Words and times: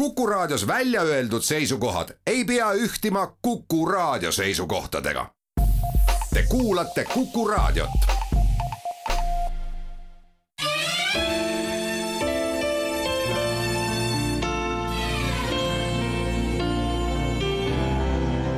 Kuku 0.00 0.26
Raadios 0.26 0.66
välja 0.66 1.02
öeldud 1.02 1.42
seisukohad 1.42 2.08
ei 2.26 2.44
pea 2.44 2.72
ühtima 2.72 3.36
Kuku 3.42 3.86
Raadio 3.86 4.32
seisukohtadega. 4.32 5.26
Te 6.34 6.42
kuulate 6.48 7.04
Kuku 7.04 7.48
Raadiot. 7.48 7.90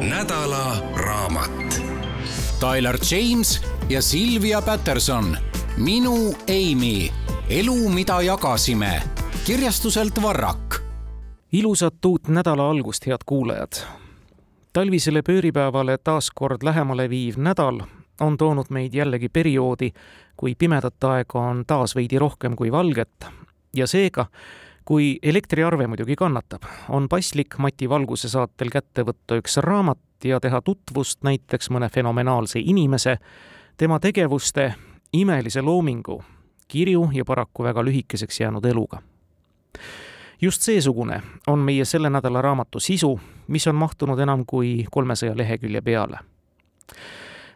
nädala 0.01 0.77
raamat. 0.95 1.83
Tyler 2.61 2.99
James 3.11 3.61
ja 3.89 4.03
Silvia 4.03 4.63
Patterson, 4.63 5.37
Minu 5.77 6.35
Amy, 6.49 7.09
elu, 7.49 7.89
mida 7.89 8.23
jagasime, 8.23 9.03
kirjastuselt 9.45 10.23
Varrak 10.23 10.82
ilusat 11.53 12.05
uut 12.05 12.29
nädala 12.29 12.71
algust, 12.71 13.07
head 13.07 13.25
kuulajad! 13.27 13.73
talvisele 14.73 15.21
pööripäevale 15.23 15.99
taas 15.99 16.31
kord 16.35 16.63
lähemale 16.65 17.09
viiv 17.13 17.37
nädal 17.37 17.83
on 18.21 18.39
toonud 18.41 18.71
meid 18.71 18.95
jällegi 18.95 19.29
perioodi, 19.29 19.91
kui 20.37 20.55
pimedat 20.55 21.05
aega 21.05 21.41
on 21.41 21.65
taas 21.67 21.97
veidi 21.97 22.19
rohkem 22.19 22.57
kui 22.57 22.73
valget 22.73 23.27
ja 23.77 23.87
seega, 23.87 24.27
kui 24.85 25.19
elektriarve 25.23 25.87
muidugi 25.87 26.17
kannatab, 26.17 26.65
on 26.89 27.09
paslik 27.09 27.59
Mati 27.59 27.89
Valguse 27.89 28.33
saatel 28.33 28.73
kätte 28.73 29.05
võtta 29.05 29.37
üks 29.37 29.61
raamat 29.61 30.25
ja 30.25 30.41
teha 30.41 30.63
tutvust 30.65 31.21
näiteks 31.23 31.69
mõne 31.71 31.91
fenomenaalse 31.93 32.65
inimese, 32.65 33.19
tema 33.77 34.01
tegevuste, 34.01 34.73
imelise 35.13 35.61
loomingu, 35.61 36.23
kirju 36.69 37.11
ja 37.13 37.25
paraku 37.25 37.69
väga 37.69 37.85
lühikeseks 37.85 38.41
jäänud 38.41 38.65
eluga 38.65 39.03
just 40.43 40.63
seesugune 40.63 41.23
on 41.47 41.59
meie 41.59 41.85
selle 41.85 42.11
nädala 42.11 42.43
raamatu 42.43 42.81
sisu, 42.81 43.21
mis 43.47 43.67
on 43.67 43.75
mahtunud 43.75 44.19
enam 44.19 44.45
kui 44.47 44.87
kolmesaja 44.91 45.37
lehekülje 45.37 45.81
peale. 45.81 46.19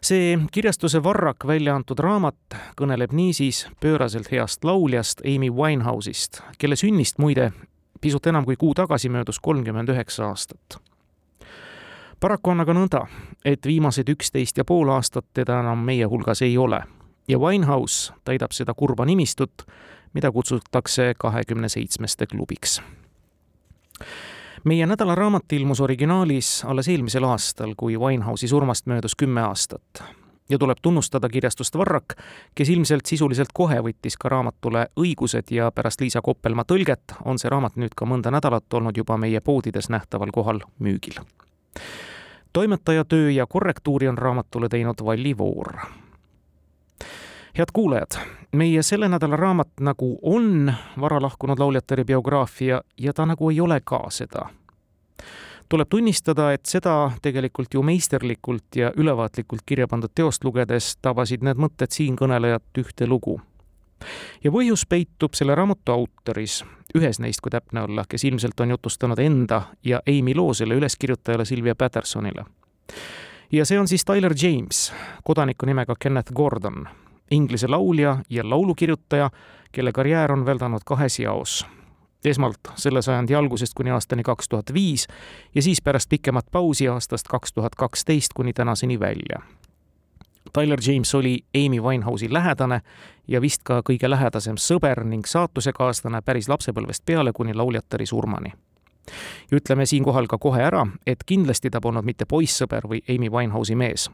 see 0.02 0.38
kirjastuse 0.52 1.02
Varrak 1.02 1.46
välja 1.46 1.74
antud 1.74 1.98
raamat 1.98 2.56
kõneleb 2.80 3.12
niisiis 3.12 3.66
pööraselt 3.80 4.30
heast 4.30 4.64
lauljast 4.64 5.20
Amy 5.20 5.50
Winehouse'ist, 5.50 6.40
kelle 6.58 6.76
sünnist 6.76 7.18
muide 7.18 7.52
pisut 8.00 8.26
enam 8.26 8.44
kui 8.44 8.56
kuu 8.56 8.74
tagasi 8.74 9.08
möödus 9.08 9.40
kolmkümmend 9.40 9.88
üheksa 9.88 10.28
aastat 10.28 10.78
paraku 12.20 12.50
on 12.50 12.60
aga 12.60 12.72
nõnda, 12.72 13.06
et 13.44 13.66
viimased 13.66 14.08
üksteist 14.08 14.58
ja 14.58 14.64
pool 14.64 14.88
aastat 14.88 15.24
teda 15.34 15.60
enam 15.60 15.82
meie 15.84 16.04
hulgas 16.04 16.42
ei 16.42 16.58
ole 16.58 16.82
ja 17.28 17.38
Winehouse 17.38 18.12
täidab 18.24 18.52
seda 18.52 18.74
kurba 18.74 19.04
nimistut 19.04 19.66
mida 20.16 20.32
kutsutakse 20.32 21.14
kahekümne 21.18 21.68
seitsmeste 21.68 22.26
klubiks. 22.26 22.82
meie 24.64 24.86
nädala 24.86 25.14
raamat 25.14 25.52
ilmus 25.52 25.80
originaalis 25.80 26.64
alles 26.64 26.88
eelmisel 26.88 27.24
aastal, 27.24 27.74
kui 27.76 27.98
Winehouse'i 27.98 28.48
surmast 28.48 28.86
möödus 28.86 29.16
kümme 29.16 29.42
aastat 29.42 30.02
ja 30.48 30.58
tuleb 30.58 30.78
tunnustada 30.82 31.28
kirjastust 31.28 31.76
Varrak, 31.76 32.14
kes 32.54 32.68
ilmselt 32.68 33.06
sisuliselt 33.06 33.52
kohe 33.54 33.76
võttis 33.82 34.16
ka 34.18 34.28
raamatule 34.28 34.86
õigused 35.00 35.50
ja 35.50 35.68
pärast 35.70 36.00
Liisa 36.00 36.22
Koppelmaa 36.22 36.64
tõlget 36.64 37.16
on 37.24 37.38
see 37.38 37.52
raamat 37.52 37.76
nüüd 37.76 37.94
ka 37.96 38.08
mõnda 38.08 38.32
nädalat 38.32 38.74
olnud 38.74 38.96
juba 38.96 39.18
meie 39.20 39.40
poodides 39.40 39.90
nähtaval 39.92 40.32
kohal 40.32 40.64
müügil. 40.78 41.20
toimetaja 42.52 43.04
töö 43.04 43.30
ja 43.30 43.46
korrektuuri 43.46 44.08
on 44.08 44.18
raamatule 44.18 44.68
teinud 44.68 45.04
Valli 45.04 45.38
Voor 45.38 46.05
head 47.58 47.68
kuulajad, 47.72 48.20
meie 48.52 48.82
selle 48.82 49.08
nädala 49.08 49.36
raamat 49.36 49.68
nagu 49.80 50.18
on 50.22 50.72
varalahkunud 51.00 51.58
lauljatele 51.58 52.04
biograafia 52.04 52.82
ja 52.98 53.12
ta 53.12 53.26
nagu 53.26 53.50
ei 53.50 53.60
ole 53.60 53.80
ka 53.84 54.06
seda. 54.10 54.48
tuleb 55.68 55.88
tunnistada, 55.88 56.52
et 56.52 56.66
seda 56.66 57.10
tegelikult 57.22 57.74
ju 57.74 57.82
meisterlikult 57.82 58.76
ja 58.76 58.92
ülevaatlikult 58.96 59.62
kirja 59.66 59.88
pandud 59.88 60.12
teost 60.14 60.44
lugedes 60.44 60.96
tabasid 61.02 61.42
need 61.42 61.56
mõtted 61.56 61.90
siinkõnelejat 61.90 62.78
ühte 62.78 63.06
lugu. 63.06 63.40
ja 64.44 64.50
põhjus 64.50 64.84
peitub 64.88 65.34
selle 65.34 65.54
raamatu 65.54 65.92
autoris, 65.92 66.64
ühes 66.94 67.20
neist, 67.20 67.40
kui 67.40 67.50
täpne 67.50 67.82
olla, 67.82 68.04
kes 68.08 68.24
ilmselt 68.24 68.60
on 68.60 68.70
jutustanud 68.70 69.18
enda 69.18 69.62
ja 69.84 70.02
Amy 70.08 70.34
loo 70.34 70.54
selle 70.54 70.74
üleskirjutajale 70.74 71.44
Silvia 71.44 71.74
Pattersonile 71.74 72.44
ja 73.52 73.64
see 73.64 73.80
on 73.80 73.88
siis 73.88 74.04
Tyler 74.04 74.34
James, 74.42 74.92
kodaniku 75.24 75.66
nimega 75.66 75.94
Kenneth 75.98 76.32
Gordon 76.32 76.88
Inglise 77.30 77.68
laulja 77.68 78.18
ja 78.30 78.50
laulukirjutaja, 78.50 79.30
kelle 79.72 79.92
karjäär 79.92 80.32
on 80.32 80.46
väldanud 80.46 80.80
kahes 80.84 81.18
jaos. 81.18 81.66
esmalt 82.24 82.58
selle 82.74 83.02
sajandi 83.02 83.34
algusest 83.34 83.74
kuni 83.74 83.90
aastani 83.90 84.22
kaks 84.22 84.48
tuhat 84.48 84.72
viis 84.74 85.06
ja 85.54 85.62
siis 85.62 85.82
pärast 85.82 86.08
pikemat 86.08 86.46
pausi 86.50 86.88
aastast 86.88 87.28
kaks 87.28 87.52
tuhat 87.52 87.74
kaksteist 87.74 88.32
kuni 88.34 88.52
tänaseni 88.52 89.00
välja. 89.00 89.42
Tyler 90.52 90.78
James 90.86 91.14
oli 91.14 91.44
Amy 91.54 91.80
Winehouse'i 91.80 92.32
lähedane 92.32 92.80
ja 93.28 93.40
vist 93.40 93.62
ka 93.62 93.82
kõige 93.90 94.10
lähedasem 94.10 94.56
sõber 94.56 95.04
ning 95.04 95.26
saatusekaaslane 95.26 96.22
päris 96.22 96.48
lapsepõlvest 96.48 97.02
peale 97.06 97.32
kuni 97.32 97.54
lauljatari 97.54 98.06
surmani 98.06 98.52
ja 99.50 99.56
ütleme 99.56 99.86
siinkohal 99.86 100.26
ka 100.26 100.38
kohe 100.38 100.62
ära, 100.62 100.86
et 101.06 101.24
kindlasti 101.26 101.70
ta 101.70 101.80
polnud 101.80 102.04
mitte 102.04 102.26
poissõber 102.26 102.88
või 102.90 103.02
Amy 103.08 103.30
Winehouse'i 103.30 103.76
mees. 103.76 104.10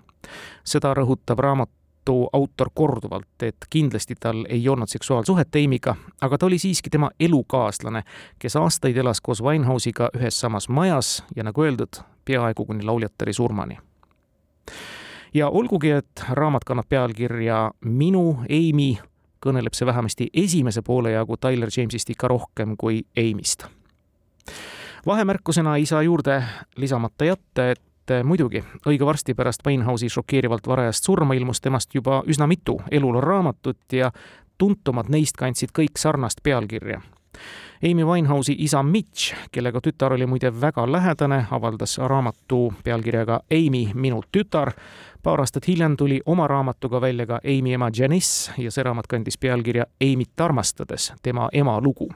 seda 0.65 0.95
rõhutab 0.95 1.39
raamat 1.39 1.71
raamatu 2.03 2.29
autor 2.33 2.71
korduvalt, 2.75 3.43
et 3.43 3.57
kindlasti 3.71 4.15
tal 4.21 4.45
ei 4.49 4.69
olnud 4.69 4.89
seksuaalsuhet 4.89 5.49
Amy'ga, 5.57 5.95
aga 6.21 6.39
ta 6.39 6.47
oli 6.47 6.59
siiski 6.59 6.91
tema 6.91 7.11
elukaaslane, 7.21 8.03
kes 8.39 8.57
aastaid 8.57 8.97
elas 8.97 9.21
koos 9.21 9.43
Winehouse'iga 9.43 10.11
ühes 10.17 10.41
samas 10.41 10.69
majas 10.69 11.25
ja 11.37 11.45
nagu 11.45 11.63
öeldud, 11.63 12.03
peaaegu 12.25 12.65
kuni 12.65 12.85
lauljatari 12.85 13.33
surmani. 13.33 13.79
ja 15.35 15.49
olgugi, 15.49 15.91
et 15.91 16.25
raamat 16.31 16.65
kannab 16.65 16.89
pealkirja 16.89 17.71
Minu 17.85 18.45
Amy, 18.51 18.99
kõneleb 19.41 19.75
see 19.75 19.87
vähemasti 19.87 20.29
esimese 20.34 20.83
poole 20.83 21.13
jagu 21.13 21.37
Tyler 21.37 21.69
Jamesist 21.77 22.11
ikka 22.11 22.29
rohkem 22.29 22.77
kui 22.77 23.05
Amy'st 23.17 23.67
vahemärkusena 25.07 25.77
ei 25.77 25.87
saa 25.87 26.03
juurde 26.03 26.45
lisamata 26.77 27.25
jätta, 27.25 27.71
et 27.71 27.91
et 28.03 28.11
eh, 28.11 28.23
muidugi, 28.27 28.65
õige 28.87 29.07
varsti 29.07 29.35
pärast 29.35 29.63
Winehouse'i 29.67 30.11
šokeerivalt 30.11 30.67
varajast 30.67 31.05
surma 31.07 31.35
ilmus 31.39 31.61
temast 31.61 31.95
juba 31.95 32.23
üsna 32.27 32.49
mitu 32.51 32.81
eluloo 32.91 33.21
raamatut 33.21 33.93
ja 33.93 34.11
tuntumad 34.59 35.11
neist 35.11 35.37
kandsid 35.39 35.71
kõik 35.75 35.99
sarnast 35.99 36.43
pealkirja. 36.43 37.01
Amy 37.82 38.04
Winehouse'i 38.04 38.54
isa 38.59 38.82
Mitch, 38.82 39.34
kellega 39.50 39.81
tütar 39.82 40.12
oli 40.12 40.26
muide 40.26 40.53
väga 40.60 40.84
lähedane, 40.87 41.47
avaldas 41.50 41.98
raamatu 41.98 42.72
pealkirjaga 42.84 43.41
Amy, 43.50 43.88
minu 43.94 44.22
tütar. 44.32 44.72
paar 45.22 45.41
aastat 45.41 45.69
hiljem 45.69 45.97
tuli 45.97 46.21
oma 46.26 46.47
raamatuga 46.48 47.00
välja 47.00 47.26
ka 47.26 47.41
Amy 47.44 47.72
ema 47.72 47.91
Janice 47.98 48.53
ja 48.59 48.71
see 48.71 48.82
raamat 48.82 49.06
kandis 49.06 49.38
pealkirja 49.38 49.84
Amy't 50.04 50.41
armastades, 50.41 51.12
tema 51.22 51.48
ema 51.53 51.81
lugu 51.81 52.09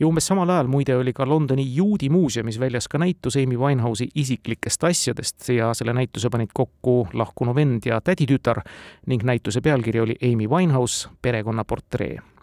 ja 0.00 0.06
umbes 0.06 0.26
samal 0.26 0.50
ajal 0.50 0.66
muide 0.66 0.96
oli 0.96 1.12
ka 1.12 1.26
Londoni 1.28 1.64
juudi 1.74 2.08
muuseumis 2.08 2.60
väljas 2.60 2.88
ka 2.88 2.98
näitus 2.98 3.36
Amy 3.36 3.56
Winehouse'i 3.56 4.08
isiklikest 4.14 4.84
asjadest 4.84 5.48
ja 5.48 5.74
selle 5.74 5.92
näituse 5.92 6.30
panid 6.30 6.52
kokku 6.54 7.08
lahkunu 7.12 7.54
vend 7.54 7.86
ja 7.86 8.00
täditütar 8.00 8.62
ning 9.06 9.24
näituse 9.24 9.60
pealkiri 9.60 10.00
oli 10.00 10.16
Amy 10.22 10.48
Winehouse, 10.48 11.08
perekonnaportree 11.22 12.35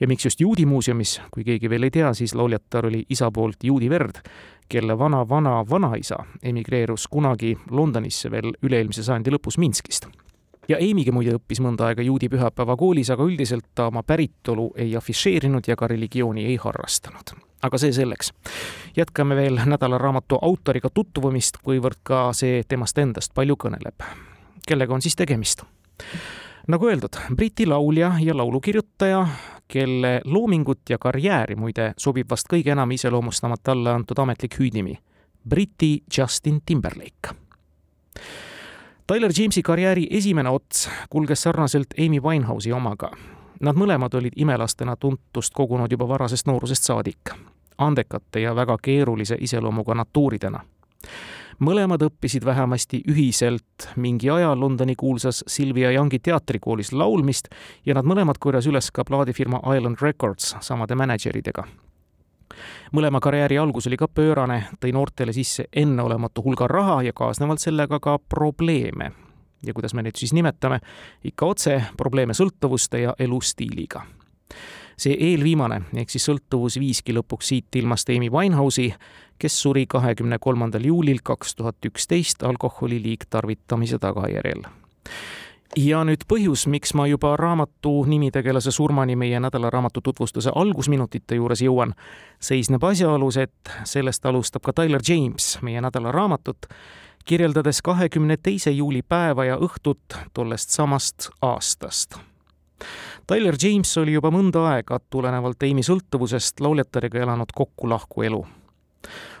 ja 0.00 0.08
miks 0.08 0.24
just 0.24 0.40
juudi 0.40 0.66
muuseumis, 0.66 1.20
kui 1.30 1.44
keegi 1.44 1.70
veel 1.70 1.88
ei 1.88 1.90
tea, 1.90 2.12
siis 2.14 2.34
lauljatar 2.34 2.86
oli 2.86 3.04
isa 3.10 3.30
poolt 3.30 3.64
juudi 3.64 3.90
verd, 3.90 4.22
kelle 4.68 4.98
vana-vana-vanaisa 4.98 6.16
emigreerus 6.42 7.08
kunagi 7.08 7.56
Londonisse 7.70 8.30
veel 8.30 8.52
üle-eelmise 8.62 9.02
sajandi 9.02 9.32
lõpus 9.34 9.58
Minskist 9.58 10.08
ja 10.68 10.76
Amy'gi 10.76 11.12
muide 11.14 11.34
õppis 11.38 11.60
mõnda 11.64 11.88
aega 11.88 12.04
juudi 12.04 12.28
pühapäeva 12.28 12.76
koolis, 12.76 13.10
aga 13.10 13.24
üldiselt 13.24 13.70
ta 13.74 13.88
oma 13.88 14.02
päritolu 14.06 14.70
ei 14.76 14.94
afišeerinud 14.96 15.68
ja 15.68 15.76
ka 15.76 15.88
religiooni 15.88 16.44
ei 16.46 16.56
harrastanud. 16.60 17.36
aga 17.62 17.78
see 17.78 17.92
selleks. 17.92 18.32
jätkame 18.96 19.36
veel 19.36 19.60
nädalaraamatu 19.64 20.38
autoriga 20.42 20.90
tutvumist, 20.94 21.58
kuivõrd 21.62 21.98
ka 22.02 22.32
see 22.32 22.62
temast 22.68 22.98
endast 22.98 23.34
palju 23.34 23.56
kõneleb. 23.56 24.04
kellega 24.66 24.94
on 24.94 25.02
siis 25.02 25.16
tegemist? 25.16 25.64
Nagu 26.68 26.86
öeldud, 26.88 27.16
Briti 27.36 27.66
laulja 27.66 28.12
ja 28.20 28.36
laulukirjutaja, 28.36 29.26
kelle 29.68 30.20
loomingut 30.24 30.80
ja 30.90 30.98
karjääri 30.98 31.56
muide 31.56 31.92
sobib 31.96 32.30
vast 32.30 32.48
kõige 32.52 32.72
enam 32.72 32.90
iseloomustama 32.90 33.56
talle 33.62 33.90
antud 33.90 34.18
ametlik 34.18 34.60
hüüdnimi, 34.60 34.98
Briti 35.48 36.02
Justin 36.18 36.60
Timberlake 36.66 37.36
Tyler 39.08 39.32
Jamesi 39.38 39.62
karjääri 39.62 40.06
esimene 40.10 40.50
ots 40.50 40.90
kulges 41.10 41.42
sarnaselt 41.42 41.86
Amy 41.98 42.20
Winehouse'i 42.20 42.72
omaga. 42.72 43.08
Nad 43.60 43.76
mõlemad 43.80 44.12
olid 44.14 44.34
imelastena 44.36 44.96
tuntust 45.00 45.54
kogunud 45.56 45.88
juba 45.90 46.08
varasest 46.08 46.46
noorusest 46.46 46.84
saadik, 46.84 47.32
andekate 47.78 48.42
ja 48.44 48.52
väga 48.56 48.76
keerulise 48.82 49.38
iseloomuga 49.40 49.94
natuuridena. 49.94 50.60
Mõlemad 51.64 52.02
õppisid 52.06 52.44
vähemasti 52.44 53.02
ühiselt. 53.10 53.88
Mingi 53.96 54.30
aja 54.30 54.54
Londoni 54.56 54.94
kuulsas 54.96 55.44
Sylvia 55.46 55.90
Youngi 55.90 56.18
teatrikoolis 56.18 56.92
laulmist 56.92 57.48
ja 57.86 57.94
nad 57.94 58.06
mõlemad 58.06 58.38
korjas 58.38 58.66
üles 58.66 58.90
ka 58.94 59.04
plaadifirma 59.04 59.60
Island 59.76 60.02
Records 60.02 60.56
samade 60.60 60.94
mänedžeridega. 60.98 61.66
Mõlema 62.92 63.20
karjääri 63.20 63.58
algus 63.58 63.86
oli 63.86 63.96
ka 64.00 64.08
pöörane, 64.08 64.62
tõi 64.80 64.92
noortele 64.96 65.32
sisse 65.36 65.68
enneolematu 65.72 66.42
hulga 66.42 66.66
raha 66.66 67.02
ja 67.02 67.12
kaasnevalt 67.12 67.60
sellega 67.60 68.00
ka 68.00 68.18
probleeme. 68.18 69.12
ja 69.66 69.74
kuidas 69.74 69.94
me 69.94 70.02
neid 70.02 70.16
siis 70.16 70.32
nimetame, 70.32 70.78
ikka 71.24 71.46
otse 71.46 71.82
probleeme 71.96 72.34
sõltuvuste 72.34 72.98
ja 72.98 73.14
elustiiliga 73.18 74.04
see 74.98 75.16
eelviimane 75.30 75.82
ehk 76.02 76.10
siis 76.10 76.28
sõltuvus 76.28 76.78
viiski 76.80 77.14
lõpuks 77.16 77.52
siit 77.52 77.80
ilmast 77.80 78.10
Amy 78.10 78.30
Winehouse'i, 78.34 78.92
kes 79.38 79.60
suri 79.62 79.86
kahekümne 79.86 80.38
kolmandal 80.42 80.84
juulil 80.84 81.22
kaks 81.22 81.54
tuhat 81.54 81.90
üksteist 81.90 82.42
alkoholi 82.42 83.02
liigtarvitamise 83.02 83.98
tagajärjel 84.02 84.66
ja 85.76 86.00
nüüd 86.06 86.24
põhjus, 86.28 86.66
miks 86.70 86.94
ma 86.96 87.06
juba 87.08 87.34
raamatu 87.36 87.92
nimitegelase 88.08 88.72
surmani 88.74 89.16
meie 89.16 89.40
nädalaraamatu 89.40 90.00
tutvustuse 90.04 90.52
algusminutite 90.54 91.38
juures 91.38 91.62
jõuan, 91.62 91.94
seisneb 92.40 92.84
asjaolus, 92.84 93.36
et 93.36 93.74
sellest 93.84 94.26
alustab 94.26 94.64
ka 94.64 94.72
Tyler 94.72 95.04
James 95.08 95.58
meie 95.62 95.82
nädalaraamatut, 95.84 96.70
kirjeldades 97.28 97.82
kahekümne 97.84 98.38
teise 98.42 98.70
juuli 98.70 99.02
päeva 99.02 99.44
ja 99.44 99.58
õhtut 99.60 100.16
tollest 100.34 100.70
samast 100.74 101.30
aastast. 101.42 102.18
Tyler 103.26 103.56
James 103.62 103.90
oli 103.98 104.14
juba 104.16 104.30
mõnda 104.32 104.62
aega 104.72 105.00
tulenevalt 105.10 105.62
Amy 105.66 105.82
sõltuvusest 105.84 106.62
lauljatariga 106.64 107.20
elanud 107.26 107.50
kokku-lahku 107.54 108.22
elu. 108.24 108.46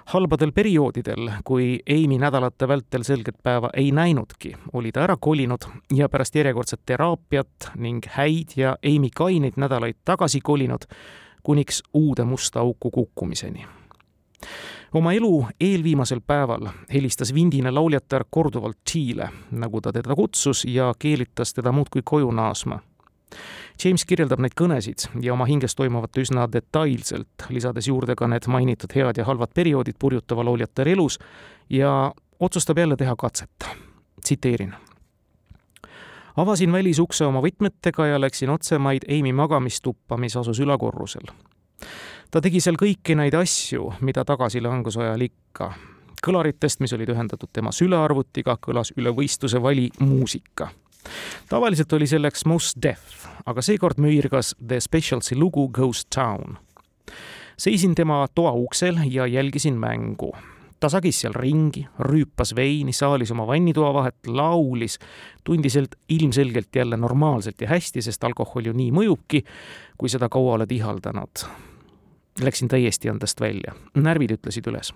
Halbadel 0.08 0.52
perioodidel, 0.52 1.30
kui 1.44 1.78
Amy 1.90 2.18
nädalate 2.18 2.68
vältel 2.68 3.02
selget 3.04 3.36
päeva 3.42 3.70
ei 3.76 3.90
näinudki, 3.92 4.54
oli 4.72 4.92
ta 4.92 5.02
ära 5.04 5.16
kolinud 5.20 5.66
ja 5.92 6.08
pärast 6.08 6.34
järjekordset 6.36 6.80
teraapiat 6.86 7.70
ning 7.76 8.04
häid 8.16 8.56
ja 8.56 8.76
Amy 8.84 9.10
kaineid 9.14 9.56
nädalaid 9.56 9.98
tagasi 10.04 10.40
kolinud, 10.40 10.88
kuniks 11.42 11.82
uude 11.94 12.24
musta 12.24 12.60
auku 12.60 12.90
kukkumiseni. 12.90 13.66
Oma 14.94 15.12
elu 15.12 15.46
eelviimasel 15.60 16.20
päeval 16.26 16.68
helistas 16.92 17.34
vindine 17.34 17.70
lauljatar 17.70 18.24
korduvalt 18.30 18.78
Chiile, 18.90 19.28
nagu 19.50 19.80
ta 19.80 19.92
teda 19.92 20.14
kutsus 20.16 20.64
ja 20.64 20.94
keelitas 20.98 21.52
teda 21.54 21.72
muudkui 21.72 22.00
koju 22.04 22.30
naasma 22.30 22.80
James 23.84 24.02
kirjeldab 24.04 24.40
neid 24.42 24.56
kõnesid 24.58 25.04
ja 25.22 25.32
oma 25.36 25.46
hinges 25.46 25.76
toimuvat 25.78 26.16
üsna 26.18 26.48
detailselt, 26.50 27.46
lisades 27.54 27.86
juurde 27.86 28.16
ka 28.18 28.26
need 28.26 28.48
mainitud 28.50 28.90
head 28.94 29.20
ja 29.20 29.26
halvad 29.28 29.52
perioodid 29.54 29.94
purjutava 29.98 30.42
lauljatari 30.48 30.96
elus 30.96 31.18
ja 31.70 32.12
otsustab 32.40 32.78
jälle 32.78 32.96
teha 32.96 33.14
katset. 33.16 33.68
tsiteerin. 34.22 34.74
avasin 36.36 36.72
välisukse 36.72 37.24
oma 37.24 37.40
võtmetega 37.40 38.06
ja 38.06 38.20
läksin 38.20 38.50
otsemaid 38.50 39.06
Amy 39.08 39.32
magamistuppa, 39.32 40.16
mis 40.16 40.36
asus 40.36 40.60
ülakorrusel. 40.60 41.30
ta 42.30 42.40
tegi 42.40 42.60
seal 42.60 42.76
kõiki 42.76 43.14
neid 43.14 43.34
asju, 43.34 43.92
mida 44.00 44.24
tagasilanguse 44.24 45.00
ajal 45.00 45.20
ikka 45.20 45.72
kõlaritest, 46.26 46.80
mis 46.80 46.92
olid 46.92 47.08
ühendatud 47.08 47.48
tema 47.52 47.70
sülearvutiga, 47.72 48.58
kõlas 48.60 48.90
üle 48.96 49.14
võistluse 49.14 49.62
vali 49.62 49.90
muusika 50.00 50.70
tavaliselt 51.48 51.92
oli 51.92 52.06
selleks 52.06 52.44
Mos 52.44 52.74
Def, 52.82 53.26
aga 53.46 53.62
seekord 53.62 54.00
müürgas 54.02 54.54
The 54.68 54.80
Specialsi 54.80 55.36
lugu 55.36 55.68
Ghost 55.68 56.10
Town. 56.14 56.58
seisin 57.58 57.94
tema 57.94 58.26
toa 58.34 58.52
uksel 58.52 58.98
ja 59.10 59.26
jälgisin 59.26 59.74
mängu. 59.74 60.32
ta 60.80 60.88
sagis 60.88 61.20
seal 61.20 61.34
ringi, 61.34 61.88
rüüpas 61.98 62.54
veini, 62.56 62.92
saalis 62.92 63.30
oma 63.30 63.46
vannitoa 63.46 63.94
vahet, 63.94 64.26
laulis, 64.26 64.98
tundis 65.44 65.76
end 65.76 65.96
ilmselgelt 66.08 66.76
jälle 66.76 66.96
normaalselt 66.96 67.60
ja 67.60 67.68
hästi, 67.68 68.02
sest 68.02 68.24
alkohol 68.24 68.64
ju 68.64 68.72
nii 68.72 68.92
mõjubki, 68.92 69.42
kui 69.98 70.08
seda 70.08 70.28
kaua 70.28 70.54
oled 70.54 70.70
ihaldanud. 70.70 71.44
Läksin 72.40 72.68
täiesti 72.68 73.08
endast 73.08 73.40
välja, 73.40 73.74
närvid 73.94 74.38
ütlesid 74.38 74.70
üles 74.70 74.94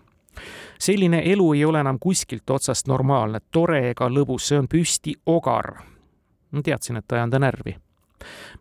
selline 0.81 1.23
elu 1.25 1.53
ei 1.53 1.65
ole 1.65 1.81
enam 1.81 1.99
kuskilt 2.01 2.51
otsast 2.51 2.87
normaalne, 2.89 3.41
tore 3.51 3.91
ega 3.91 4.09
lõbus, 4.09 4.49
see 4.49 4.59
on 4.59 4.69
püsti 4.69 5.13
ogar 5.27 5.75
teadsin, 6.63 6.97
et 6.97 7.13
ajan 7.13 7.31
ta 7.31 7.39
närvi. 7.39 7.77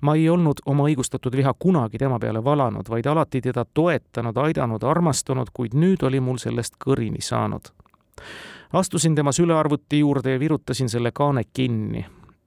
ma 0.01 0.15
ei 0.15 0.29
olnud 0.29 0.63
oma 0.65 0.87
õigustatud 0.89 1.35
viha 1.37 1.53
kunagi 1.59 1.97
tema 1.97 2.19
peale 2.19 2.43
valanud, 2.43 2.89
vaid 2.89 3.05
alati 3.05 3.41
teda 3.41 3.65
toetanud, 3.73 4.37
aidanud, 4.37 4.83
armastanud, 4.83 5.51
kuid 5.53 5.75
nüüd 5.77 6.01
oli 6.03 6.19
mul 6.19 6.37
sellest 6.37 6.75
kõrini 6.85 7.21
saanud. 7.21 7.61
astusin 8.73 9.15
tema 9.15 9.31
sülearvuti 9.31 9.99
juurde 9.99 10.31
ja 10.31 10.39
virutasin 10.39 10.89
selle 10.89 11.11
kaane 11.11 11.43
kinni. 11.53 12.05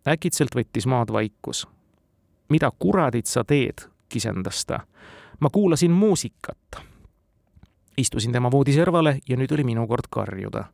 äkitselt 0.09 0.55
võttis 0.57 0.87
maad 0.87 1.13
vaikus. 1.13 1.69
mida 2.49 2.71
kuradit 2.79 3.27
sa 3.27 3.45
teed, 3.45 3.89
kisendas 4.09 4.67
ta. 4.67 4.81
ma 5.41 5.51
kuulasin 5.51 5.91
muusikat. 5.91 6.94
Istusin 7.97 8.33
tema 8.33 8.51
voodiservale 8.51 9.19
ja 9.29 9.37
nüüd 9.37 9.53
oli 9.55 9.65
minu 9.65 9.87
kord 9.87 10.11
karjuda 10.11 10.65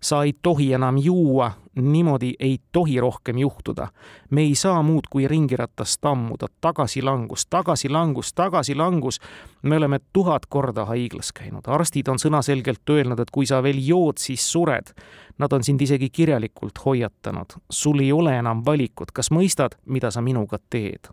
sa 0.00 0.22
ei 0.22 0.34
tohi 0.42 0.72
enam 0.72 0.98
juua, 0.98 1.52
niimoodi 1.74 2.34
ei 2.40 2.58
tohi 2.72 3.00
rohkem 3.00 3.38
juhtuda. 3.38 3.88
me 4.30 4.40
ei 4.40 4.54
saa 4.54 4.82
muud 4.82 5.02
kui 5.10 5.28
ringiratast 5.28 6.00
tammuda, 6.00 6.46
tagasilangus, 6.60 7.46
tagasilangus, 7.46 8.32
tagasilangus. 8.34 9.20
me 9.62 9.76
oleme 9.76 9.98
tuhat 10.12 10.46
korda 10.46 10.84
haiglas 10.84 11.32
käinud, 11.32 11.62
arstid 11.66 12.08
on 12.08 12.18
sõnaselgelt 12.18 12.90
öelnud, 12.90 13.20
et 13.20 13.30
kui 13.30 13.46
sa 13.46 13.62
veel 13.62 13.78
jood, 13.78 14.18
siis 14.18 14.52
sured. 14.52 14.92
Nad 15.38 15.52
on 15.52 15.64
sind 15.64 15.80
isegi 15.80 16.10
kirjalikult 16.10 16.84
hoiatanud, 16.84 17.56
sul 17.70 18.00
ei 18.00 18.12
ole 18.12 18.36
enam 18.38 18.62
valikut, 18.66 19.12
kas 19.12 19.30
mõistad, 19.30 19.78
mida 19.86 20.10
sa 20.10 20.20
minuga 20.20 20.58
teed? 20.70 21.08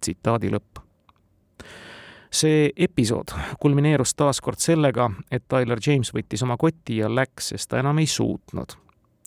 tsitaadi 0.00 0.50
lõpp 0.52 0.86
see 2.40 2.70
episood 2.76 3.32
kulmineerus 3.60 4.14
taas 4.14 4.40
kord 4.40 4.60
sellega, 4.60 5.10
et 5.32 5.44
Tyler 5.48 5.80
James 5.86 6.12
võttis 6.14 6.42
oma 6.44 6.56
koti 6.60 7.00
ja 7.00 7.08
läks, 7.12 7.52
sest 7.52 7.70
ta 7.70 7.80
enam 7.80 7.98
ei 7.98 8.06
suutnud. 8.06 8.76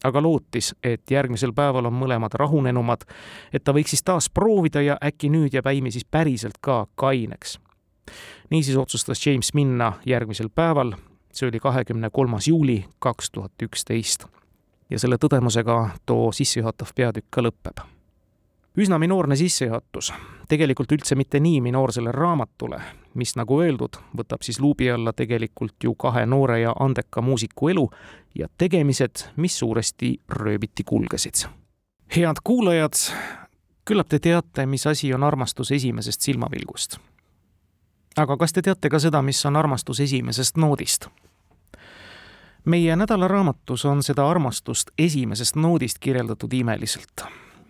aga 0.04 0.22
lootis, 0.22 0.76
et 0.84 1.12
järgmisel 1.12 1.52
päeval 1.54 1.90
on 1.90 1.94
mõlemad 2.00 2.34
rahunenumad, 2.40 3.02
et 3.54 3.64
ta 3.64 3.74
võiks 3.76 3.92
siis 3.92 4.04
taas 4.04 4.30
proovida 4.30 4.82
ja 4.82 4.96
äkki 5.04 5.30
nüüd 5.30 5.54
jääb 5.54 5.68
Amy 5.68 5.92
siis 5.92 6.06
päriselt 6.06 6.58
ka 6.62 6.88
kaineks. 6.96 7.60
niisiis 8.50 8.78
otsustas 8.78 9.26
James 9.28 9.54
minna 9.54 9.94
järgmisel 10.06 10.50
päeval, 10.50 10.94
see 11.34 11.48
oli 11.48 11.60
kahekümne 11.60 12.10
kolmas 12.10 12.48
juuli 12.48 12.86
kaks 13.00 13.32
tuhat 13.32 13.52
üksteist. 13.64 14.26
ja 14.90 15.00
selle 15.00 15.18
tõdemusega 15.18 15.90
too 16.06 16.32
sissejuhatav 16.32 16.96
peatükk 16.96 17.28
ka 17.30 17.42
lõpeb 17.42 17.99
üsna 18.80 19.00
minoorne 19.00 19.36
sissejuhatus, 19.36 20.14
tegelikult 20.48 20.92
üldse 20.92 21.16
mitte 21.16 21.40
nii 21.40 21.62
minoorsele 21.62 22.12
raamatule, 22.12 22.80
mis 23.14 23.36
nagu 23.36 23.60
öeldud, 23.62 24.00
võtab 24.18 24.44
siis 24.46 24.60
luubi 24.60 24.92
alla 24.92 25.14
tegelikult 25.14 25.84
ju 25.84 25.96
kahe 26.00 26.26
noore 26.26 26.62
ja 26.62 26.74
andeka 26.80 27.22
muusiku 27.22 27.70
elu 27.70 27.90
ja 28.36 28.48
tegemised, 28.58 29.26
mis 29.36 29.60
suuresti 29.60 30.18
rööbiti 30.30 30.84
kulgesid. 30.84 31.48
head 32.16 32.42
kuulajad, 32.44 32.94
küllap 33.86 34.08
te 34.10 34.20
teate, 34.20 34.66
mis 34.66 34.88
asi 34.88 35.14
on 35.14 35.24
armastus 35.24 35.72
esimesest 35.72 36.22
silmapilgust. 36.22 36.98
aga 38.18 38.38
kas 38.38 38.54
te 38.54 38.62
teate 38.62 38.90
ka 38.90 39.00
seda, 39.00 39.22
mis 39.22 39.46
on 39.46 39.56
armastus 39.56 40.00
esimesest 40.00 40.58
noodist? 40.58 41.08
meie 42.66 42.96
nädalaraamatus 42.96 43.86
on 43.86 44.04
seda 44.04 44.30
armastust 44.30 44.90
esimesest 44.98 45.56
noodist 45.56 46.00
kirjeldatud 46.00 46.54
imeliselt 46.54 47.28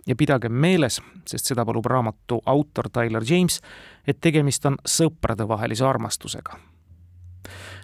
ja 0.08 0.16
pidagem 0.16 0.54
meeles, 0.54 1.02
sest 1.28 1.46
seda 1.46 1.66
palub 1.66 1.86
raamatu 1.86 2.42
autor 2.46 2.90
Tyler 2.90 3.24
James, 3.30 3.60
et 4.08 4.22
tegemist 4.22 4.66
on 4.66 4.78
sõpradevahelise 4.88 5.86
armastusega. 5.86 6.60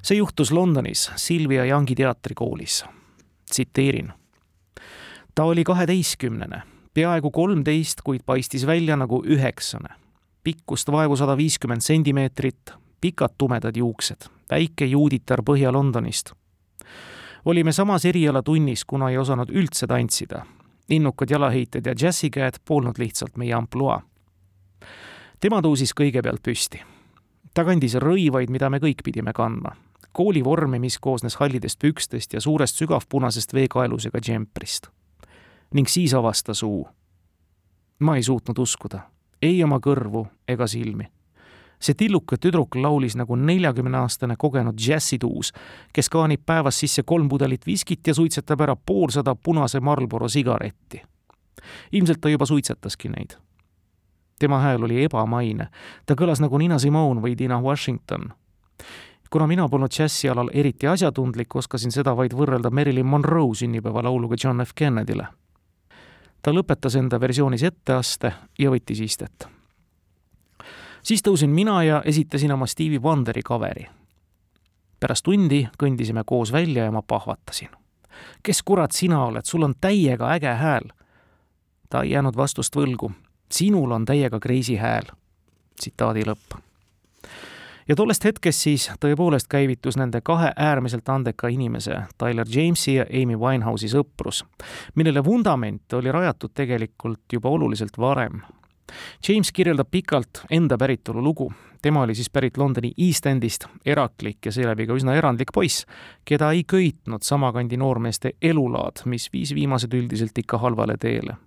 see 0.01 0.17
juhtus 0.17 0.51
Londonis 0.51 1.11
Silvia 1.15 1.65
Youngi 1.65 1.95
teatrikoolis. 1.95 2.85
tsiteerin. 3.51 4.13
ta 5.35 5.43
oli 5.43 5.63
kaheteistkümnene, 5.63 6.61
peaaegu 6.93 7.31
kolmteist, 7.31 8.01
kuid 8.01 8.21
paistis 8.25 8.65
välja 8.67 8.95
nagu 8.95 9.23
üheksane. 9.23 9.89
pikkust 10.43 10.91
vaevu 10.91 11.15
sada 11.15 11.37
viiskümmend 11.37 11.81
sentimeetrit, 11.81 12.71
pikad 13.01 13.29
tumedad 13.37 13.75
juuksed, 13.75 14.29
väike 14.49 14.85
juuditar 14.85 15.39
Põhja-Londonist 15.41 16.33
olime 17.45 17.71
samas 17.71 18.05
erialatunnis, 18.05 18.85
kuna 18.85 19.09
ei 19.09 19.17
osanud 19.17 19.49
üldse 19.49 19.87
tantsida 19.87 20.45
innukad 20.89 21.29
jalaheited 21.29 21.85
ja 21.85 21.93
džässikäed 21.93 22.53
polnud 22.65 22.95
lihtsalt 22.97 23.37
meie 23.37 23.53
ampluaa. 23.53 24.01
tema 25.39 25.61
tõusis 25.61 25.93
kõigepealt 25.93 26.43
püsti. 26.43 26.81
ta 27.53 27.63
kandis 27.63 27.95
rõivaid, 27.95 28.49
mida 28.49 28.69
me 28.69 28.77
kõik 28.77 29.03
pidime 29.03 29.33
kandma. 29.33 29.75
koolivormi, 30.11 30.79
mis 30.79 30.99
koosnes 30.99 31.35
hallidest 31.35 31.79
pükstest 31.79 32.33
ja 32.33 32.41
suurest 32.41 32.75
sügavpunasest 32.75 33.53
veekaelusega 33.53 34.19
džemprist. 34.19 34.87
ning 35.73 35.87
siis 35.87 36.13
avas 36.13 36.43
ta 36.43 36.53
suu. 36.53 36.87
ma 37.99 38.15
ei 38.15 38.23
suutnud 38.23 38.57
uskuda, 38.57 38.99
ei 39.41 39.63
oma 39.63 39.79
kõrvu 39.79 40.27
ega 40.47 40.67
silmi 40.67 41.14
see 41.79 41.93
tilluke 41.97 42.37
tüdruk 42.37 42.75
laulis 42.75 43.15
nagu 43.15 43.35
neljakümneaastane 43.35 44.35
kogenud 44.39 44.77
džässituus, 44.77 45.51
kes 45.93 46.09
kaanib 46.09 46.45
päevas 46.45 46.79
sisse 46.79 47.03
kolm 47.03 47.29
pudelit 47.29 47.65
viskit 47.67 48.07
ja 48.07 48.13
suitsetab 48.13 48.61
ära 48.61 48.75
poolsada 48.75 49.35
punase 49.35 49.79
Marlboro 49.79 50.29
sigaretti. 50.29 51.01
ilmselt 51.91 52.21
ta 52.21 52.29
juba 52.29 52.45
suitsetaski 52.45 53.09
neid. 53.09 53.37
tema 54.39 54.59
hääl 54.59 54.83
oli 54.83 55.03
ebamaine, 55.03 55.67
ta 56.05 56.13
kõlas 56.13 56.41
nagu 56.41 56.57
Nina 56.57 56.79
Simone 56.79 57.21
või 57.21 57.37
Dina 57.37 57.61
Washington. 57.61 58.33
kuna 59.29 59.47
mina 59.47 59.69
polnud 59.69 59.91
džässi 59.91 60.29
alal 60.29 60.49
eriti 60.53 60.87
asjatundlik, 60.87 61.55
oskasin 61.55 61.91
seda 61.91 62.15
vaid 62.15 62.33
võrrelda 62.33 62.71
Marilyn 62.71 63.05
Monroe 63.05 63.55
sünnipäevalauluga 63.55 64.35
John 64.43 64.61
F 64.61 64.71
Kennedyle. 64.75 65.27
ta 66.41 66.51
lõpetas 66.51 66.95
enda 66.95 67.19
versioonis 67.19 67.63
etteaste 67.63 68.33
ja 68.59 68.69
võttis 68.69 69.01
istet. 69.01 69.54
Siis 71.05 71.21
tõusin 71.21 71.53
mina 71.53 71.83
ja 71.83 72.01
esitasin 72.05 72.51
oma 72.51 72.65
Stevie 72.65 72.99
Wonderi 72.99 73.41
kaveri. 73.45 73.85
pärast 74.99 75.23
tundi 75.23 75.67
kõndisime 75.83 76.23
koos 76.25 76.51
välja 76.51 76.83
ja 76.83 76.91
ma 76.91 77.01
pahvatasin. 77.01 77.69
kes 78.43 78.63
kurat 78.63 78.91
sina 78.91 79.25
oled, 79.25 79.45
sul 79.45 79.63
on 79.63 79.73
täiega 79.81 80.31
äge 80.33 80.53
hääl. 80.53 80.89
ta 81.89 82.01
ei 82.01 82.11
jäänud 82.11 82.35
vastust 82.35 82.75
võlgu. 82.75 83.11
sinul 83.51 83.91
on 83.91 84.05
täiega 84.05 84.39
crazy 84.39 84.75
hääl. 84.75 85.05
tsitaadi 85.79 86.23
lõpp 86.25 86.65
ja 87.87 87.95
tollest 87.95 88.23
hetkest 88.23 88.59
siis 88.59 88.89
tõepoolest 88.99 89.47
käivitus 89.49 89.97
nende 89.97 90.21
kahe 90.21 90.51
äärmiselt 90.57 91.09
andeka 91.09 91.47
inimese, 91.47 92.01
Tyler 92.17 92.47
Jamesi 92.49 92.95
ja 92.95 93.05
Amy 93.21 93.37
Winehouse'i 93.37 93.89
sõprus, 93.89 94.43
millele 94.95 95.23
vundament 95.23 95.93
oli 95.93 96.11
rajatud 96.11 96.51
tegelikult 96.53 97.33
juba 97.33 97.49
oluliselt 97.49 97.97
varem. 97.97 98.41
James 99.27 99.51
kirjeldab 99.51 99.87
pikalt 99.91 100.43
enda 100.49 100.77
päritolu 100.77 101.23
lugu. 101.23 101.53
tema 101.81 102.01
oli 102.01 102.15
siis 102.15 102.29
pärit 102.29 102.57
Londoni 102.57 102.91
East 102.97 103.25
Endist, 103.25 103.65
eraklik 103.85 104.45
ja 104.45 104.51
seeläbi 104.51 104.87
ka 104.87 104.93
üsna 104.93 105.13
erandlik 105.15 105.51
poiss, 105.53 105.85
keda 106.25 106.51
ei 106.51 106.63
köitnud 106.63 107.21
sama 107.21 107.51
kandi 107.53 107.77
noormeeste 107.77 108.31
elulaad, 108.41 109.05
mis 109.05 109.29
viis 109.33 109.53
viimased 109.55 109.93
üldiselt 109.93 110.37
ikka 110.37 110.57
halvale 110.57 110.97
teele 110.97 111.37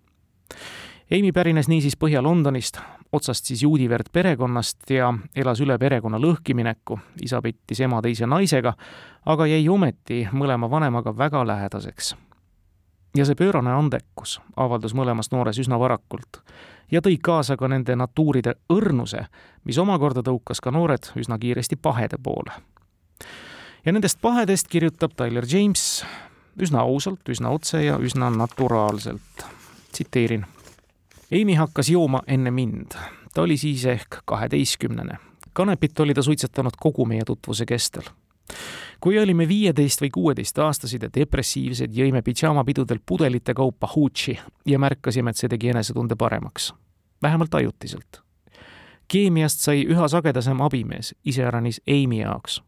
Amy 1.10 1.32
pärines 1.32 1.68
niisiis 1.68 1.94
Põhja-Londonist, 1.96 2.76
otsast 3.12 3.46
siis 3.48 3.62
juudi 3.62 3.86
verd 3.88 4.10
perekonnast 4.12 4.90
ja 4.92 5.08
elas 5.36 5.60
üle 5.64 5.78
perekonna 5.80 6.18
lõhkimineku, 6.20 6.98
isa 7.24 7.40
pettis 7.40 7.80
ema 7.80 8.02
teise 8.04 8.28
naisega, 8.28 8.74
aga 9.24 9.46
jäi 9.48 9.62
ometi 9.72 10.26
mõlema 10.32 10.68
vanemaga 10.70 11.16
väga 11.16 11.46
lähedaseks. 11.46 12.14
ja 13.16 13.24
see 13.24 13.34
pöörane 13.34 13.72
andekus 13.72 14.36
avaldus 14.56 14.94
mõlemas 14.94 15.32
noores 15.32 15.58
üsna 15.58 15.78
varakult 15.80 16.42
ja 16.90 17.00
tõi 17.00 17.18
kaasa 17.22 17.56
ka 17.56 17.68
nende 17.68 17.96
natuuride 17.96 18.54
õrnuse, 18.72 19.26
mis 19.64 19.78
omakorda 19.78 20.22
tõukas 20.22 20.60
ka 20.60 20.70
noored 20.70 21.12
üsna 21.16 21.38
kiiresti 21.38 21.76
pahede 21.76 22.16
poole. 22.22 22.52
ja 23.84 23.92
nendest 23.92 24.20
pahedest 24.20 24.68
kirjutab 24.68 25.16
Tyler 25.16 25.44
James 25.48 26.04
üsna 26.58 26.80
ausalt, 26.80 27.28
üsna 27.28 27.50
otse 27.50 27.84
ja 27.84 27.98
üsna 27.98 28.30
naturaalselt. 28.30 29.44
tsiteerin 29.92 30.46
Amy 31.32 31.54
hakkas 31.54 31.88
jooma 31.88 32.22
enne 32.26 32.50
mind. 32.50 32.92
ta 33.34 33.42
oli 33.42 33.56
siis 33.56 33.84
ehk 33.84 34.16
kaheteistkümnene. 34.24 35.18
kanepit 35.52 36.00
oli 36.00 36.14
ta 36.14 36.22
suitsetanud 36.22 36.72
kogu 36.80 37.04
meie 37.04 37.24
tutvuse 37.24 37.66
kestel. 37.66 38.02
Kui 39.00 39.18
olime 39.18 39.48
viieteist 39.48 40.02
või 40.02 40.10
kuueteistaastased 40.14 41.02
ja 41.02 41.10
depressiivsed, 41.14 41.92
jõime 41.94 42.22
pidžaamapidudel 42.22 42.98
pudelite 43.06 43.54
kaupa 43.54 43.90
huutši 43.94 44.38
ja 44.66 44.78
märkasime, 44.78 45.30
et 45.30 45.36
see 45.36 45.48
tegi 45.48 45.68
enesetunde 45.68 46.16
paremaks. 46.16 46.74
vähemalt 47.22 47.54
ajutiselt. 47.54 48.22
keemiast 49.08 49.60
sai 49.60 49.84
üha 49.86 50.08
sagedasem 50.08 50.60
abimees, 50.60 51.14
iseäranis 51.24 51.80
Amy 51.88 52.20
jaoks 52.20 52.62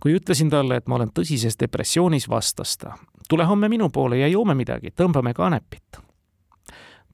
kui 0.00 0.14
ütlesin 0.16 0.50
talle, 0.50 0.76
et 0.76 0.86
ma 0.86 0.94
olen 0.94 1.10
tõsises 1.14 1.54
depressioonis, 1.60 2.28
vastas 2.28 2.76
ta, 2.76 2.96
tule 3.28 3.44
homme 3.44 3.68
minu 3.68 3.90
poole 3.90 4.18
ja 4.18 4.28
joome 4.28 4.54
midagi, 4.54 4.90
tõmbame 4.90 5.34
kanepit 5.34 6.02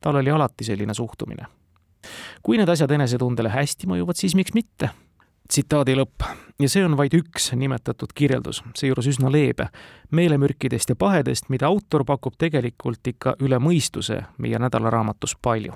tal 0.00 0.16
oli 0.16 0.30
alati 0.30 0.64
selline 0.64 0.94
suhtumine. 0.94 1.46
kui 2.42 2.56
need 2.56 2.68
asjad 2.68 2.90
enesetundele 2.94 3.50
hästi 3.50 3.88
mõjuvad, 3.90 4.16
siis 4.16 4.34
miks 4.38 4.54
mitte? 4.54 4.90
Tsitaadi 5.48 5.96
lõpp. 5.96 6.24
ja 6.60 6.68
see 6.68 6.84
on 6.84 6.96
vaid 6.96 7.14
üks 7.14 7.52
nimetatud 7.56 8.12
kirjeldus, 8.14 8.62
seejuures 8.76 9.06
üsna 9.06 9.30
leebe, 9.32 9.68
meelemürkidest 10.10 10.92
ja 10.92 10.96
pahedest, 10.96 11.48
mida 11.48 11.66
autor 11.66 12.04
pakub 12.04 12.36
tegelikult 12.38 13.06
ikka 13.06 13.36
üle 13.40 13.60
mõistuse 13.62 14.22
meie 14.38 14.58
nädalaraamatus 14.58 15.36
palju. 15.42 15.72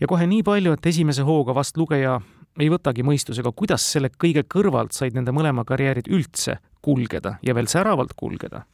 ja 0.00 0.06
kohe 0.06 0.26
nii 0.26 0.42
palju, 0.42 0.72
et 0.72 0.86
esimese 0.86 1.22
hooga 1.22 1.54
vast 1.54 1.76
lugeja 1.76 2.20
ei 2.60 2.70
võtagi 2.72 3.04
mõistusega, 3.04 3.52
kuidas 3.52 3.84
selle 3.92 4.08
kõige 4.08 4.46
kõrvalt 4.54 4.92
said 4.92 5.14
nende 5.14 5.32
mõlema 5.32 5.64
karjäärid 5.64 6.08
üldse 6.08 6.58
kulgeda 6.82 7.36
ja 7.42 7.54
veel 7.54 7.66
säravalt 7.66 8.14
kulgeda 8.16 8.64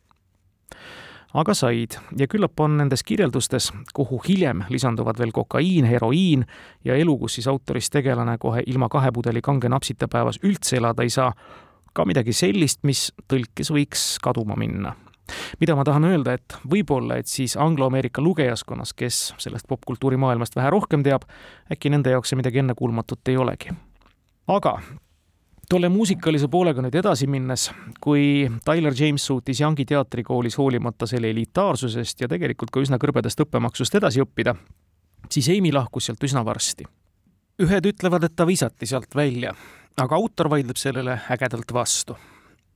aga 1.35 1.55
said 1.55 1.97
ja 2.19 2.29
küllap 2.29 2.61
on 2.61 2.77
nendes 2.81 3.03
kirjeldustes, 3.07 3.71
kuhu 3.95 4.21
hiljem 4.29 4.65
lisanduvad 4.69 5.19
veel 5.19 5.33
kokaiin, 5.33 5.85
heroiin 5.89 6.45
ja 6.85 6.97
elu, 6.97 7.19
kus 7.19 7.39
siis 7.39 7.49
autorist 7.49 7.93
tegelane 7.93 8.39
kohe 8.39 8.63
ilma 8.67 8.89
kahe 8.93 9.13
pudeli 9.13 9.41
kange 9.41 9.69
napsita 9.69 10.09
päevas 10.09 10.41
üldse 10.45 10.77
elada 10.77 11.03
ei 11.03 11.11
saa, 11.11 11.33
ka 11.93 12.05
midagi 12.09 12.33
sellist, 12.33 12.83
mis 12.89 13.11
tõlkes 13.29 13.73
võiks 13.73 14.17
kaduma 14.23 14.57
minna 14.57 14.95
mida 15.61 15.77
ma 15.79 15.85
tahan 15.87 16.05
öelda, 16.05 16.35
et 16.37 16.57
võib-olla, 16.69 17.17
et 17.21 17.31
siis 17.31 17.55
angloameerika 17.57 18.23
lugejaskonnas, 18.23 18.93
kes 18.93 19.21
sellest 19.41 19.69
popkultuuri 19.71 20.19
maailmast 20.21 20.57
vähe 20.59 20.71
rohkem 20.75 21.05
teab, 21.07 21.25
äkki 21.73 21.93
nende 21.93 22.13
jaoks 22.13 22.33
see 22.33 22.41
midagi 22.41 22.61
ennekuulmatut 22.63 23.33
ei 23.33 23.39
olegi. 23.41 23.73
aga 24.49 24.81
tolle 25.73 25.89
muusikalise 25.89 26.51
poolega 26.53 26.83
nüüd 26.85 26.97
edasi 27.01 27.27
minnes, 27.31 27.71
kui 28.05 28.45
Tyler 28.65 28.93
James 28.97 29.25
suutis 29.25 29.61
Youngi 29.63 29.87
teatrikoolis 29.89 30.59
hoolimata 30.61 31.07
selle 31.09 31.31
elitaarsusest 31.33 32.21
ja 32.21 32.29
tegelikult 32.29 32.73
ka 32.75 32.83
üsna 32.85 32.99
kõrbedast 33.01 33.41
õppemaksust 33.47 33.97
edasi 33.97 34.21
õppida, 34.21 34.53
siis 35.33 35.49
Amy 35.55 35.73
lahkus 35.73 36.11
sealt 36.11 36.25
üsna 36.29 36.45
varsti. 36.45 36.85
ühed 37.63 37.87
ütlevad, 37.89 38.25
et 38.25 38.37
ta 38.37 38.47
visati 38.47 38.87
sealt 38.87 39.15
välja, 39.17 39.55
aga 39.97 40.17
autor 40.17 40.51
vaidleb 40.51 40.77
sellele 40.77 41.21
ägedalt 41.31 41.73
vastu. 41.73 42.17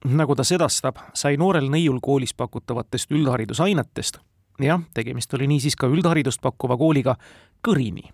nagu 0.04 0.34
ta 0.34 0.44
sedastab, 0.44 0.96
sai 1.14 1.36
noorel 1.36 1.68
neiul 1.68 2.00
koolis 2.00 2.34
pakutavatest 2.34 3.12
üldharidusainetest, 3.12 4.18
jah, 4.60 4.80
tegemist 4.94 5.34
oli 5.34 5.46
niisiis 5.46 5.76
ka 5.76 5.86
üldharidust 5.86 6.40
pakkuva 6.40 6.76
kooliga, 6.76 7.16
kõrini 7.60 8.12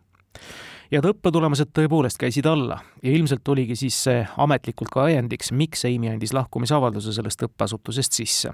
ja 0.93 1.01
et 1.01 1.09
õppetulemused 1.09 1.73
tõepoolest 1.75 2.21
käisid 2.21 2.47
alla. 2.47 2.79
Ja 3.03 3.13
ilmselt 3.13 3.49
oligi 3.49 3.77
siis 3.79 3.97
see 4.07 4.27
ametlikult 4.37 4.93
ka 4.93 5.07
ajendiks, 5.09 5.53
miks 5.53 5.87
Amy 5.89 6.13
andis 6.13 6.35
lahkumisavalduse 6.37 7.15
sellest 7.17 7.47
õppeasutusest 7.49 8.21
sisse. 8.21 8.53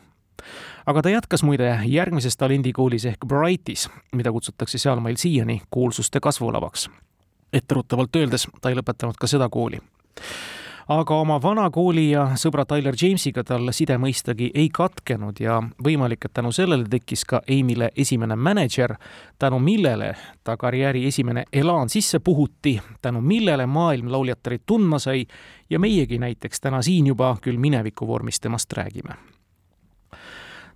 Aga 0.87 1.03
ta 1.03 1.11
jätkas 1.11 1.43
muide 1.43 1.73
järgmises 1.91 2.39
talendikoolis 2.39 3.09
ehk 3.11 3.27
Brightis, 3.27 3.89
mida 4.15 4.33
kutsutakse 4.33 4.79
sealmail 4.79 5.19
siiani 5.19 5.63
kuulsuste 5.71 6.21
kasvulavaks. 6.21 6.89
etteruttavalt 7.53 8.17
öeldes, 8.17 8.47
ta 8.61 8.69
ei 8.69 8.77
lõpetanud 8.77 9.17
ka 9.19 9.27
seda 9.27 9.49
kooli 9.49 9.81
aga 10.89 11.15
oma 11.21 11.37
vana 11.43 11.67
kooli 11.71 12.07
ja 12.15 12.23
sõbra 12.41 12.65
Tyler 12.69 12.97
Jamesiga 12.97 13.43
tal 13.45 13.69
side 13.77 13.99
mõistagi 14.01 14.49
ei 14.57 14.71
katkenud 14.73 15.41
ja 15.41 15.59
võimalik, 15.85 16.25
et 16.25 16.33
tänu 16.39 16.53
sellele 16.55 16.89
tekkis 16.89 17.27
ka 17.29 17.43
Amy'le 17.45 17.91
esimene 17.97 18.37
mänedžer, 18.37 18.95
tänu 19.39 19.59
millele 19.61 20.15
ta 20.45 20.57
karjääri 20.57 21.05
esimene 21.11 21.45
elaan 21.53 21.93
sisse 21.93 22.23
puhuti, 22.25 22.79
tänu 23.05 23.21
millele 23.21 23.67
maailm 23.67 24.09
lauljatarit 24.13 24.65
tundma 24.67 24.99
sai 24.99 25.27
ja 25.71 25.79
meiegi 25.79 26.19
näiteks 26.19 26.65
täna 26.65 26.83
siin 26.83 27.13
juba 27.13 27.35
küll 27.43 27.61
mineviku 27.61 28.09
vormis 28.09 28.41
temast 28.41 28.73
räägime. 28.73 29.19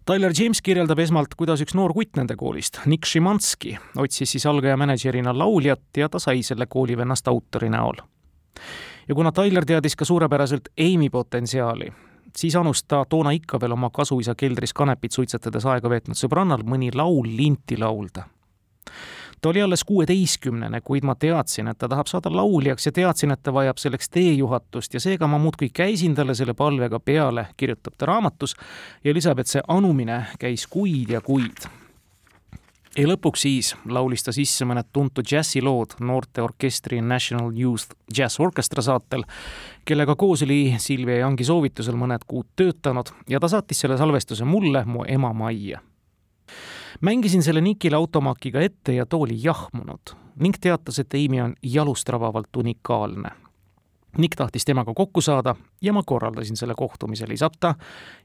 Tyler 0.04 0.32
James 0.34 0.58
kirjeldab 0.62 0.98
esmalt, 0.98 1.34
kuidas 1.38 1.62
üks 1.62 1.76
noor 1.78 1.94
kutt 1.94 2.18
nende 2.18 2.34
koolist, 2.36 2.82
Nick 2.90 3.06
Šimanski, 3.06 3.78
otsis 3.96 4.34
siis 4.34 4.46
algaja 4.50 4.76
mänedžerina 4.76 5.32
lauljat 5.32 5.96
ja 5.96 6.08
ta 6.10 6.18
sai 6.20 6.42
selle 6.42 6.66
koolivennast 6.66 7.28
autori 7.30 7.70
näol 7.70 8.02
ja 9.08 9.14
kuna 9.14 9.32
Tyler 9.32 9.64
teadis 9.64 9.96
ka 9.96 10.04
suurepäraselt 10.04 10.68
Amy 10.80 11.10
potentsiaali, 11.10 11.92
siis 12.36 12.56
anus 12.56 12.84
ta 12.84 13.04
toona 13.08 13.30
ikka 13.30 13.60
veel 13.60 13.72
oma 13.72 13.90
kasuisa 13.90 14.34
keldris 14.34 14.72
kanepit 14.72 15.12
suitsetades 15.12 15.66
aega 15.66 15.90
veetnud 15.90 16.18
sõbrannal 16.18 16.64
mõni 16.64 16.92
laul 16.94 17.26
linti 17.36 17.78
laulda. 17.78 18.24
ta 19.40 19.48
oli 19.48 19.62
alles 19.62 19.84
kuueteistkümnene, 19.84 20.80
kuid 20.80 21.04
ma 21.04 21.14
teadsin, 21.14 21.68
et 21.68 21.78
ta 21.78 21.88
tahab 21.88 22.06
saada 22.06 22.30
lauljaks 22.30 22.86
ja 22.86 22.92
teadsin, 22.92 23.30
et 23.30 23.42
ta 23.42 23.52
vajab 23.52 23.78
selleks 23.78 24.08
teejuhatust 24.08 24.94
ja 24.94 25.00
seega 25.00 25.26
ma 25.26 25.38
muudkui 25.38 25.68
käisin 25.74 26.14
talle 26.14 26.34
selle 26.34 26.54
palvega 26.54 27.00
peale, 27.00 27.46
kirjutab 27.56 27.98
ta 27.98 28.06
raamatus 28.06 28.56
ja 29.04 29.14
lisab, 29.14 29.38
et 29.38 29.46
see 29.46 29.62
anumine 29.68 30.26
käis 30.38 30.66
kuid 30.66 31.10
ja 31.10 31.20
kuid 31.20 31.81
ja 32.98 33.08
lõpuks 33.08 33.44
siis 33.46 33.72
laulis 33.88 34.24
ta 34.24 34.32
sisse 34.34 34.66
mõned 34.68 34.88
tuntud 34.92 35.26
džässilood 35.26 35.96
noorte 36.04 36.42
orkestri 36.44 37.00
National 37.00 37.52
Youth 37.56 37.96
Jazz 38.16 38.40
Orchestra 38.40 38.82
saatel, 38.84 39.24
kellega 39.88 40.16
koos 40.16 40.42
oli 40.44 40.74
Silvia 40.78 41.22
Jangi 41.22 41.46
soovitusel 41.48 41.96
mõned 41.96 42.26
kuud 42.28 42.50
töötanud 42.56 43.14
ja 43.28 43.40
ta 43.40 43.48
saatis 43.48 43.80
selle 43.80 43.96
salvestuse 44.00 44.44
mulle 44.44 44.84
mu 44.84 45.06
ema 45.08 45.32
majja. 45.32 45.80
mängisin 47.00 47.42
selle 47.42 47.60
Nikile 47.60 47.96
automakiga 47.96 48.60
ette 48.60 48.92
ja 48.92 49.06
too 49.06 49.20
oli 49.20 49.38
jahmunud 49.42 50.16
ning 50.36 50.56
teatas, 50.60 50.98
et 50.98 51.14
Amy 51.14 51.40
on 51.40 51.54
jalustravavalt 51.62 52.56
unikaalne. 52.56 53.30
Nick 54.18 54.36
tahtis 54.36 54.64
temaga 54.64 54.94
kokku 54.94 55.20
saada 55.20 55.54
ja 55.82 55.92
ma 55.92 56.02
korraldasin 56.02 56.56
selle 56.56 56.74
kohtumise, 56.76 57.28
lisab 57.28 57.52
ta 57.60 57.74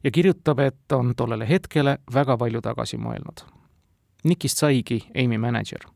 ja 0.03 0.11
kirjutab, 0.11 0.59
et 0.59 0.91
on 0.91 1.15
tollele 1.15 1.49
hetkele 1.49 1.97
väga 2.13 2.37
palju 2.37 2.61
tagasi 2.61 2.97
mõelnud 2.97 3.43
Nickist 4.27 4.57
saigi 4.57 5.01
Amy 5.15 5.37
mänedžer. 5.37 5.87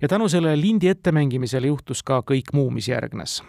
ja 0.00 0.08
tänu 0.08 0.28
sellele 0.28 0.60
lindi 0.60 0.88
ettemängimisele 0.88 1.66
juhtus 1.66 2.02
ka 2.02 2.22
kõik 2.26 2.52
muu, 2.52 2.70
mis 2.70 2.88
järgnes. 2.88 3.42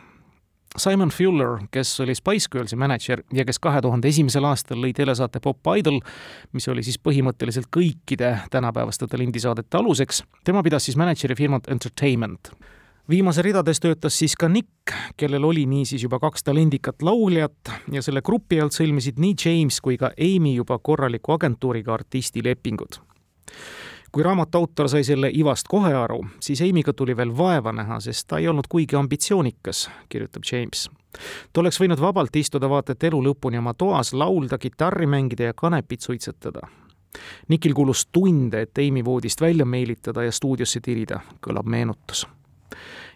Simon 0.77 1.09
Fuller, 1.09 1.67
kes 1.71 2.00
oli 2.03 2.15
Spice 2.15 2.47
Girlsi 2.51 2.75
mänedžer 2.75 3.24
ja 3.33 3.45
kes 3.45 3.59
kahe 3.59 3.81
tuhande 3.81 4.07
esimesel 4.07 4.43
aastal 4.43 4.81
lõi 4.83 4.91
telesaate 4.93 5.39
Pop 5.39 5.67
Idol, 5.77 6.01
mis 6.53 6.67
oli 6.67 6.83
siis 6.83 7.00
põhimõtteliselt 7.00 7.71
kõikide 7.71 8.38
tänapäevaste 8.51 9.07
talendisaadete 9.07 9.77
aluseks, 9.77 10.24
tema 10.43 10.63
pidas 10.63 10.85
siis 10.85 10.97
mänedžeri 11.00 11.35
firmat 11.35 11.71
Entertainment 11.71 12.51
viimase 13.09 13.41
ridades 13.41 13.79
töötas 13.79 14.17
siis 14.19 14.35
ka 14.35 14.50
Nick, 14.50 14.93
kellel 15.17 15.43
oli 15.45 15.65
niisiis 15.69 16.03
juba 16.03 16.19
kaks 16.19 16.43
talendikat 16.43 17.01
lauljat 17.05 17.71
ja 17.91 18.01
selle 18.01 18.21
grupi 18.25 18.59
alt 18.62 18.75
sõlmisid 18.75 19.19
nii 19.21 19.35
James 19.45 19.79
kui 19.81 19.97
ka 20.01 20.12
Amy 20.17 20.55
juba 20.55 20.79
korraliku 20.79 21.35
agentuuriga 21.38 21.93
artistilepingud. 21.93 23.00
Kui 24.15 24.24
raamatu 24.24 24.57
autor 24.57 24.88
sai 24.88 25.03
selle 25.03 25.27
ivast 25.36 25.67
kohe 25.67 25.89
aru, 25.93 26.22
siis 26.39 26.62
Amy'ga 26.63 26.93
tuli 26.95 27.17
veel 27.19 27.34
vaeva 27.36 27.74
näha, 27.75 27.98
sest 28.00 28.29
ta 28.31 28.38
ei 28.39 28.48
olnud 28.48 28.69
kuigi 28.72 28.95
ambitsioonikas, 28.95 29.89
kirjutab 30.10 30.48
James. 30.51 30.86
ta 31.53 31.60
oleks 31.60 31.81
võinud 31.81 32.00
vabalt 32.00 32.36
istuda 32.36 32.69
vaata 32.72 32.95
et 32.95 33.03
elu 33.10 33.19
lõpuni 33.25 33.60
oma 33.60 33.74
toas, 33.74 34.13
laulda, 34.13 34.57
kitarri 34.57 35.05
mängida 35.05 35.51
ja 35.51 35.53
kanepit 35.53 36.07
suitsetada. 36.07 36.63
Nikil 37.48 37.74
kulus 37.75 38.05
tunde, 38.12 38.62
et 38.62 38.84
Amy 38.88 39.03
voodist 39.05 39.41
välja 39.41 39.65
meelitada 39.65 40.24
ja 40.24 40.31
stuudiosse 40.31 40.79
tirida, 40.79 41.19
kõlab 41.43 41.67
meenutus 41.67 42.24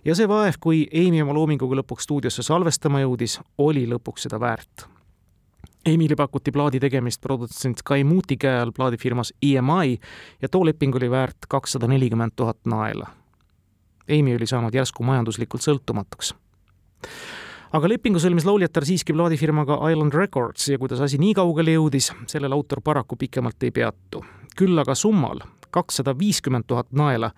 ja 0.05 0.15
see 0.15 0.27
vaev, 0.27 0.59
kui 0.59 0.83
Amy 0.91 1.23
oma 1.23 1.33
loominguga 1.33 1.79
lõpuks 1.79 2.07
stuudiosse 2.07 2.43
salvestama 2.43 3.05
jõudis, 3.05 3.39
oli 3.57 3.87
lõpuks 3.87 4.27
seda 4.27 4.39
väärt. 4.39 4.89
Amy'le 5.87 6.15
pakuti 6.15 6.51
plaadi 6.51 6.79
tegemist 6.79 7.21
produtsent 7.21 7.81
Kai 7.85 8.03
Muuti 8.03 8.37
käe 8.37 8.59
all 8.61 8.71
plaadifirmas 8.75 9.33
EMI 9.41 9.99
ja 10.41 10.49
too 10.49 10.65
leping 10.65 10.95
oli 10.95 11.11
väärt 11.11 11.47
kakssada 11.49 11.87
nelikümmend 11.87 12.35
tuhat 12.35 12.57
naela. 12.65 13.07
Amy 14.09 14.35
oli 14.35 14.47
saanud 14.47 14.75
järsku 14.75 15.03
majanduslikult 15.03 15.63
sõltumatuks 15.63 16.33
aga 17.75 17.89
lepingu 17.89 18.19
sõlmis 18.21 18.47
lauljatar 18.47 18.85
siiski 18.87 19.13
plaadifirmaga 19.13 19.77
Island 19.91 20.15
Records 20.17 20.67
ja 20.71 20.79
kuidas 20.81 21.01
asi 21.05 21.19
nii 21.21 21.35
kaugele 21.37 21.75
jõudis, 21.77 22.11
sellel 22.27 22.55
autor 22.55 22.81
paraku 22.81 23.17
pikemalt 23.19 23.63
ei 23.63 23.71
peatu. 23.71 24.25
küll 24.59 24.79
aga 24.79 24.95
summal, 24.95 25.39
kakssada 25.71 26.11
viiskümmend 26.19 26.65
tuhat 26.67 26.89
naela 26.91 27.31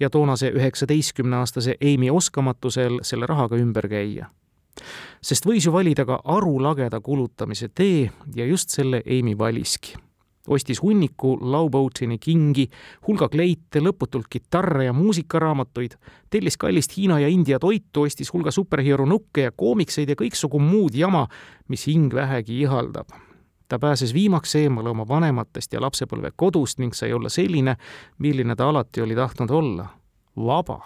ja 0.00 0.10
toonase 0.10 0.50
üheksateistkümneaastase 0.52 1.76
Amy 1.80 2.10
oskamatusel 2.10 2.98
selle 3.02 3.26
rahaga 3.26 3.56
ümber 3.56 3.88
käia. 3.88 4.26
Sest 5.22 5.46
võis 5.46 5.66
ju 5.66 5.72
valida 5.72 6.06
ka 6.08 6.20
arulageda 6.24 7.00
kulutamise 7.00 7.68
tee 7.68 8.10
ja 8.34 8.46
just 8.46 8.74
selle 8.74 9.02
Amy 9.06 9.38
valiski 9.38 9.96
ostis 10.46 10.82
hunniku 10.82 11.38
Laubotini 11.40 12.18
kingi, 12.22 12.68
hulga 13.08 13.28
kleite, 13.28 13.80
lõputult 13.82 14.28
kitarre 14.30 14.84
ja 14.86 14.92
muusikaraamatuid, 14.94 15.96
tellis 16.30 16.54
kallist 16.56 16.96
Hiina 16.96 17.18
ja 17.18 17.28
India 17.28 17.58
toitu, 17.58 18.06
ostis 18.06 18.32
hulga 18.32 18.54
superhero 18.54 19.06
nukke 19.10 19.48
ja 19.48 19.54
koomikseid 19.56 20.14
ja 20.14 20.18
kõiksugu 20.18 20.60
muud 20.62 20.94
jama, 20.94 21.26
mis 21.68 21.88
hing 21.90 22.14
vähegi 22.14 22.60
ihaldab 22.62 23.10
ta 23.68 23.78
pääses 23.78 24.14
viimaks 24.14 24.54
eemale 24.54 24.88
oma 24.88 25.08
vanematest 25.08 25.72
ja 25.72 25.80
lapsepõlve 25.82 26.30
kodust 26.36 26.78
ning 26.78 26.94
sai 26.94 27.12
olla 27.12 27.28
selline, 27.28 27.76
milline 28.18 28.54
ta 28.56 28.68
alati 28.70 29.02
oli 29.02 29.16
tahtnud 29.18 29.50
olla, 29.50 29.88
vaba. 30.36 30.78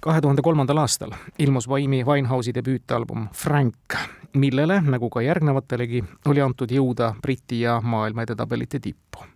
Kahe 0.00 0.20
tuhande 0.20 0.42
kolmandal 0.42 0.80
aastal 0.82 1.12
ilmus 1.38 1.68
Vaimi 1.68 2.04
Winehouse'i 2.04 2.54
debüütalbum 2.54 3.28
Frank, 3.34 3.96
millele, 4.34 4.80
nagu 4.80 5.10
ka 5.10 5.22
järgnevatelegi, 5.22 6.04
oli 6.26 6.40
antud 6.40 6.70
jõuda 6.70 7.14
Briti 7.22 7.60
ja 7.60 7.80
maailma 7.80 8.24
edetabelite 8.26 8.80
tippu 8.80 9.26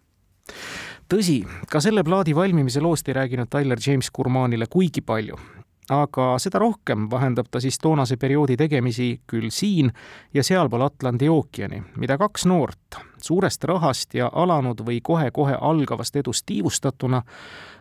tõsi, 1.08 1.42
ka 1.70 1.80
selle 1.84 2.04
plaadi 2.04 2.34
valmimise 2.36 2.80
loost 2.80 3.08
ei 3.08 3.18
rääkinud 3.20 3.50
Tyler 3.50 3.80
James 3.86 4.10
Gurmanile 4.10 4.66
kuigi 4.70 5.04
palju 5.04 5.36
aga 5.90 6.34
seda 6.40 6.58
rohkem 6.58 7.08
vahendab 7.10 7.46
ta 7.50 7.60
siis 7.60 7.78
toonase 7.78 8.16
perioodi 8.16 8.56
tegemisi 8.56 9.20
küll 9.26 9.50
siin 9.50 9.92
ja 10.34 10.42
sealpool 10.42 10.86
Atlandi 10.86 11.28
ookeani, 11.28 11.82
mida 11.96 12.18
kaks 12.18 12.46
noort 12.46 12.98
suurest 13.22 13.64
rahast 13.64 14.14
ja 14.14 14.30
alanud 14.32 14.80
või 14.86 15.00
kohe-kohe 15.02 15.58
algavast 15.60 16.16
edust 16.16 16.46
tiivustatuna, 16.46 17.22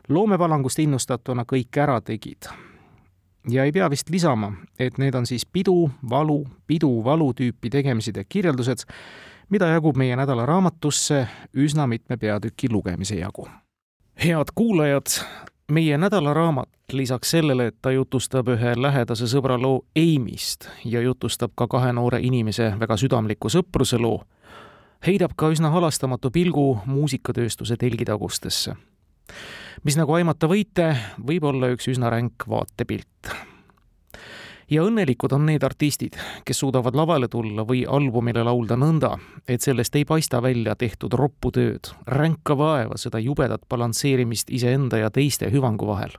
loomepalangust 0.10 0.80
innustatuna 0.80 1.46
kõik 1.48 1.80
ära 1.80 2.02
tegid. 2.02 2.52
Ja 3.49 3.63
ei 3.63 3.71
pea 3.71 3.89
vist 3.89 4.10
lisama, 4.10 4.53
et 4.79 4.97
need 4.97 5.15
on 5.15 5.25
siis 5.25 5.45
pidu, 5.45 5.91
valu, 6.10 6.43
pidu, 6.67 7.03
valu 7.03 7.34
tüüpi 7.34 7.69
tegemised 7.69 8.17
ja 8.17 8.23
kirjeldused, 8.23 8.86
mida 9.49 9.67
jagub 9.67 9.97
meie 9.97 10.15
nädala 10.15 10.45
raamatusse 10.45 11.27
üsna 11.53 11.88
mitme 11.88 12.17
peatüki 12.17 12.71
lugemise 12.71 13.15
jagu. 13.15 13.47
head 14.23 14.53
kuulajad, 14.56 15.08
meie 15.71 15.97
nädalaraamat 15.97 16.69
lisaks 16.93 17.32
sellele, 17.32 17.67
et 17.67 17.75
ta 17.82 17.91
jutustab 17.91 18.47
ühe 18.47 18.73
lähedase 18.77 19.27
sõbra 19.27 19.58
loo 19.62 19.86
Amy'st 19.97 20.69
ja 20.86 21.01
jutustab 21.01 21.51
ka 21.56 21.67
kahe 21.67 21.93
noore 21.93 22.19
inimese 22.21 22.73
väga 22.79 22.97
südamliku 22.97 23.49
sõpruse 23.49 23.99
loo, 23.99 24.23
heidab 25.08 25.34
ka 25.36 25.49
üsna 25.49 25.71
halastamatu 25.73 26.32
pilgu 26.32 26.79
muusikatööstuse 26.86 27.77
telgitagustesse. 27.77 28.75
Mis 29.84 29.98
nagu 29.98 30.14
aimata 30.14 30.48
võite, 30.50 30.92
võib 31.18 31.50
olla 31.50 31.72
üks 31.74 31.90
üsna 31.92 32.12
ränk 32.14 32.46
vaatepilt. 32.50 33.34
Ja 34.72 34.82
õnnelikud 34.88 35.34
on 35.36 35.44
need 35.46 35.64
artistid, 35.64 36.16
kes 36.48 36.62
suudavad 36.64 36.96
lavale 36.96 37.28
tulla 37.28 37.66
või 37.68 37.84
albumile 37.86 38.46
laulda 38.48 38.78
nõnda, 38.80 39.12
et 39.48 39.62
sellest 39.62 39.96
ei 40.00 40.06
paista 40.08 40.40
välja 40.42 40.76
tehtud 40.80 41.14
roppu 41.20 41.52
tööd, 41.52 41.92
ränka 42.08 42.56
vaeva, 42.58 42.98
seda 42.98 43.20
jubedat 43.20 43.68
balansseerimist 43.70 44.50
iseenda 44.50 44.98
ja 45.04 45.12
teiste 45.12 45.52
hüvangu 45.52 45.88
vahel. 45.88 46.16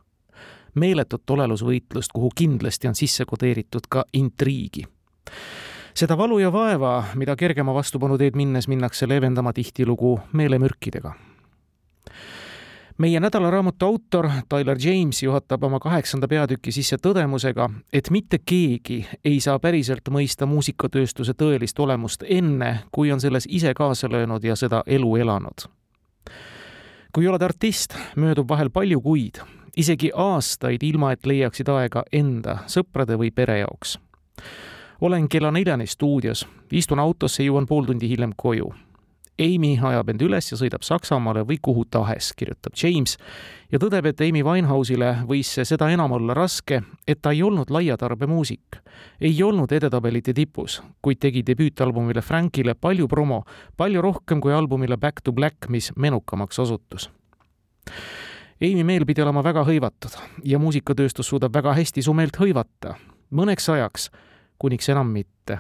meeletut 0.74 1.30
olelusvõitlust, 1.30 2.10
kuhu 2.12 2.30
kindlasti 2.34 2.88
on 2.88 2.94
sisse 2.94 3.24
kodeeritud 3.24 3.86
ka 3.88 4.04
intriigi. 4.12 4.82
Seda 5.94 6.16
valu 6.18 6.38
ja 6.38 6.50
vaeva, 6.52 7.04
mida 7.14 7.36
kergema 7.36 7.74
vastupanu 7.74 8.18
teed 8.18 8.34
minnes 8.34 8.68
minnakse 8.68 9.06
leevendama 9.08 9.52
tihtilugu 9.52 10.18
meelemürkidega 10.32 11.14
meie 12.98 13.20
nädalaraamatu 13.20 13.86
autor 13.86 14.28
Tyler 14.48 14.78
James 14.80 15.22
juhatab 15.22 15.62
oma 15.62 15.80
kaheksanda 15.80 16.28
peatüki 16.28 16.72
sisse 16.72 16.96
tõdemusega, 16.96 17.68
et 17.92 18.10
mitte 18.10 18.38
keegi 18.38 19.00
ei 19.24 19.40
saa 19.40 19.58
päriselt 19.58 20.08
mõista 20.10 20.46
muusikatööstuse 20.46 21.34
tõelist 21.34 21.78
olemust 21.78 22.22
enne, 22.28 22.84
kui 22.92 23.12
on 23.12 23.20
selles 23.20 23.48
ise 23.50 23.74
kaasa 23.74 24.10
löönud 24.10 24.44
ja 24.44 24.56
seda 24.56 24.82
elu 24.86 25.16
elanud. 25.16 25.66
kui 27.14 27.28
oled 27.28 27.42
artist, 27.42 27.94
möödub 28.16 28.48
vahel 28.48 28.70
palju 28.70 29.00
kuid, 29.00 29.38
isegi 29.76 30.10
aastaid, 30.14 30.82
ilma 30.82 31.12
et 31.12 31.26
leiaksid 31.26 31.68
aega 31.68 32.02
enda, 32.12 32.58
sõprade 32.66 33.18
või 33.18 33.30
pere 33.30 33.58
jaoks. 33.58 33.98
olen 35.00 35.28
kella 35.28 35.50
neljani 35.50 35.86
stuudios, 35.86 36.46
istun 36.72 36.98
autosse, 36.98 37.42
jõuan 37.42 37.66
pool 37.66 37.84
tundi 37.84 38.08
hiljem 38.08 38.32
koju 38.36 38.72
Amy 39.38 39.74
ajab 39.82 40.12
end 40.12 40.22
üles 40.22 40.46
ja 40.52 40.56
sõidab 40.58 40.84
Saksamaale 40.86 41.42
või 41.48 41.56
kuhu 41.62 41.82
tahes, 41.90 42.30
kirjutab 42.38 42.76
James 42.78 43.16
ja 43.72 43.80
tõdeb, 43.82 44.06
et 44.06 44.20
Amy 44.22 44.44
Winehouse'ile 44.46 45.24
võis 45.26 45.50
see 45.56 45.64
seda 45.66 45.88
enam 45.90 46.14
olla 46.14 46.36
raske, 46.38 46.82
et 47.06 47.18
ta 47.22 47.32
ei 47.34 47.42
olnud 47.42 47.70
laiatarbemuusik. 47.74 48.78
ei 49.20 49.42
olnud 49.42 49.72
edetabelite 49.72 50.32
tipus, 50.34 50.82
kuid 51.02 51.18
tegi 51.18 51.42
debüütalbumile 51.42 52.22
Frankile 52.22 52.74
palju 52.74 53.08
promo, 53.08 53.44
palju 53.76 54.02
rohkem 54.02 54.40
kui 54.40 54.52
albumile 54.52 54.96
Back 54.96 55.20
to 55.24 55.32
Black, 55.32 55.68
mis 55.68 55.92
menukamaks 55.96 56.58
osutus. 56.58 57.10
Amy 58.62 58.84
meel 58.84 59.04
pidi 59.04 59.22
olema 59.22 59.42
väga 59.42 59.64
hõivatud 59.66 60.14
ja 60.44 60.58
muusikatööstus 60.58 61.26
suudab 61.26 61.54
väga 61.54 61.74
hästi 61.74 62.02
su 62.02 62.14
meelt 62.14 62.38
hõivata, 62.38 62.94
mõneks 63.34 63.68
ajaks, 63.68 64.10
kuniks 64.58 64.88
enam 64.88 65.10
mitte 65.10 65.58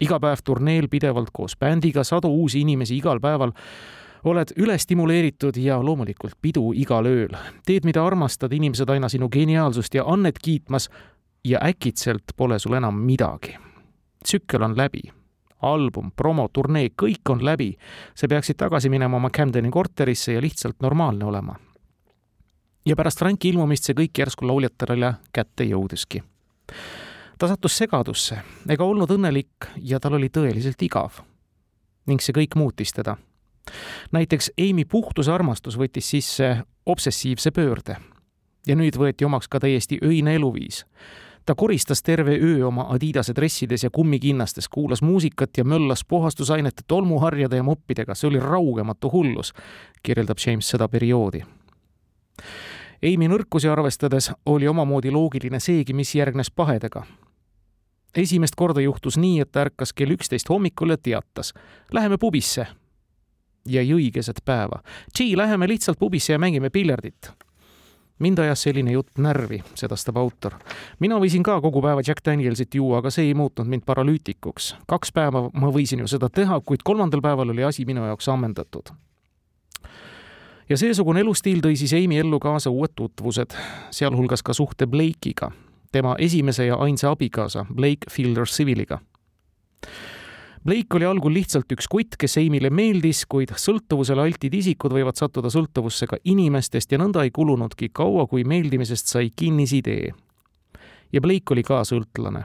iga 0.00 0.18
päev 0.20 0.42
turneel 0.44 0.88
pidevalt 0.88 1.30
koos 1.32 1.56
bändiga, 1.56 2.04
sadu 2.04 2.28
uusi 2.28 2.60
inimesi 2.60 2.96
igal 2.96 3.20
päeval, 3.20 3.52
oled 4.24 4.52
ülestimuleeritud 4.56 5.56
ja 5.56 5.78
loomulikult 5.82 6.34
pidu 6.42 6.72
igal 6.74 7.06
ööl. 7.06 7.36
teed, 7.66 7.84
mida 7.84 8.06
armastad, 8.06 8.52
inimesed 8.52 8.88
aina 8.90 9.08
sinu 9.08 9.28
geniaalsust 9.28 9.94
ja 9.94 10.04
annet 10.06 10.38
kiitmas 10.42 10.88
ja 11.44 11.58
äkitselt 11.64 12.34
pole 12.36 12.58
sul 12.58 12.74
enam 12.74 12.94
midagi. 12.94 13.56
tsükkel 14.24 14.62
on 14.62 14.76
läbi. 14.76 15.02
album, 15.62 16.12
promo, 16.16 16.48
turnee, 16.52 16.88
kõik 17.02 17.30
on 17.30 17.44
läbi. 17.44 17.76
sa 18.14 18.28
peaksid 18.28 18.56
tagasi 18.56 18.88
minema 18.88 19.16
oma 19.16 19.30
Camdeni 19.30 19.70
korterisse 19.70 20.32
ja 20.32 20.40
lihtsalt 20.40 20.76
normaalne 20.80 21.24
olema. 21.24 21.56
ja 22.86 22.96
pärast 22.96 23.18
Franki 23.18 23.48
ilmumist 23.48 23.84
see 23.84 23.94
kõik 23.94 24.18
järsku 24.18 24.46
lauljatele 24.46 25.14
kätte 25.32 25.64
jõudiski 25.64 26.22
ta 27.38 27.48
sattus 27.48 27.76
segadusse 27.78 28.40
ega 28.70 28.84
olnud 28.84 29.10
õnnelik 29.14 29.70
ja 29.86 30.00
tal 30.02 30.18
oli 30.18 30.28
tõeliselt 30.28 30.82
igav. 30.82 31.22
ning 32.06 32.20
see 32.20 32.32
kõik 32.32 32.56
muutis 32.56 32.92
teda. 32.92 33.16
näiteks 34.12 34.50
Amy 34.58 34.84
puhtuse 34.84 35.32
armastus 35.32 35.78
võttis 35.78 36.10
sisse 36.10 36.64
obsessiivse 36.86 37.50
pöörde. 37.50 37.96
ja 38.66 38.76
nüüd 38.76 38.96
võeti 38.96 39.24
omaks 39.24 39.48
ka 39.48 39.60
täiesti 39.60 39.98
öine 40.02 40.34
eluviis 40.34 40.84
ta 41.46 41.54
koristas 41.54 42.02
terve 42.02 42.38
öö 42.42 42.66
oma 42.66 42.86
Adidase 42.90 43.32
dressides 43.34 43.84
ja 43.84 43.90
kummikinnastes, 43.90 44.68
kuulas 44.68 45.02
muusikat 45.02 45.50
ja 45.56 45.64
möllas 45.64 46.04
puhastusainete 46.04 46.82
tolmuharjade 46.86 47.56
ja 47.56 47.62
moppidega, 47.62 48.14
see 48.14 48.28
oli 48.28 48.40
raugematu 48.40 49.10
hullus, 49.10 49.54
kirjeldab 50.02 50.36
James 50.46 50.68
seda 50.68 50.88
perioodi. 50.88 51.40
Amy 53.02 53.28
nõrkusi 53.28 53.68
arvestades 53.72 54.30
oli 54.46 54.68
omamoodi 54.68 55.10
loogiline 55.10 55.60
seegi, 55.60 55.92
mis 55.92 56.14
järgnes 56.14 56.50
pahedega 56.50 57.06
esimest 58.16 58.54
korda 58.56 58.80
juhtus 58.80 59.18
nii, 59.18 59.40
et 59.40 59.52
ta 59.52 59.66
ärkas 59.66 59.92
kell 59.92 60.14
üksteist 60.16 60.48
hommikul 60.48 60.90
ja 60.90 60.96
teatas. 60.96 61.52
Läheme 61.92 62.18
pubisse. 62.18 62.66
ja 63.68 63.82
jõi 63.82 64.10
keset 64.12 64.40
päeva. 64.44 64.80
Gee, 65.18 65.36
läheme 65.36 65.68
lihtsalt 65.68 65.98
pubisse 65.98 66.32
ja 66.32 66.38
mängime 66.38 66.70
piljardit 66.70 67.32
mind 68.18 68.38
ajas 68.38 68.62
selline 68.62 68.92
jutt 68.92 69.18
närvi, 69.18 69.60
sedastab 69.78 70.16
autor. 70.18 70.54
mina 71.00 71.18
võisin 71.18 71.42
ka 71.42 71.60
kogu 71.60 71.82
päeva 71.82 72.02
Jack 72.06 72.24
Danielsit 72.26 72.74
juua, 72.74 72.98
aga 72.98 73.10
see 73.14 73.28
ei 73.30 73.34
muutnud 73.34 73.66
mind 73.66 73.84
paralüütikuks. 73.86 74.74
kaks 74.86 75.12
päeva 75.12 75.48
ma 75.52 75.70
võisin 75.74 76.02
ju 76.02 76.08
seda 76.10 76.28
teha, 76.28 76.60
kuid 76.60 76.82
kolmandal 76.84 77.22
päeval 77.22 77.54
oli 77.54 77.64
asi 77.64 77.84
minu 77.84 78.04
jaoks 78.04 78.28
ammendatud. 78.28 78.90
ja 80.68 80.76
seesugune 80.76 81.20
elustiil 81.20 81.60
tõi 81.60 81.76
siis 81.76 81.94
Amy 81.94 82.18
ellu 82.18 82.40
kaasa 82.40 82.70
uued 82.70 82.94
tutvused, 82.94 83.54
sealhulgas 83.90 84.42
ka 84.42 84.52
suhte 84.52 84.86
Blake'iga, 84.86 85.52
tema 85.92 86.14
esimese 86.18 86.66
ja 86.66 86.76
ainsa 86.76 87.10
abikaasa 87.10 87.66
Blake 87.74 88.10
Fielder 88.10 88.46
Civiliga 88.46 88.98
Blake 90.64 90.96
oli 90.96 91.06
algul 91.06 91.32
lihtsalt 91.32 91.70
üks 91.72 91.86
kutt, 91.88 92.16
kes 92.18 92.34
Amy'le 92.40 92.68
meeldis, 92.74 93.22
kuid 93.30 93.54
sõltuvusele 93.56 94.24
altid 94.26 94.52
isikud 94.58 94.92
võivad 94.92 95.16
sattuda 95.16 95.48
sõltuvusse 95.54 96.08
ka 96.10 96.18
inimestest 96.28 96.92
ja 96.92 96.98
nõnda 97.00 97.22
ei 97.24 97.30
kulunudki 97.34 97.88
kaua, 97.94 98.26
kui 98.26 98.44
meeldimisest 98.44 99.08
sai 99.08 99.30
kinnisidee. 99.30 100.10
ja 101.12 101.20
Blake 101.20 101.54
oli 101.54 101.62
ka 101.62 101.84
sõltlane. 101.84 102.44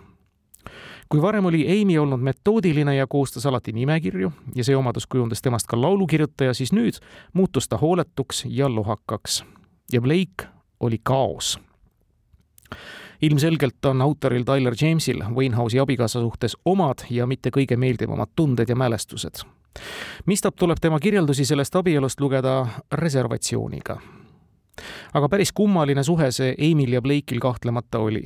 kui 1.10 1.22
varem 1.22 1.46
oli 1.46 1.66
Amy 1.82 1.98
olnud 1.98 2.22
metoodiline 2.22 2.96
ja 2.96 3.08
koostas 3.08 3.46
alati 3.46 3.74
nimekirju 3.74 4.32
ja 4.56 4.64
see 4.64 4.76
omadus 4.76 5.08
kujundas 5.08 5.42
temast 5.42 5.68
ka 5.68 5.82
laulukirjutaja, 5.82 6.54
siis 6.54 6.72
nüüd 6.72 7.02
muutus 7.34 7.68
ta 7.68 7.78
hooletuks 7.78 8.46
ja 8.48 8.70
lohakaks. 8.70 9.44
ja 9.92 10.02
Blake 10.02 10.48
oli 10.80 11.00
kaos 11.04 11.60
ilmselgelt 13.24 13.86
on 13.86 14.02
autoril 14.02 14.44
Tyler 14.44 14.74
Jamesil 14.82 15.24
Winehouse'i 15.36 15.80
abikaasa 15.80 16.20
suhtes 16.20 16.58
omad 16.66 17.06
ja 17.10 17.28
mitte 17.28 17.50
kõige 17.56 17.78
meeldivamad 17.80 18.34
tunded 18.36 18.70
ja 18.70 18.76
mälestused. 18.76 19.46
mistap 20.26 20.56
tuleb 20.56 20.78
tema 20.82 21.00
kirjeldusi 21.00 21.46
sellest 21.46 21.76
abielust 21.76 22.20
lugeda 22.20 22.68
reservatsiooniga. 22.92 23.98
aga 25.14 25.30
päris 25.30 25.52
kummaline 25.52 26.04
suhe 26.04 26.32
see 26.32 26.56
Emil 26.58 26.94
ja 26.94 27.02
Blake'il 27.02 27.40
kahtlemata 27.40 28.00
oli 28.00 28.26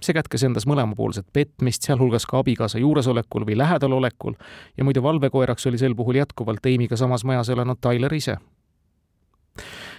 see 0.00 0.14
kätkes 0.14 0.42
endas 0.42 0.66
mõlemapoolset 0.66 1.26
petmist, 1.32 1.82
sealhulgas 1.82 2.26
ka 2.26 2.38
abikaasa 2.38 2.78
juuresolekul 2.78 3.44
või 3.46 3.58
lähedalolekul 3.58 4.34
ja 4.76 4.84
muidu 4.84 5.02
valvekoeraks 5.02 5.66
oli 5.66 5.78
sel 5.78 5.94
puhul 5.94 6.14
jätkuvalt 6.14 6.66
Amy'ga 6.66 6.96
samas 6.96 7.24
majas 7.24 7.48
elanud 7.48 7.78
Tyler 7.80 8.14
ise 8.14 8.36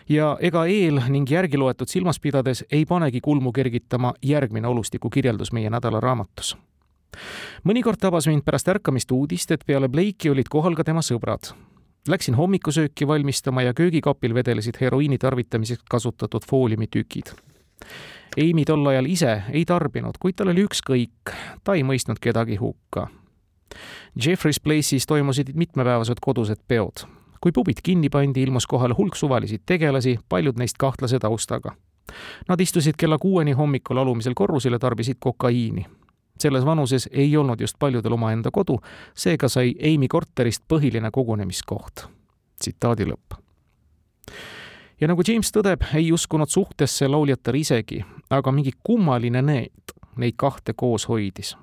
ja 0.09 0.37
ega 0.41 0.65
eel 0.65 1.01
ning 1.09 1.29
järgi 1.29 1.57
loetud 1.57 1.89
silmas 1.89 2.19
pidades 2.19 2.65
ei 2.71 2.85
panegi 2.85 3.21
kulmu 3.21 3.51
kergitama 3.51 4.13
järgmine 4.21 4.67
olustiku 4.67 5.09
kirjeldus 5.09 5.51
meie 5.51 5.69
nädalaraamatus. 5.69 6.57
mõnikord 7.63 7.99
tabas 7.99 8.27
mind 8.27 8.43
pärast 8.45 8.67
ärkamist 8.67 9.11
uudist, 9.11 9.51
et 9.51 9.65
peale 9.65 9.89
Blake'i 9.89 10.29
olid 10.29 10.49
kohal 10.49 10.75
ka 10.75 10.83
tema 10.83 11.01
sõbrad. 11.01 11.53
Läksin 12.07 12.35
hommikusööki 12.35 13.07
valmistama 13.07 13.61
ja 13.61 13.73
köögikapil 13.73 14.33
vedelesid 14.33 14.77
heroiini 14.81 15.17
tarvitamiseks 15.17 15.83
kasutatud 15.89 16.41
fooliumitükid. 16.49 17.33
Amy 18.37 18.65
tol 18.65 18.87
ajal 18.87 19.05
ise 19.05 19.43
ei 19.51 19.65
tarbinud, 19.65 20.17
kuid 20.19 20.35
tal 20.35 20.47
oli 20.47 20.63
ükskõik, 20.63 21.33
ta 21.63 21.75
ei 21.75 21.83
mõistnud 21.83 22.19
kedagi 22.21 22.55
hukka. 22.55 23.07
Jeffrey's 24.15 24.59
Place'is 24.63 25.05
toimusid 25.07 25.51
mitmepäevased 25.53 26.19
kodused 26.21 26.63
peod 26.67 27.05
kui 27.41 27.51
pubid 27.51 27.81
kinni 27.83 28.09
pandi, 28.09 28.43
ilmus 28.43 28.67
kohale 28.67 28.93
hulk 28.97 29.15
suvalisi 29.15 29.61
tegelasi, 29.65 30.19
paljud 30.29 30.57
neist 30.57 30.77
kahtlase 30.77 31.19
taustaga. 31.19 31.75
Nad 32.49 32.59
istusid 32.59 32.97
kella 32.97 33.17
kuueni 33.17 33.51
hommikul 33.51 33.97
alumisel 33.97 34.33
korrusel 34.35 34.73
ja 34.73 34.79
tarbisid 34.79 35.17
kokaiini. 35.19 35.85
selles 36.41 36.65
vanuses 36.65 37.09
ei 37.11 37.37
olnud 37.37 37.61
just 37.61 37.75
paljudel 37.79 38.13
omaenda 38.13 38.51
kodu, 38.51 38.79
seega 39.15 39.49
sai 39.49 39.75
Amy 39.93 40.07
korterist 40.07 40.63
põhiline 40.73 41.09
kogunemiskoht. 41.11 42.07
tsitaadi 42.59 43.05
lõpp 43.05 43.37
ja 45.01 45.07
nagu 45.07 45.23
James 45.27 45.51
tõdeb, 45.51 45.85
ei 45.95 46.11
uskunud 46.11 46.49
suhtesse 46.49 47.07
lauljatar 47.07 47.55
isegi, 47.55 48.05
aga 48.29 48.51
mingi 48.51 48.71
kummaline 48.83 49.41
need 49.41 49.95
neid 50.17 50.33
kahte 50.37 50.73
koos 50.73 51.07
hoidis 51.07 51.55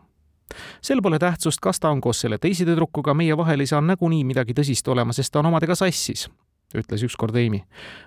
sel 0.82 1.02
pole 1.02 1.18
tähtsust, 1.18 1.61
kas 1.61 1.80
ta 1.80 1.90
on 1.90 2.00
koos 2.00 2.20
selle 2.20 2.38
teise 2.38 2.64
tüdrukuga, 2.64 3.14
meie 3.14 3.37
vahel 3.37 3.61
ei 3.61 3.70
saa 3.70 3.80
nagunii 3.84 4.24
midagi 4.24 4.56
tõsist 4.56 4.88
olema, 4.88 5.12
sest 5.12 5.32
ta 5.32 5.42
on 5.42 5.50
omadega 5.50 5.74
sassis, 5.78 6.28
ütles 6.76 7.04
ükskord 7.04 7.37
Amy. 7.37 7.62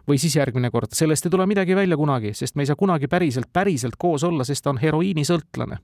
või 0.08 0.18
siis 0.18 0.36
järgmine 0.36 0.72
kord, 0.72 0.94
sellest 0.94 1.26
ei 1.26 1.32
tule 1.32 1.46
midagi 1.46 1.76
välja 1.76 1.98
kunagi, 1.98 2.34
sest 2.34 2.56
me 2.56 2.64
ei 2.64 2.70
saa 2.70 2.76
kunagi 2.76 3.08
päriselt, 3.08 3.50
päriselt 3.54 3.98
koos 3.98 4.24
olla, 4.24 4.44
sest 4.44 4.64
ta 4.64 4.70
on 4.70 4.78
heroiinisõltlane. 4.78 5.78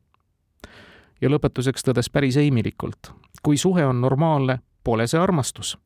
ja 1.22 1.30
lõpetuseks 1.30 1.84
tõdes 1.84 2.10
päris 2.14 2.38
eimilikult, 2.38 3.12
kui 3.44 3.58
suhe 3.58 3.86
on 3.86 4.02
normaalne, 4.02 4.60
pole 4.84 5.08
see 5.08 5.20
armastus. 5.20 5.78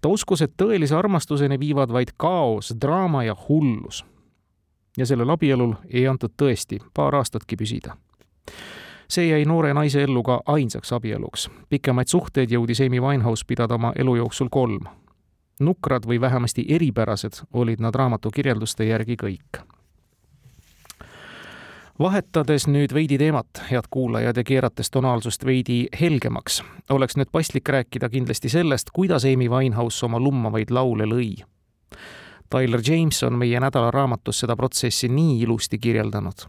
ta 0.00 0.08
uskus, 0.08 0.42
et 0.42 0.56
tõelise 0.56 0.94
armastuseni 0.94 1.58
viivad 1.58 1.92
vaid 1.92 2.14
kaos, 2.16 2.74
draama 2.80 3.24
ja 3.24 3.36
hullus. 3.48 4.04
ja 4.96 5.06
sellel 5.06 5.30
abielul 5.30 5.74
ei 5.90 6.06
antud 6.06 6.32
tõesti 6.36 6.78
paar 6.94 7.14
aastatki 7.14 7.56
püsida 7.56 7.96
see 9.08 9.28
jäi 9.28 9.44
noore 9.44 9.74
naise 9.74 10.02
ellu 10.02 10.22
ka 10.22 10.40
ainsaks 10.46 10.92
abieluks. 10.92 11.50
pikemaid 11.68 12.08
suhteid 12.08 12.50
jõudis 12.50 12.80
Amy 12.84 13.00
Winehouse 13.00 13.44
pidada 13.46 13.74
oma 13.74 13.92
elu 13.96 14.16
jooksul 14.16 14.48
kolm. 14.50 14.84
nukrad 15.60 16.06
või 16.06 16.20
vähemasti 16.20 16.64
eripärased 16.68 17.42
olid 17.52 17.80
nad 17.80 17.94
raamatu 17.94 18.30
kirjelduste 18.30 18.84
järgi 18.84 19.16
kõik 19.16 19.64
vahetades 21.98 22.68
nüüd 22.68 22.94
veidi 22.94 23.18
teemat, 23.18 23.62
head 23.70 23.88
kuulajad, 23.90 24.36
ja 24.36 24.44
keerates 24.44 24.90
tonaalsust 24.90 25.44
veidi 25.44 25.88
helgemaks, 26.00 26.62
oleks 26.90 27.16
nüüd 27.16 27.30
paslik 27.32 27.68
rääkida 27.68 28.08
kindlasti 28.08 28.48
sellest, 28.48 28.90
kuidas 28.92 29.24
Amy 29.24 29.48
Winehouse 29.48 30.06
oma 30.06 30.20
lummavaid 30.20 30.70
laule 30.70 31.04
lõi. 31.04 31.42
Tyler 32.50 32.80
James 32.86 33.22
on 33.22 33.34
meie 33.38 33.60
nädalaraamatus 33.60 34.44
seda 34.44 34.56
protsessi 34.56 35.08
nii 35.08 35.40
ilusti 35.42 35.78
kirjeldanud 35.78 36.46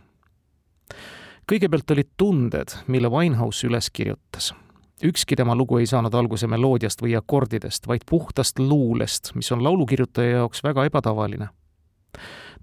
kõigepealt 1.50 1.92
olid 1.92 2.10
tunded, 2.18 2.74
mille 2.88 3.10
Winehouse 3.10 3.68
üles 3.68 3.90
kirjutas. 3.90 4.54
ükski 5.04 5.36
tema 5.36 5.56
lugu 5.56 5.78
ei 5.78 5.86
saanud 5.86 6.14
alguse 6.14 6.48
meloodiast 6.48 7.02
või 7.02 7.16
akordidest, 7.18 7.88
vaid 7.88 8.02
puhtast 8.10 8.60
luulest, 8.60 9.32
mis 9.36 9.52
on 9.52 9.64
laulukirjutaja 9.64 10.30
jaoks 10.30 10.64
väga 10.64 10.86
ebatavaline. 10.86 11.48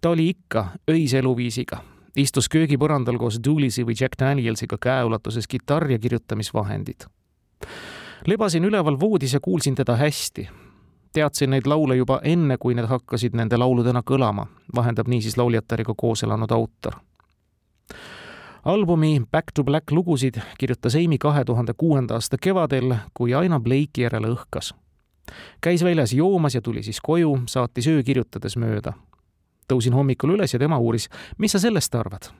ta 0.00 0.10
oli 0.10 0.28
ikka 0.28 0.66
öise 0.90 1.18
eluviisiga, 1.18 1.78
istus 2.16 2.48
köögipõrandal 2.48 3.18
koos 3.18 3.40
Doolisi 3.44 3.84
või 3.84 3.94
Jack 4.00 4.18
Danielsiga 4.18 4.78
käeulatuses 4.80 5.48
kitarr 5.48 5.90
ja 5.90 5.98
kirjutamisvahendid. 5.98 7.06
lebasin 8.26 8.64
üleval 8.64 9.00
voodis 9.00 9.32
ja 9.32 9.40
kuulsin 9.40 9.74
teda 9.74 9.96
hästi. 9.96 10.48
teadsin 11.12 11.50
neid 11.50 11.66
laule 11.66 11.96
juba 11.96 12.20
enne, 12.22 12.56
kui 12.58 12.74
need 12.74 12.86
hakkasid 12.86 13.34
nende 13.34 13.56
lauludena 13.56 14.02
kõlama, 14.02 14.46
vahendab 14.76 15.08
niisiis 15.08 15.36
lauljatariga 15.36 15.94
koos 15.96 16.22
elanud 16.22 16.50
autor 16.50 16.94
albumi 18.66 19.22
Back 19.32 19.46
to 19.54 19.64
Black 19.64 19.90
lugusid 19.90 20.34
kirjutas 20.58 20.94
Amy 20.94 21.18
kahe 21.18 21.44
tuhande 21.44 21.72
kuuenda 21.76 22.14
aasta 22.14 22.36
kevadel, 22.42 22.94
kui 23.14 23.34
aina 23.34 23.60
Blake'i 23.60 24.02
järele 24.02 24.32
õhkas. 24.34 24.74
käis 25.60 25.84
väljas 25.84 26.12
joomas 26.12 26.54
ja 26.54 26.62
tuli 26.62 26.82
siis 26.82 27.00
koju, 27.00 27.38
saatis 27.46 27.86
öö 27.86 28.02
kirjutades 28.02 28.56
mööda. 28.56 28.92
tõusin 29.72 29.94
hommikul 29.94 30.34
üles 30.34 30.52
ja 30.52 30.58
tema 30.58 30.78
uuris, 30.78 31.08
mis 31.38 31.52
sa 31.52 31.58
sellest 31.58 31.94
arvad? 31.94 32.30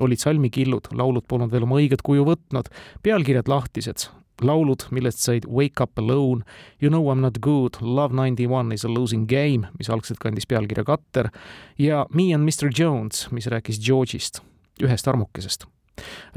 olid 0.00 0.18
salmikillud, 0.18 0.88
laulud 0.92 1.24
polnud 1.28 1.52
veel 1.52 1.62
oma 1.62 1.76
õiget 1.76 2.02
kuju 2.02 2.24
võtnud, 2.24 2.68
pealkirjad 3.02 3.48
lahtised, 3.48 4.08
laulud, 4.42 4.84
millest 4.90 5.18
said 5.18 5.44
Wake 5.48 5.82
up 5.82 5.98
alone, 5.98 6.44
You 6.82 6.90
know 6.90 7.10
I 7.10 7.14
m 7.14 7.20
not 7.20 7.40
good, 7.40 7.76
Love 7.80 8.14
ninety 8.14 8.46
one 8.46 8.74
is 8.74 8.84
a 8.84 8.88
losing 8.88 9.26
game, 9.26 9.68
mis 9.78 9.90
algselt 9.90 10.18
kandis 10.18 10.46
pealkirja 10.46 10.84
Cutter, 10.84 11.30
ja 11.78 12.06
Me 12.12 12.34
and 12.34 12.44
Mr 12.44 12.68
Jones, 12.78 13.28
mis 13.30 13.46
rääkis 13.46 13.80
George'ist 13.80 14.51
ühest 14.82 15.08
armukesest. 15.08 15.66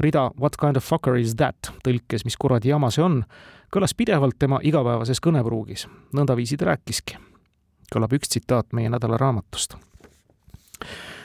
rida 0.00 0.30
What 0.40 0.56
kind 0.60 0.76
of 0.76 0.84
fucker 0.84 1.16
is 1.16 1.34
that 1.34 1.70
tõlkes, 1.84 2.24
mis 2.24 2.36
kuradi 2.36 2.68
jama 2.68 2.90
see 2.90 3.02
on, 3.02 3.24
kõlas 3.72 3.94
pidevalt 3.96 4.38
tema 4.38 4.60
igapäevases 4.62 5.20
kõnepruugis. 5.20 5.86
nõndaviisi 6.12 6.56
ta 6.56 6.64
rääkiski. 6.64 7.16
kõlab 7.94 8.12
üks 8.12 8.28
tsitaat 8.28 8.72
meie 8.72 8.88
nädala 8.88 9.16
raamatust. 9.16 9.76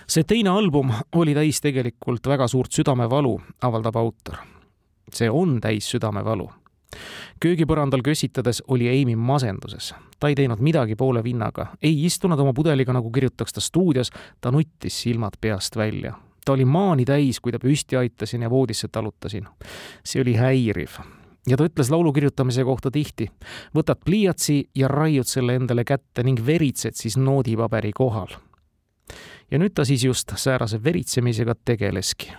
see 0.08 0.24
teine 0.24 0.50
album 0.50 0.92
oli 1.12 1.34
täis 1.34 1.62
tegelikult 1.62 2.28
väga 2.28 2.48
suurt 2.48 2.72
südamevalu, 2.72 3.42
avaldab 3.62 3.96
autor. 3.96 4.38
see 5.14 5.30
on 5.30 5.62
täis 5.62 5.90
südamevalu 5.90 6.50
köögipõrandal 7.40 8.02
kössitades 8.04 8.64
oli 8.68 8.90
Amy 8.90 9.16
masenduses. 9.16 9.94
ta 10.20 10.28
ei 10.28 10.36
teinud 10.36 10.60
midagi 10.60 10.96
poole 10.96 11.24
vinnaga, 11.24 11.68
ei 11.82 12.06
istunud 12.06 12.40
oma 12.40 12.54
pudeliga, 12.54 12.94
nagu 12.94 13.12
kirjutaks 13.12 13.54
ta 13.54 13.62
stuudios, 13.62 14.12
ta 14.42 14.52
nuttis 14.52 15.02
silmad 15.02 15.38
peast 15.42 15.76
välja 15.76 16.14
ta 16.46 16.54
oli 16.54 16.66
maani 16.66 17.06
täis, 17.06 17.40
kui 17.40 17.52
ta 17.52 17.60
püsti 17.60 17.98
aitasin 17.98 18.42
ja 18.42 18.50
voodisse 18.50 18.88
talutasin. 18.88 19.48
see 20.04 20.22
oli 20.22 20.36
häiriv. 20.36 20.90
ja 21.48 21.58
ta 21.58 21.66
ütles 21.66 21.90
laulu 21.92 22.14
kirjutamise 22.14 22.64
kohta 22.64 22.92
tihti, 22.92 23.32
võtad 23.76 24.04
pliiatsi 24.06 24.70
ja 24.76 24.88
raiud 24.88 25.28
selle 25.28 25.56
endale 25.56 25.84
kätte 25.84 26.24
ning 26.24 26.46
veritsed 26.46 26.96
siis 26.96 27.18
noodipaberi 27.18 27.92
kohal. 27.92 28.28
ja 29.52 29.60
nüüd 29.60 29.74
ta 29.74 29.86
siis 29.86 30.04
just 30.04 30.34
säärase 30.36 30.84
veritsemisega 30.84 31.56
tegeleski, 31.66 32.34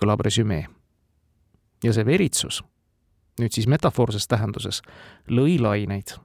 kõlab 0.00 0.20
resümee 0.20 0.66
ja 1.84 1.92
see 1.92 2.06
veritsus, 2.06 2.64
nüüd 3.40 3.52
siis 3.52 3.66
metafoorses 3.66 4.28
tähenduses, 4.28 4.82
lõi 5.28 5.58
laineid 5.60 6.18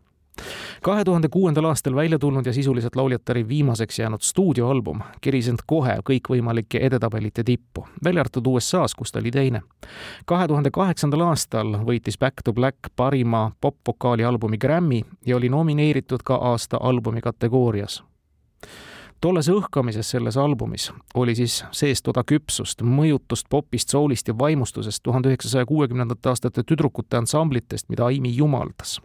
kahe 0.82 1.04
tuhande 1.04 1.28
kuuendal 1.32 1.66
aastal 1.66 1.96
välja 1.96 2.20
tulnud 2.20 2.46
ja 2.46 2.54
sisuliselt 2.54 2.96
lauljatari 2.96 3.48
viimaseks 3.48 4.00
jäänud 4.00 4.22
stuudioalbum 4.22 5.00
keris 5.22 5.48
end 5.48 5.64
kohe 5.66 5.98
kõikvõimalike 6.10 6.80
edetabelite 6.88 7.44
tippu, 7.44 7.88
välja 8.04 8.22
arvatud 8.26 8.48
USA-s, 8.48 8.96
kus 8.96 9.12
ta 9.12 9.20
oli 9.20 9.32
teine. 9.32 9.62
kahe 10.26 10.48
tuhande 10.48 10.72
kaheksandal 10.72 11.22
aastal 11.30 11.78
võitis 11.86 12.20
Back 12.20 12.44
to 12.44 12.54
Black 12.54 12.78
parima 12.96 13.52
popvokaali 13.62 14.26
albumi 14.26 14.58
Grammy 14.58 15.02
ja 15.26 15.38
oli 15.38 15.50
nomineeritud 15.50 16.24
ka 16.24 16.36
aasta 16.36 16.78
albumi 16.82 17.22
kategoorias 17.22 18.04
tollase 19.22 19.52
õhkamises 19.52 20.10
selles 20.12 20.38
albumis 20.38 20.92
oli 21.16 21.36
siis 21.36 21.64
sees 21.72 22.02
toda 22.02 22.24
küpsust, 22.24 22.82
mõjutust 22.82 23.48
popist, 23.50 23.90
soulist 23.90 24.28
ja 24.28 24.38
vaimustusest 24.38 25.04
tuhande 25.04 25.32
üheksasaja 25.32 25.66
kuuekümnendate 25.66 26.30
aastate 26.30 26.64
tüdrukute 26.64 27.18
ansamblitest, 27.18 27.90
mida 27.90 28.06
Aimi 28.06 28.36
jumaldas 28.36 29.00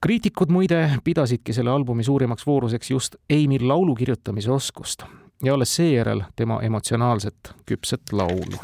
kriitikud 0.00 0.48
muide 0.48 0.90
pidasidki 1.04 1.52
selle 1.52 1.70
albumi 1.70 2.04
suurimaks 2.04 2.46
vooruseks 2.46 2.90
just 2.90 3.14
Amy'l 3.32 3.68
laulu 3.68 3.94
kirjutamise 3.94 4.50
oskust 4.50 5.02
ja 5.44 5.54
alles 5.54 5.76
seejärel 5.76 6.22
tema 6.36 6.60
emotsionaalset 6.62 7.54
küpset 7.66 8.02
laulu. 8.12 8.58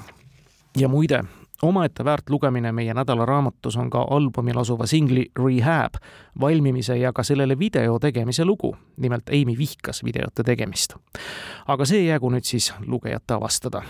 ja 0.79 0.89
muide, 0.89 1.25
omaette 1.63 2.05
väärt 2.05 2.31
lugemine 2.31 2.73
meie 2.73 2.95
nädalaraamatus 2.95 3.77
on 3.77 3.91
ka 3.91 4.07
albumil 4.11 4.59
asuva 4.59 4.87
singli 4.87 5.27
Rehab 5.45 5.95
valmimise 6.41 6.97
ja 6.99 7.13
ka 7.13 7.23
sellele 7.23 7.59
video 7.59 7.99
tegemise 7.99 8.45
lugu. 8.45 8.77
nimelt 8.97 9.29
Amy 9.29 9.59
vihkas 9.59 10.05
videote 10.05 10.43
tegemist. 10.43 10.95
aga 11.67 11.85
see 11.85 12.05
jäägu 12.05 12.31
nüüd 12.31 12.45
siis 12.45 12.75
lugejate 12.87 13.35
avastada. 13.35 13.83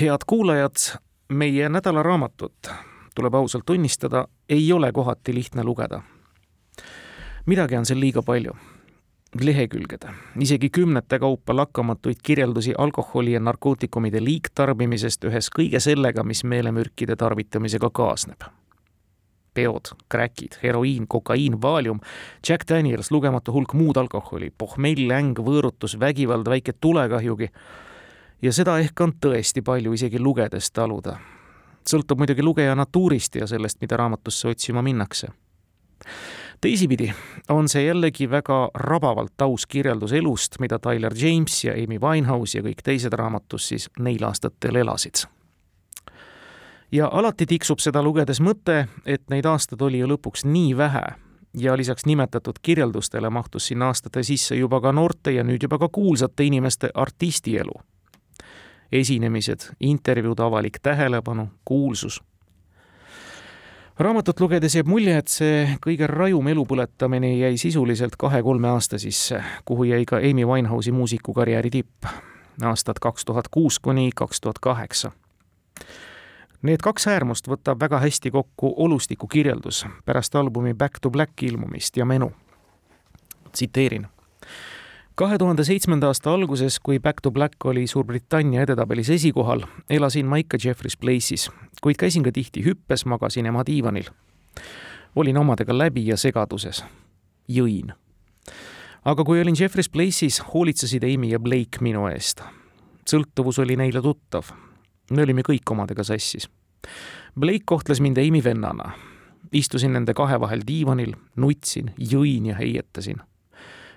head 0.00 0.26
kuulajad, 0.26 0.98
meie 1.28 1.68
nädalaraamatut, 1.68 2.70
tuleb 3.14 3.34
ausalt 3.34 3.66
tunnistada, 3.66 4.28
ei 4.48 4.72
ole 4.72 4.92
kohati 4.92 5.34
lihtne 5.34 5.64
lugeda 5.64 6.02
midagi 7.46 7.76
on 7.76 7.86
seal 7.86 8.00
liiga 8.00 8.22
palju. 8.22 8.52
lehekülgede, 9.40 10.12
isegi 10.40 10.68
kümnete 10.70 11.18
kaupa 11.18 11.56
lakkamatuid 11.56 12.16
kirjeldusi 12.22 12.74
alkoholi 12.78 13.32
ja 13.32 13.40
narkootikumide 13.40 14.20
liigtarbimisest 14.24 15.24
ühes 15.24 15.48
kõige 15.50 15.80
sellega, 15.80 16.22
mis 16.22 16.44
meelemürkide 16.44 17.16
tarvitamisega 17.16 17.90
kaasneb 17.90 18.46
peod, 19.54 19.90
kräkid, 20.08 20.56
heroiin, 20.62 21.06
kokaiin, 21.08 21.62
vaalium, 21.62 22.00
Jack 22.48 22.68
Daniels, 22.68 23.10
lugematu 23.10 23.52
hulk 23.52 23.74
muud 23.74 23.96
alkoholi, 23.96 24.50
pohmell, 24.58 25.10
äng, 25.14 25.38
võõrutus, 25.38 25.94
vägivald, 26.00 26.48
väike 26.50 26.72
tulekahjugi. 26.72 27.48
ja 28.42 28.52
seda 28.52 28.78
ehk 28.78 29.00
on 29.00 29.12
tõesti 29.26 29.62
palju 29.62 29.92
isegi 29.92 30.18
lugedes 30.18 30.70
taluda. 30.70 31.18
sõltub 31.90 32.18
muidugi 32.18 32.42
lugeja 32.42 32.74
natuurist 32.74 33.36
ja 33.36 33.46
sellest, 33.46 33.80
mida 33.80 33.96
raamatusse 33.96 34.48
otsima 34.48 34.82
minnakse 34.82 35.28
teisipidi 36.64 37.12
on 37.48 37.68
see 37.68 37.84
jällegi 37.84 38.30
väga 38.30 38.70
rabavalt 38.74 39.42
aus 39.42 39.66
kirjeldus 39.66 40.12
elust, 40.12 40.56
mida 40.60 40.78
Tyler 40.78 41.12
James 41.16 41.64
ja 41.64 41.72
Amy 41.72 41.98
Winehouse 42.00 42.58
ja 42.58 42.64
kõik 42.64 42.80
teised 42.84 43.12
raamatus 43.12 43.68
siis 43.68 43.90
neil 43.98 44.24
aastatel 44.24 44.80
elasid. 44.80 45.26
ja 46.92 47.10
alati 47.12 47.46
tiksub 47.46 47.84
seda 47.84 48.02
lugedes 48.02 48.40
mõte, 48.40 48.86
et 49.06 49.28
neid 49.28 49.44
aastaid 49.44 49.82
oli 49.82 50.00
ju 50.00 50.08
lõpuks 50.08 50.46
nii 50.48 50.76
vähe 50.76 51.04
ja 51.54 51.76
lisaks 51.76 52.06
nimetatud 52.06 52.62
kirjeldustele 52.62 53.30
mahtus 53.30 53.66
sinna 53.66 53.92
aastate 53.92 54.22
sisse 54.22 54.56
juba 54.56 54.80
ka 54.80 54.92
noorte 54.92 55.36
ja 55.36 55.44
nüüd 55.44 55.62
juba 55.62 55.78
ka 55.78 55.88
kuulsate 55.88 56.44
inimeste 56.44 56.90
artistielu. 56.94 57.74
esinemised, 58.92 59.60
intervjuud, 59.80 60.40
avalik 60.40 60.78
tähelepanu, 60.82 61.48
kuulsus 61.64 62.22
raamatut 63.98 64.40
lugedes 64.40 64.74
jääb 64.74 64.88
mulje, 64.90 65.16
et 65.18 65.30
see 65.30 65.66
kõige 65.84 66.08
rajum 66.10 66.48
elupõletamine 66.50 67.34
jäi 67.38 67.58
sisuliselt 67.60 68.16
kahe-kolme 68.18 68.68
aasta 68.68 68.98
sisse, 68.98 69.42
kuhu 69.64 69.84
jäi 69.90 70.04
ka 70.08 70.16
Amy 70.16 70.46
Winehouse'i 70.46 70.92
muusikukarjääri 70.92 71.70
tipp, 71.70 72.08
aastad 72.62 72.98
kaks 73.00 73.24
tuhat 73.24 73.48
kuus 73.50 73.78
kuni 73.78 74.10
kaks 74.16 74.40
tuhat 74.40 74.58
kaheksa. 74.58 75.12
Need 76.64 76.80
kaks 76.82 77.06
äärmust 77.12 77.48
võtab 77.48 77.80
väga 77.80 78.00
hästi 78.00 78.30
kokku 78.32 78.72
olustiku 78.76 79.26
kirjeldus 79.28 79.84
pärast 80.04 80.34
albumi 80.34 80.74
Back 80.74 81.00
to 81.00 81.10
Black 81.10 81.42
ilmumist 81.42 81.96
ja 81.96 82.04
menu. 82.04 82.32
tsiteerin 83.52 84.06
kahe 85.14 85.38
tuhande 85.38 85.64
seitsmenda 85.64 86.06
aasta 86.06 86.32
alguses, 86.34 86.80
kui 86.80 86.98
Back 86.98 87.20
to 87.22 87.30
Black 87.30 87.64
oli 87.64 87.86
Suurbritannia 87.86 88.62
edetabelis 88.62 89.10
esikohal, 89.10 89.62
elasin 89.90 90.26
ma 90.26 90.36
ikka 90.42 90.58
Jeffreys 90.64 90.96
Place'is, 90.96 91.50
kuid 91.82 91.98
käisin 91.98 92.24
ka 92.26 92.32
tihti 92.32 92.64
hüppes, 92.64 93.06
magasin 93.06 93.46
ema 93.46 93.62
diivanil. 93.66 94.10
olin 95.16 95.38
omadega 95.38 95.78
läbi 95.78 96.06
ja 96.06 96.16
segaduses. 96.16 96.84
jõin. 97.48 97.92
aga 99.04 99.24
kui 99.24 99.40
olin 99.40 99.56
Jeffreys 99.60 99.88
Place'is, 99.88 100.42
hoolitsesid 100.54 101.04
Amy 101.04 101.28
ja 101.28 101.38
Blake 101.38 101.78
minu 101.80 102.06
eest. 102.06 102.42
sõltuvus 103.06 103.58
oli 103.58 103.76
neile 103.76 104.02
tuttav. 104.02 104.50
me 105.10 105.22
olime 105.22 105.42
kõik 105.42 105.70
omadega 105.70 106.02
sassis. 106.04 106.50
Blake 107.38 107.64
kohtles 107.64 108.00
mind 108.00 108.18
Amy 108.18 108.44
vennana. 108.44 108.92
istusin 109.52 109.92
nende 109.92 110.14
kahe 110.14 110.40
vahel 110.40 110.60
diivanil, 110.66 111.14
nutsin, 111.36 111.94
jõin 111.98 112.46
ja 112.46 112.54
heietasin 112.54 113.22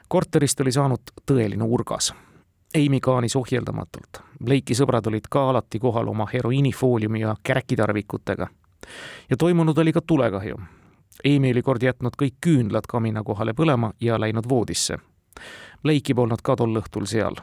korterist 0.07 0.61
oli 0.61 0.71
saanud 0.71 1.11
tõeline 1.25 1.63
urgas. 1.63 2.13
Amy 2.75 2.99
kaanis 2.99 3.35
ohjeldamatult. 3.35 4.21
Blake'i 4.43 4.75
sõbrad 4.75 5.07
olid 5.07 5.27
ka 5.31 5.49
alati 5.49 5.79
kohal 5.79 6.07
oma 6.07 6.27
heroiinifooliumi 6.33 7.21
ja 7.21 7.35
käkitarvikutega. 7.43 8.47
ja 9.29 9.37
toimunud 9.37 9.77
oli 9.77 9.93
ka 9.93 10.01
tulekahju. 10.01 10.57
Amy 11.25 11.51
oli 11.51 11.61
kord 11.61 11.83
jätnud 11.83 12.15
kõik 12.21 12.35
küünlad 12.41 12.87
kamina 12.87 13.23
kohale 13.23 13.53
põlema 13.53 13.91
ja 14.01 14.19
läinud 14.19 14.49
voodisse. 14.49 14.97
Blake'i 15.83 16.13
polnud 16.13 16.41
ka 16.43 16.55
tol 16.55 16.75
õhtul 16.75 17.05
seal. 17.05 17.35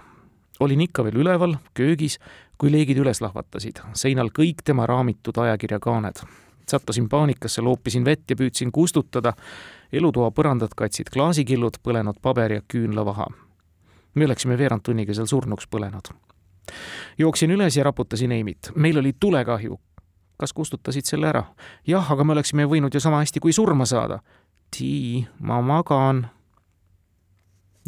olin 0.61 0.81
ikka 0.81 1.05
veel 1.05 1.16
üleval, 1.16 1.57
köögis, 1.74 2.18
kui 2.59 2.70
leegid 2.72 2.98
üles 2.98 3.20
lahvatasid, 3.20 3.81
seinal 3.92 4.31
kõik 4.31 4.62
tema 4.64 4.87
raamitud 4.87 5.37
ajakirjakaaned 5.37 6.22
sattusin 6.70 7.09
paanikasse, 7.09 7.62
loopisin 7.62 8.05
vett 8.05 8.31
ja 8.31 8.37
püüdsin 8.37 8.72
kustutada 8.72 9.33
elutoa 9.92 10.31
põrandat 10.31 10.74
katsid 10.77 11.11
klaasikillud, 11.12 11.81
põlenud 11.83 12.20
paber 12.22 12.53
ja 12.53 12.62
küünlavaha. 12.68 13.27
me 14.14 14.24
oleksime 14.24 14.59
veerand 14.59 14.83
tunniga 14.83 15.14
seal 15.14 15.27
surnuks 15.27 15.66
põlenud. 15.70 16.09
jooksin 17.18 17.50
üles 17.50 17.77
ja 17.77 17.85
raputasin 17.85 18.33
Eimit. 18.33 18.70
meil 18.74 18.98
oli 18.98 19.12
tulekahju. 19.20 19.81
kas 20.37 20.53
kustutasid 20.53 21.05
selle 21.05 21.29
ära? 21.29 21.44
jah, 21.87 22.12
aga 22.12 22.24
me 22.24 22.33
oleksime 22.33 22.64
võinud 22.64 22.94
ju 22.94 23.00
sama 23.00 23.18
hästi 23.18 23.40
kui 23.40 23.53
surma 23.53 23.85
saada. 23.85 24.18
Tii, 24.77 25.27
ma 25.40 25.61
magan. 25.61 26.29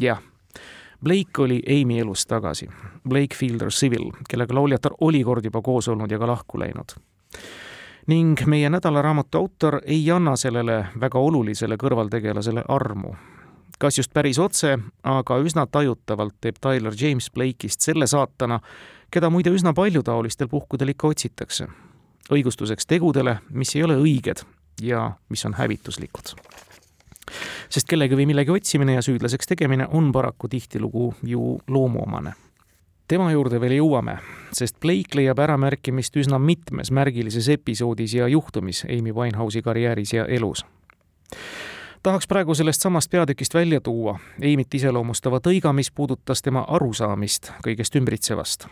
jah 0.00 0.22
Blake 1.04 1.42
oli 1.42 1.62
Amy 1.68 1.98
elus 2.00 2.26
tagasi. 2.26 2.68
Blake 3.08 3.36
Fielder 3.36 3.68
Civil, 3.68 4.10
kellega 4.28 4.54
lauljatar 4.54 4.92
oli 5.00 5.24
kord 5.24 5.44
juba 5.44 5.62
koos 5.62 5.88
olnud 5.88 6.10
ja 6.10 6.18
ka 6.18 6.26
lahku 6.26 6.58
läinud 6.58 6.96
ning 8.06 8.40
meie 8.46 8.70
nädalaraamatu 8.70 9.38
autor 9.38 9.80
ei 9.84 10.10
anna 10.10 10.36
sellele 10.36 10.86
väga 11.00 11.18
olulisele 11.18 11.76
kõrvaltegelasele 11.76 12.64
armu. 12.68 13.14
kas 13.78 13.98
just 13.98 14.12
päris 14.12 14.38
otse, 14.38 14.78
aga 15.02 15.36
üsna 15.38 15.66
tajutavalt 15.66 16.34
teeb 16.40 16.56
Tyler 16.60 16.94
James 17.00 17.30
Blake'ist 17.34 17.80
selle 17.80 18.06
saatana, 18.06 18.60
keda 19.10 19.30
muide 19.30 19.50
üsna 19.50 19.74
paljutaolistel 19.74 20.48
puhkudel 20.48 20.88
ikka 20.88 21.08
otsitakse. 21.08 21.66
õigustuseks 22.30 22.86
tegudele, 22.86 23.38
mis 23.50 23.76
ei 23.76 23.82
ole 23.82 23.96
õiged 23.96 24.46
ja 24.82 25.12
mis 25.28 25.44
on 25.44 25.54
hävituslikud 25.54 26.34
sest 27.68 27.88
kellegi 27.90 28.14
või 28.14 28.26
millegi 28.26 28.50
otsimine 28.50 28.94
ja 28.94 29.02
süüdlaseks 29.02 29.46
tegemine 29.46 29.86
on 29.90 30.12
paraku 30.12 30.48
tihtilugu 30.48 31.14
ju 31.22 31.58
loomuomane 31.68 32.32
tema 33.08 33.30
juurde 33.32 33.60
veel 33.60 33.76
jõuame, 33.78 34.18
sest 34.52 34.80
Blake 34.80 35.18
leiab 35.18 35.38
äramärkimist 35.38 36.16
üsna 36.16 36.38
mitmes 36.42 36.90
märgilises 36.90 37.48
episoodis 37.48 38.14
ja 38.14 38.28
juhtumis 38.28 38.84
Amy 38.84 39.14
Winehouse'i 39.14 39.62
karjääris 39.62 40.12
ja 40.12 40.26
elus. 40.26 40.66
tahaks 42.02 42.26
praegu 42.26 42.54
sellest 42.54 42.82
samast 42.82 43.10
peatükist 43.10 43.54
välja 43.54 43.80
tuua 43.80 44.18
Amy't 44.38 44.74
iseloomustava 44.74 45.40
tõiga, 45.40 45.72
mis 45.72 45.90
puudutas 45.90 46.42
tema 46.42 46.64
arusaamist 46.68 47.52
kõigest 47.66 47.96
ümbritsevast 47.96 48.66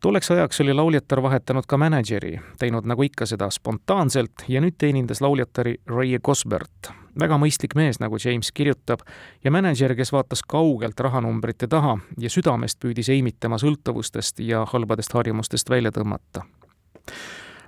tolleks 0.00 0.30
ajaks 0.30 0.60
oli 0.60 0.72
lauljatar 0.72 1.22
vahetanud 1.22 1.64
ka 1.66 1.78
mänedžeri, 1.80 2.40
teinud 2.58 2.84
nagu 2.84 3.02
ikka 3.02 3.26
seda 3.26 3.48
spontaanselt 3.50 4.44
ja 4.48 4.60
nüüd 4.60 4.76
teenindas 4.78 5.22
lauljatari 5.24 5.78
Ray 5.88 6.18
Gosbert. 6.22 7.03
Väga 7.20 7.38
mõistlik 7.38 7.74
mees, 7.74 8.00
nagu 8.00 8.18
James 8.24 8.52
kirjutab, 8.52 9.04
ja 9.44 9.50
mänedžer, 9.50 9.94
kes 9.96 10.12
vaatas 10.12 10.42
kaugelt 10.42 11.00
rahanumbrite 11.00 11.68
taha 11.68 11.98
ja 12.18 12.30
südamest 12.30 12.80
püüdis 12.82 13.10
Amy't 13.12 13.40
tema 13.40 13.58
sõltuvustest 13.60 14.42
ja 14.44 14.64
halbadest 14.72 15.12
harjumustest 15.12 15.70
välja 15.70 15.90
tõmmata. 15.90 16.44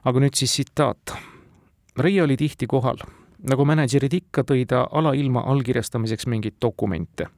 aga 0.05 0.21
nüüd 0.21 0.35
siis 0.35 0.53
tsitaat. 0.53 1.17
Ray 1.97 2.21
oli 2.21 2.37
tihti 2.37 2.67
kohal. 2.67 2.97
nagu 3.43 3.65
mänedžerid 3.65 4.13
ikka, 4.13 4.43
tõi 4.43 4.67
ta 4.67 4.89
alailma 4.93 5.41
allkirjastamiseks 5.41 6.27
mingeid 6.27 6.55
dokumente 6.61 7.29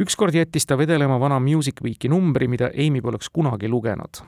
ükskord 0.00 0.34
jättis 0.34 0.66
ta 0.66 0.78
vedelema 0.78 1.18
vana 1.20 1.40
Music 1.40 1.82
Weeki 1.84 2.08
numbri, 2.08 2.48
mida 2.48 2.70
Amy 2.74 3.00
poleks 3.02 3.30
kunagi 3.30 3.68
lugenud. 3.68 4.22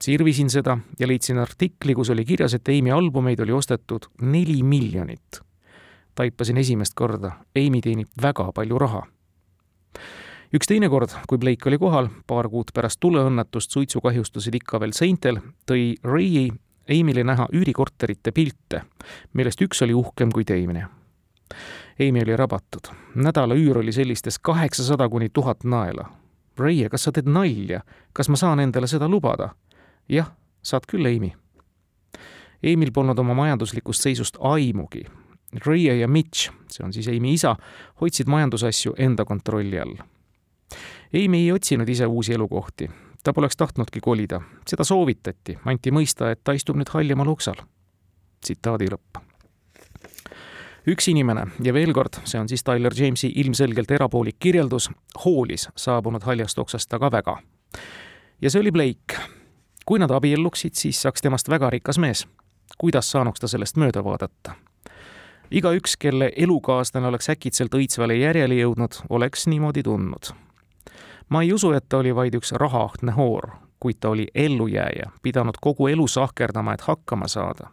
sirvisin 0.00 0.48
seda 0.50 0.78
ja 0.98 1.06
leidsin 1.06 1.38
artikli, 1.38 1.94
kus 1.94 2.10
oli 2.10 2.24
kirjas, 2.24 2.54
et 2.54 2.68
Amy 2.68 2.90
albumeid 2.90 3.40
oli 3.40 3.52
ostetud 3.52 4.06
neli 4.22 4.62
miljonit. 4.62 5.42
Taipasin 6.14 6.56
esimest 6.56 6.94
korda, 6.94 7.32
Amy 7.56 7.80
teenib 7.80 8.08
väga 8.22 8.52
palju 8.54 8.78
raha. 8.78 9.02
üks 10.54 10.66
teine 10.66 10.88
kord, 10.88 11.10
kui 11.28 11.38
Blake 11.38 11.68
oli 11.68 11.78
kohal, 11.78 12.08
paar 12.26 12.48
kuud 12.48 12.72
pärast 12.74 13.00
tuleõnnetust 13.00 13.70
suitsukahjustused 13.70 14.54
ikka 14.54 14.80
veel 14.80 14.92
seintel, 14.92 15.40
tõi 15.66 15.94
Ray 16.04 16.50
Amy'le 16.90 17.24
näha 17.24 17.46
üürikorterite 17.54 18.32
pilte, 18.34 18.82
millest 19.32 19.60
üks 19.62 19.82
oli 19.84 19.94
uhkem 19.94 20.32
kui 20.34 20.44
teine. 20.44 20.88
Amy 22.00 22.22
oli 22.22 22.36
rabatud. 22.36 22.90
nädala 23.14 23.54
üür 23.54 23.78
oli 23.78 23.92
sellistes 23.92 24.38
kaheksasada 24.38 25.08
kuni 25.08 25.28
tuhat 25.28 25.64
naela. 25.64 26.08
Ray, 26.58 26.88
kas 26.90 27.04
sa 27.04 27.12
teed 27.12 27.28
nalja? 27.28 27.80
kas 28.12 28.28
ma 28.28 28.36
saan 28.36 28.60
endale 28.60 28.86
seda 28.86 29.08
lubada? 29.08 29.54
jah, 30.08 30.32
saad 30.62 30.86
küll, 30.90 31.06
Amy. 31.06 31.32
Emil 32.62 32.90
polnud 32.92 33.18
oma 33.18 33.34
majanduslikust 33.34 34.02
seisust 34.02 34.36
aimugi. 34.40 35.04
Ria 35.66 35.94
ja 35.94 36.08
Mitch, 36.08 36.50
see 36.70 36.84
on 36.84 36.92
siis 36.92 37.08
Amy 37.08 37.34
isa, 37.34 37.56
hoidsid 38.00 38.28
majandusasju 38.30 38.94
enda 38.98 39.24
kontrolli 39.24 39.80
all. 39.80 39.96
Amy 41.14 41.44
ei 41.44 41.52
otsinud 41.52 41.88
ise 41.88 42.06
uusi 42.06 42.34
elukohti. 42.34 42.90
ta 43.24 43.32
poleks 43.32 43.56
tahtnudki 43.56 44.00
kolida, 44.00 44.40
seda 44.66 44.84
soovitati, 44.84 45.58
anti 45.64 45.90
mõista, 45.90 46.30
et 46.30 46.40
ta 46.44 46.52
istub 46.52 46.76
nüüd 46.76 46.88
hallimal 46.88 47.28
oksal. 47.28 47.54
tsitaadi 48.40 48.88
lõpp 48.90 49.20
üks 50.88 51.10
inimene 51.10 51.44
ja 51.62 51.74
veel 51.74 51.92
kord, 51.92 52.22
see 52.24 52.40
on 52.40 52.48
siis 52.48 52.64
Tyler 52.64 52.94
Jamesi 52.96 53.32
ilmselgelt 53.36 53.90
erapoolik 53.90 54.38
kirjeldus, 54.38 54.90
hoolis 55.24 55.68
saabunud 55.76 56.22
haljast 56.22 56.58
oksast 56.58 56.94
aga 56.94 57.10
väga. 57.12 57.36
ja 58.40 58.50
see 58.50 58.60
oli 58.60 58.72
Blake 58.72 59.20
kui 59.90 59.98
nad 59.98 60.10
abielluksid, 60.10 60.76
siis 60.78 61.02
saaks 61.02 61.22
temast 61.22 61.48
väga 61.50 61.70
rikas 61.70 61.98
mees. 61.98 62.26
kuidas 62.78 63.10
saanuks 63.10 63.40
ta 63.40 63.48
sellest 63.48 63.76
mööda 63.76 64.04
vaadata? 64.04 64.54
Igaüks, 65.50 65.96
kelle 65.96 66.32
elukaaslane 66.36 67.06
oleks 67.06 67.30
äkitselt 67.30 67.74
õitsvale 67.74 68.14
järjele 68.18 68.54
jõudnud, 68.54 69.02
oleks 69.08 69.46
niimoodi 69.46 69.82
tundnud. 69.82 70.32
ma 71.28 71.42
ei 71.42 71.52
usu, 71.52 71.72
et 71.72 71.88
ta 71.88 71.98
oli 71.98 72.14
vaid 72.14 72.34
üks 72.34 72.52
rahaahtne 72.52 73.12
hoor, 73.12 73.50
kuid 73.80 74.00
ta 74.00 74.08
oli 74.08 74.26
ellujääja, 74.34 75.10
pidanud 75.22 75.58
kogu 75.60 75.86
elu 75.88 76.06
sahkerdama, 76.06 76.74
et 76.74 76.80
hakkama 76.80 77.28
saada 77.28 77.70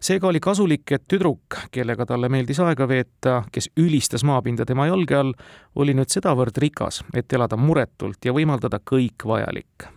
seega 0.00 0.28
oli 0.28 0.40
kasulik, 0.40 0.92
et 0.92 1.04
tüdruk, 1.08 1.56
kellega 1.72 2.06
talle 2.06 2.28
meeldis 2.28 2.60
aega 2.60 2.88
veeta, 2.88 3.42
kes 3.52 3.70
ülistas 3.76 4.24
maapinda 4.24 4.66
tema 4.66 4.86
jalge 4.86 5.16
all, 5.16 5.32
oli 5.74 5.94
nüüd 5.96 6.12
sedavõrd 6.12 6.58
rikas, 6.62 7.02
et 7.14 7.32
elada 7.32 7.56
muretult 7.56 8.24
ja 8.24 8.32
võimaldada 8.36 8.78
kõik 8.84 9.24
vajalik 9.24 9.88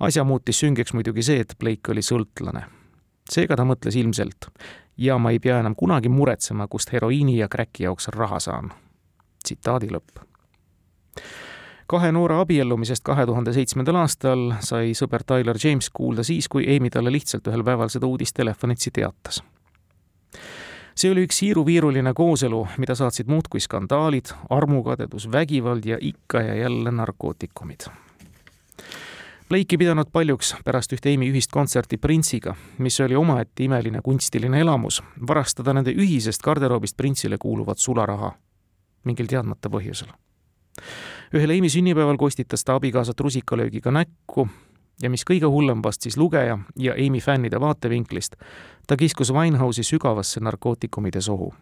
asja 0.00 0.24
muutis 0.24 0.60
süngeks 0.60 0.94
muidugi 0.96 1.24
see, 1.24 1.40
et 1.44 1.56
Blake 1.60 1.92
oli 1.92 2.02
sõltlane. 2.04 2.64
seega 3.30 3.56
ta 3.56 3.66
mõtles 3.68 3.96
ilmselt 4.00 4.48
ja 5.00 5.18
ma 5.18 5.30
ei 5.30 5.38
pea 5.38 5.58
enam 5.60 5.74
kunagi 5.76 6.08
muretsema, 6.08 6.68
kust 6.68 6.92
heroiini 6.92 7.38
ja 7.38 7.48
kräki 7.48 7.84
jaoks 7.88 8.08
raha 8.08 8.40
saan. 8.40 8.72
tsitaadi 9.44 9.88
lõpp. 9.88 10.20
kahe 11.86 12.12
noore 12.12 12.34
abiellumisest 12.40 13.02
kahe 13.04 13.26
tuhande 13.26 13.52
seitsmendal 13.52 13.96
aastal 13.96 14.52
sai 14.60 14.92
sõber 14.94 15.24
Tyler 15.26 15.56
James 15.64 15.90
kuulda 15.90 16.22
siis, 16.22 16.48
kui 16.48 16.76
Amy 16.76 16.90
talle 16.90 17.12
lihtsalt 17.12 17.48
ühel 17.48 17.64
päeval 17.64 17.88
seda 17.88 18.06
uudist 18.06 18.36
telefonitsi 18.36 18.90
teatas 18.90 19.42
see 20.94 21.10
oli 21.10 21.24
üks 21.24 21.40
siiruviiruline 21.40 22.12
kooselu, 22.14 22.66
mida 22.78 22.94
saatsid 22.94 23.26
muudkui 23.26 23.60
skandaalid, 23.60 24.34
armukadedus, 24.50 25.30
vägivald 25.32 25.84
ja 25.84 25.96
ikka 26.00 26.42
ja 26.42 26.54
jälle 26.54 26.90
narkootikumid 26.90 27.88
Blake 29.50 29.74
ei 29.74 29.78
pidanud 29.78 30.06
paljuks 30.12 30.52
pärast 30.62 30.92
ühte 30.94 31.10
Amy 31.10 31.26
ühist 31.26 31.50
kontserti 31.50 31.96
Prince'iga, 31.98 32.52
mis 32.78 33.00
oli 33.02 33.16
omaette 33.18 33.64
imeline 33.64 33.98
kunstiline 34.06 34.60
elamus, 34.62 35.00
varastada 35.26 35.72
nende 35.74 35.90
ühisest 35.90 36.44
garderoobist 36.46 36.94
Prince'ile 36.96 37.34
kuuluvat 37.38 37.82
sularaha 37.82 38.30
mingil 39.04 39.26
teadmata 39.26 39.68
põhjusel. 39.68 40.12
ühel 41.34 41.56
Amy 41.56 41.68
sünnipäeval 41.68 42.16
kostitas 42.16 42.64
ta 42.64 42.78
abikaasat 42.78 43.20
rusikalöögiga 43.20 43.90
näkku 43.90 44.48
ja 45.02 45.10
mis 45.10 45.26
kõige 45.26 45.50
hullem 45.50 45.82
vast 45.82 46.06
siis 46.06 46.16
lugeja 46.16 46.58
ja 46.76 46.94
Amy 46.94 47.20
fännide 47.20 47.60
vaatevinklist, 47.60 48.36
ta 48.86 48.96
kiskus 48.96 49.32
Winehouse'i 49.34 49.82
sügavasse 49.82 50.40
narkootikumide 50.40 51.20
sohu 51.20 51.54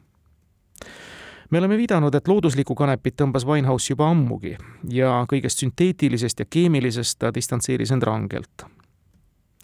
me 1.51 1.59
oleme 1.59 1.77
viidanud, 1.77 2.15
et 2.15 2.29
looduslikku 2.29 2.75
kanepit 2.75 3.17
tõmbas 3.21 3.47
Winehouse 3.47 3.93
juba 3.93 4.11
ammugi 4.11 4.57
ja 4.93 5.25
kõigest 5.31 5.63
sünteetilisest 5.63 6.45
ja 6.45 6.47
keemilisest 6.51 7.19
ta 7.19 7.33
distantseeris 7.35 7.93
end 7.93 8.03
rangelt. 8.03 8.67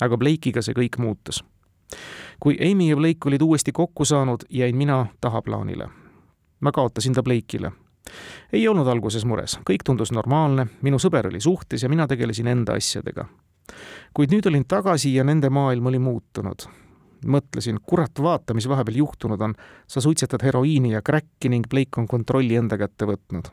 aga 0.00 0.16
Blake'iga 0.18 0.62
see 0.62 0.74
kõik 0.74 0.98
muutus. 0.98 1.44
kui 2.40 2.56
Amy 2.70 2.88
ja 2.88 2.96
Blake 2.96 3.28
olid 3.28 3.42
uuesti 3.42 3.72
kokku 3.72 4.04
saanud, 4.04 4.44
jäin 4.50 4.76
mina 4.76 5.06
tahaplaanile. 5.20 5.88
ma 6.60 6.72
kaotasin 6.72 7.12
ta 7.12 7.22
Blake'ile. 7.22 7.72
ei 8.52 8.68
olnud 8.68 8.86
alguses 8.86 9.24
mures, 9.24 9.58
kõik 9.70 9.84
tundus 9.84 10.12
normaalne, 10.12 10.66
minu 10.82 10.98
sõber 10.98 11.26
oli 11.26 11.40
suhtes 11.40 11.82
ja 11.82 11.88
mina 11.88 12.06
tegelesin 12.06 12.46
enda 12.46 12.72
asjadega. 12.72 13.24
kuid 14.14 14.30
nüüd 14.30 14.46
olin 14.48 14.64
tagasi 14.68 15.14
ja 15.14 15.24
nende 15.24 15.50
maailm 15.50 15.86
oli 15.86 15.98
muutunud 15.98 16.83
mõtlesin, 17.24 17.78
kurat, 17.86 18.22
vaata, 18.22 18.54
mis 18.54 18.68
vahepeal 18.68 18.96
juhtunud 18.96 19.40
on. 19.40 19.54
sa 19.86 20.00
suitsetad 20.00 20.42
heroiini 20.42 20.92
ja 20.92 21.02
kräkki 21.02 21.48
ning 21.48 21.66
Blake 21.70 22.00
on 22.00 22.08
kontrolli 22.08 22.56
enda 22.56 22.78
kätte 22.78 23.06
võtnud. 23.06 23.50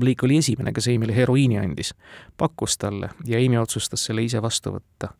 Blake 0.00 0.26
oli 0.26 0.36
esimene, 0.36 0.72
kes 0.72 0.88
Amy'le 0.88 1.14
heroiini 1.14 1.58
andis, 1.58 1.94
pakkus 2.36 2.78
talle 2.78 3.10
ja 3.26 3.38
Amy 3.38 3.56
otsustas 3.56 4.04
selle 4.04 4.22
ise 4.22 4.42
vastu 4.42 4.70
võtta. 4.70 5.14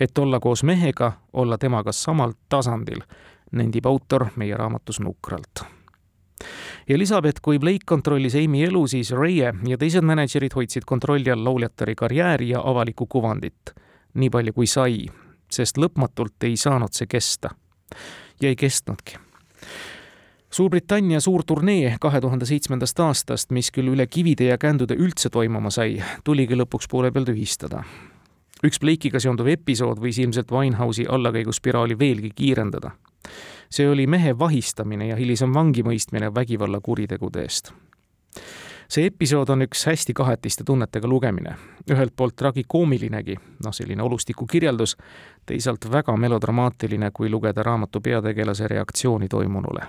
et 0.00 0.18
olla 0.18 0.40
koos 0.40 0.62
mehega, 0.62 1.12
olla 1.32 1.58
temaga 1.58 1.92
samal 1.92 2.32
tasandil, 2.48 3.02
nendib 3.52 3.86
autor 3.86 4.26
meie 4.36 4.56
raamatus 4.56 5.00
nukralt 5.00 5.64
ja 6.88 6.98
lisab, 6.98 7.26
et 7.26 7.40
kui 7.40 7.58
Blake 7.58 7.86
kontrollis 7.86 8.34
Amy 8.34 8.62
elu, 8.64 8.86
siis 8.86 9.10
Raye 9.10 9.52
ja 9.66 9.78
teised 9.78 10.04
mänedžerid 10.06 10.54
hoidsid 10.54 10.86
kontrolli 10.86 11.30
all 11.30 11.44
lauljatari 11.44 11.94
karjääri 11.94 12.50
ja 12.50 12.62
avalikku 12.64 13.06
kuvandit. 13.06 13.74
nii 14.14 14.30
palju 14.30 14.52
kui 14.52 14.66
sai 14.66 15.06
sest 15.50 15.78
lõpmatult 15.78 16.44
ei 16.48 16.56
saanud 16.56 16.92
see 16.92 17.06
kesta. 17.06 17.50
ja 18.40 18.48
ei 18.48 18.56
kestnudki. 18.56 19.16
Suurbritannia 20.50 21.20
suur 21.20 21.42
turnee 21.44 21.96
kahe 22.00 22.20
tuhande 22.20 22.46
seitsmendast 22.48 23.00
aastast, 23.00 23.50
mis 23.52 23.70
küll 23.70 23.90
üle 23.92 24.06
kivide 24.06 24.48
ja 24.48 24.58
kändude 24.58 24.96
üldse 24.96 25.28
toimuma 25.30 25.70
sai, 25.70 25.98
tuligi 26.24 26.56
lõpuks 26.56 26.88
poole 26.90 27.10
peal 27.12 27.26
tühistada. 27.28 27.82
üks 28.64 28.80
Blake'iga 28.80 29.20
seonduv 29.20 29.46
episood 29.46 30.00
võis 30.00 30.18
ilmselt 30.18 30.50
Winehouse'i 30.50 31.06
allakäiguspiraali 31.06 31.98
veelgi 31.98 32.30
kiirendada. 32.34 32.90
see 33.70 33.88
oli 33.88 34.06
mehe 34.06 34.38
vahistamine 34.38 35.08
ja 35.08 35.16
hilisem 35.16 35.52
vangimõistmine 35.54 36.34
vägivallakuritegude 36.34 37.42
eest 37.42 37.72
see 38.88 39.06
episood 39.06 39.48
on 39.52 39.62
üks 39.62 39.84
hästi 39.86 40.14
kahetiste 40.16 40.64
tunnetega 40.64 41.08
lugemine. 41.08 41.54
ühelt 41.90 42.12
poolt 42.16 42.36
tragikoomilinegi, 42.36 43.36
noh, 43.64 43.72
selline 43.72 44.02
olustiku 44.02 44.46
kirjeldus, 44.46 44.96
teisalt 45.46 45.90
väga 45.92 46.16
melodramaatiline, 46.16 47.10
kui 47.10 47.30
lugeda 47.30 47.62
raamatu 47.62 48.00
peategelase 48.00 48.68
reaktsiooni 48.68 49.28
toimunule 49.28 49.86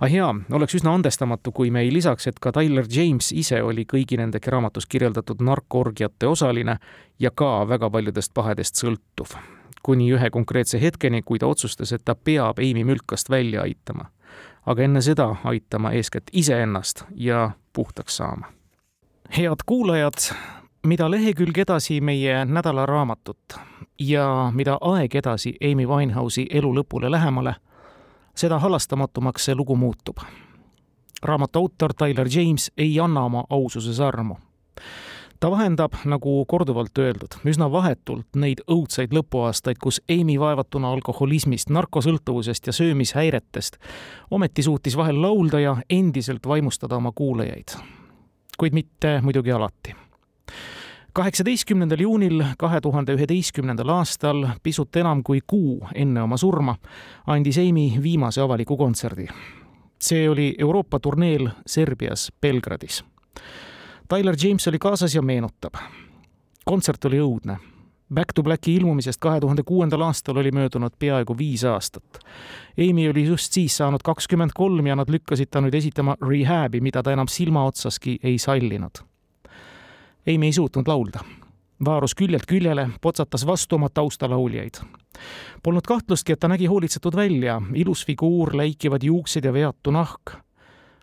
ah 0.00 0.12
jaa, 0.12 0.34
oleks 0.52 0.74
üsna 0.78 0.94
andestamatu, 0.94 1.52
kui 1.52 1.70
me 1.70 1.80
ei 1.80 1.92
lisaks, 1.92 2.26
et 2.26 2.38
ka 2.38 2.52
Tyler 2.52 2.86
James 2.90 3.32
ise 3.32 3.62
oli 3.62 3.86
kõigi 3.88 4.18
nende 4.20 4.38
raamatus 4.46 4.86
kirjeldatud 4.86 5.40
narkoorgiate 5.42 6.26
osaline 6.26 6.76
ja 7.18 7.30
ka 7.30 7.68
väga 7.68 7.90
paljudest 7.90 8.34
pahedest 8.34 8.76
sõltuv. 8.76 9.38
kuni 9.82 10.10
ühe 10.12 10.30
konkreetse 10.30 10.80
hetkeni, 10.80 11.22
kui 11.22 11.38
ta 11.38 11.46
otsustas, 11.46 11.92
et 11.92 12.04
ta 12.04 12.14
peab 12.14 12.58
Amy 12.58 12.84
mülkast 12.84 13.30
välja 13.30 13.62
aitama 13.62 14.10
aga 14.68 14.82
enne 14.84 15.00
seda 15.00 15.36
aitama 15.44 15.92
eeskätt 15.92 16.24
iseennast 16.32 17.02
ja 17.14 17.50
puhtaks 17.72 18.16
saama. 18.16 18.46
head 19.38 19.56
kuulajad, 19.66 20.34
mida 20.86 21.10
lehekülg 21.10 21.58
edasi 21.58 22.00
meie 22.00 22.44
nädalaraamatut 22.44 23.54
ja 23.98 24.52
mida 24.54 24.78
aeg 24.80 25.14
edasi 25.14 25.54
Amy 25.72 25.86
Winehouse'i 25.86 26.46
elu 26.50 26.74
lõpule 26.74 27.10
lähemale, 27.10 27.54
seda 28.34 28.58
halastamatumaks 28.58 29.44
see 29.44 29.54
lugu 29.54 29.76
muutub. 29.76 30.16
raamatu 31.22 31.58
autor 31.58 31.94
Tyler 31.94 32.28
James 32.36 32.72
ei 32.76 33.00
anna 33.00 33.24
oma 33.24 33.44
aususes 33.50 34.00
armu 34.00 34.36
ta 35.40 35.50
vahendab, 35.50 35.92
nagu 36.04 36.44
korduvalt 36.48 36.98
öeldud, 36.98 37.38
üsna 37.46 37.68
vahetult 37.72 38.36
neid 38.36 38.62
õudsaid 38.70 39.14
lõpuaastaid, 39.14 39.78
kus 39.82 40.00
Amy 40.10 40.38
vaevatuna 40.40 40.90
alkoholismist, 40.92 41.70
narkosõltuvusest 41.70 42.66
ja 42.66 42.74
söömishäiretest 42.74 43.78
ometi 44.30 44.62
suutis 44.62 44.96
vahel 44.96 45.22
laulda 45.22 45.60
ja 45.60 45.76
endiselt 45.90 46.46
vaimustada 46.46 46.96
oma 46.96 47.12
kuulajaid. 47.14 47.78
kuid 48.58 48.74
mitte 48.74 49.20
muidugi 49.22 49.52
alati 49.52 49.94
kaheksateistkümnendal 51.12 52.00
juunil 52.00 52.44
kahe 52.58 52.80
tuhande 52.80 53.14
üheteistkümnendal 53.14 53.88
aastal, 53.88 54.48
pisut 54.62 54.96
enam 54.96 55.22
kui 55.22 55.40
kuu 55.46 55.88
enne 55.94 56.22
oma 56.22 56.36
surma, 56.36 56.76
andis 57.26 57.58
Amy 57.58 58.02
viimase 58.02 58.40
avaliku 58.40 58.76
kontserdi. 58.76 59.26
see 60.00 60.30
oli 60.30 60.54
Euroopa 60.58 61.00
turneel 61.00 61.48
Serbias 61.66 62.32
Belgradis 62.40 63.04
Tyler 64.08 64.36
James 64.44 64.68
oli 64.68 64.78
kaasas 64.78 65.14
ja 65.14 65.22
meenutab. 65.22 65.74
kontsert 66.64 67.04
oli 67.04 67.18
õudne. 67.18 67.56
Back 68.14 68.32
to 68.34 68.42
Blacki 68.42 68.74
ilmumisest 68.74 69.20
kahe 69.20 69.40
tuhande 69.40 69.62
kuuendal 69.62 70.00
aastal 70.00 70.36
oli 70.36 70.50
möödunud 70.50 70.92
peaaegu 70.98 71.38
viis 71.38 71.64
aastat. 71.64 72.18
Amy 72.78 73.08
oli 73.08 73.24
just 73.24 73.52
siis 73.52 73.76
saanud 73.76 74.00
kakskümmend 74.04 74.50
kolm 74.54 74.86
ja 74.86 74.96
nad 74.96 75.10
lükkasid 75.10 75.50
ta 75.50 75.60
nüüd 75.60 75.74
esitama 75.74 76.16
Rehabi, 76.28 76.80
mida 76.80 77.02
ta 77.02 77.12
enam 77.12 77.28
silmaotsaski 77.28 78.18
ei 78.22 78.38
sallinud. 78.38 79.04
Amy 80.28 80.46
ei 80.46 80.52
suutnud 80.52 80.88
laulda 80.88 81.20
vaarus 81.84 82.14
küljelt 82.14 82.46
küljele, 82.46 82.88
potsatas 83.00 83.46
vastu 83.46 83.76
oma 83.76 83.88
taustalauljaid. 83.88 84.80
Polnud 85.62 85.86
kahtlustki, 85.86 86.32
et 86.32 86.40
ta 86.40 86.48
nägi 86.48 86.66
hoolitsetud 86.66 87.16
välja, 87.16 87.60
ilus 87.74 88.04
figuur, 88.06 88.54
läikivad 88.56 89.02
juuksed 89.02 89.44
ja 89.44 89.52
veatu 89.52 89.94
nahk. 89.94 90.38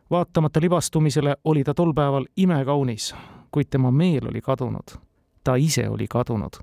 Vaatamata 0.09 0.61
libastumisele 0.61 1.35
oli 1.43 1.63
ta 1.63 1.73
tol 1.73 1.93
päeval 1.93 2.25
imekaunis, 2.37 3.15
kuid 3.51 3.67
tema 3.69 3.91
meel 3.91 4.27
oli 4.29 4.41
kadunud. 4.41 4.97
ta 5.43 5.55
ise 5.55 5.89
oli 5.89 6.07
kadunud 6.07 6.61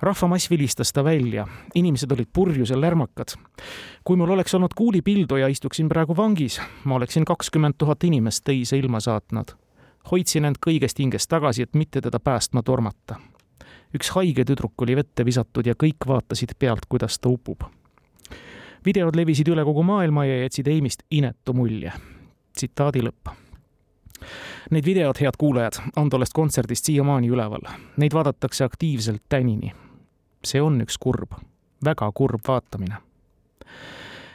rahvamass 0.00 0.50
vilistas 0.50 0.92
ta 0.92 1.04
välja, 1.04 1.46
inimesed 1.74 2.12
olid 2.12 2.28
purjusel 2.32 2.80
lärmakad. 2.80 3.28
kui 4.04 4.16
mul 4.16 4.30
oleks 4.30 4.54
olnud 4.54 4.74
kuulipildu 4.74 5.36
ja 5.36 5.48
istuksin 5.48 5.88
praegu 5.88 6.16
vangis, 6.16 6.60
ma 6.84 6.94
oleksin 6.94 7.24
kakskümmend 7.24 7.74
tuhat 7.78 8.04
inimest 8.04 8.44
teise 8.44 8.78
ilma 8.78 9.00
saatnud 9.00 9.56
hoidsin 10.10 10.44
end 10.48 10.60
kõigest 10.64 11.00
hingest 11.00 11.28
tagasi, 11.30 11.66
et 11.66 11.74
mitte 11.74 12.00
teda 12.00 12.20
päästma 12.20 12.62
tormata. 12.62 13.20
üks 13.94 14.10
haige 14.14 14.44
tüdruk 14.44 14.82
oli 14.82 14.96
vette 14.96 15.24
visatud 15.24 15.66
ja 15.66 15.74
kõik 15.74 16.06
vaatasid 16.06 16.54
pealt, 16.58 16.86
kuidas 16.88 17.18
ta 17.18 17.28
upub. 17.28 17.62
videod 18.84 19.16
levisid 19.16 19.48
üle 19.48 19.64
kogu 19.64 19.82
maailma 19.82 20.24
ja 20.24 20.42
jätsid 20.42 20.68
Amy'st 20.68 21.02
inetu 21.10 21.52
mulje. 21.52 21.92
Tsitaadi 22.54 23.02
lõpp. 23.02 23.32
Neid 24.70 24.84
videod, 24.84 25.16
head 25.20 25.38
kuulajad, 25.38 25.80
on 25.96 26.10
tollest 26.10 26.32
kontserdist 26.36 26.84
siiamaani 26.84 27.30
üleval. 27.32 27.64
Neid 27.96 28.14
vaadatakse 28.14 28.64
aktiivselt 28.64 29.22
tänini. 29.28 29.72
see 30.44 30.60
on 30.62 30.80
üks 30.80 30.96
kurb, 31.00 31.34
väga 31.84 32.12
kurb 32.14 32.40
vaatamine 32.48 32.96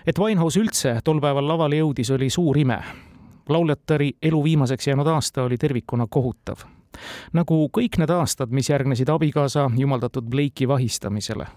et 0.08 0.20
Winehouse 0.20 0.60
üldse 0.60 1.00
tol 1.04 1.18
päeval 1.20 1.48
lavale 1.48 1.80
jõudis, 1.82 2.12
oli 2.14 2.30
suur 2.30 2.58
ime 2.58 2.78
lauljatari 3.50 4.14
elu 4.22 4.44
viimaseks 4.44 4.88
jäänud 4.88 5.08
aasta 5.08 5.44
oli 5.44 5.58
tervikuna 5.58 6.08
kohutav. 6.10 6.56
nagu 7.34 7.70
kõik 7.78 7.98
need 8.00 8.10
aastad, 8.10 8.50
mis 8.50 8.70
järgnesid 8.70 9.10
abikaasa 9.10 9.70
jumaldatud 9.78 10.24
Blake'i 10.24 10.68
vahistamisele. 10.68 11.48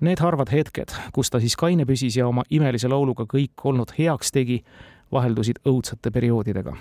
Need 0.00 0.18
harvad 0.18 0.52
hetked, 0.52 0.94
kus 1.12 1.30
ta 1.30 1.40
siis 1.40 1.56
kaine 1.56 1.84
püsis 1.84 2.16
ja 2.16 2.28
oma 2.28 2.42
imelise 2.50 2.88
lauluga 2.88 3.24
kõik 3.26 3.64
olnud 3.64 3.92
heaks 3.98 4.32
tegi, 4.32 4.62
vaheldusid 5.12 5.62
õudsate 5.68 6.10
perioodidega 6.10 6.76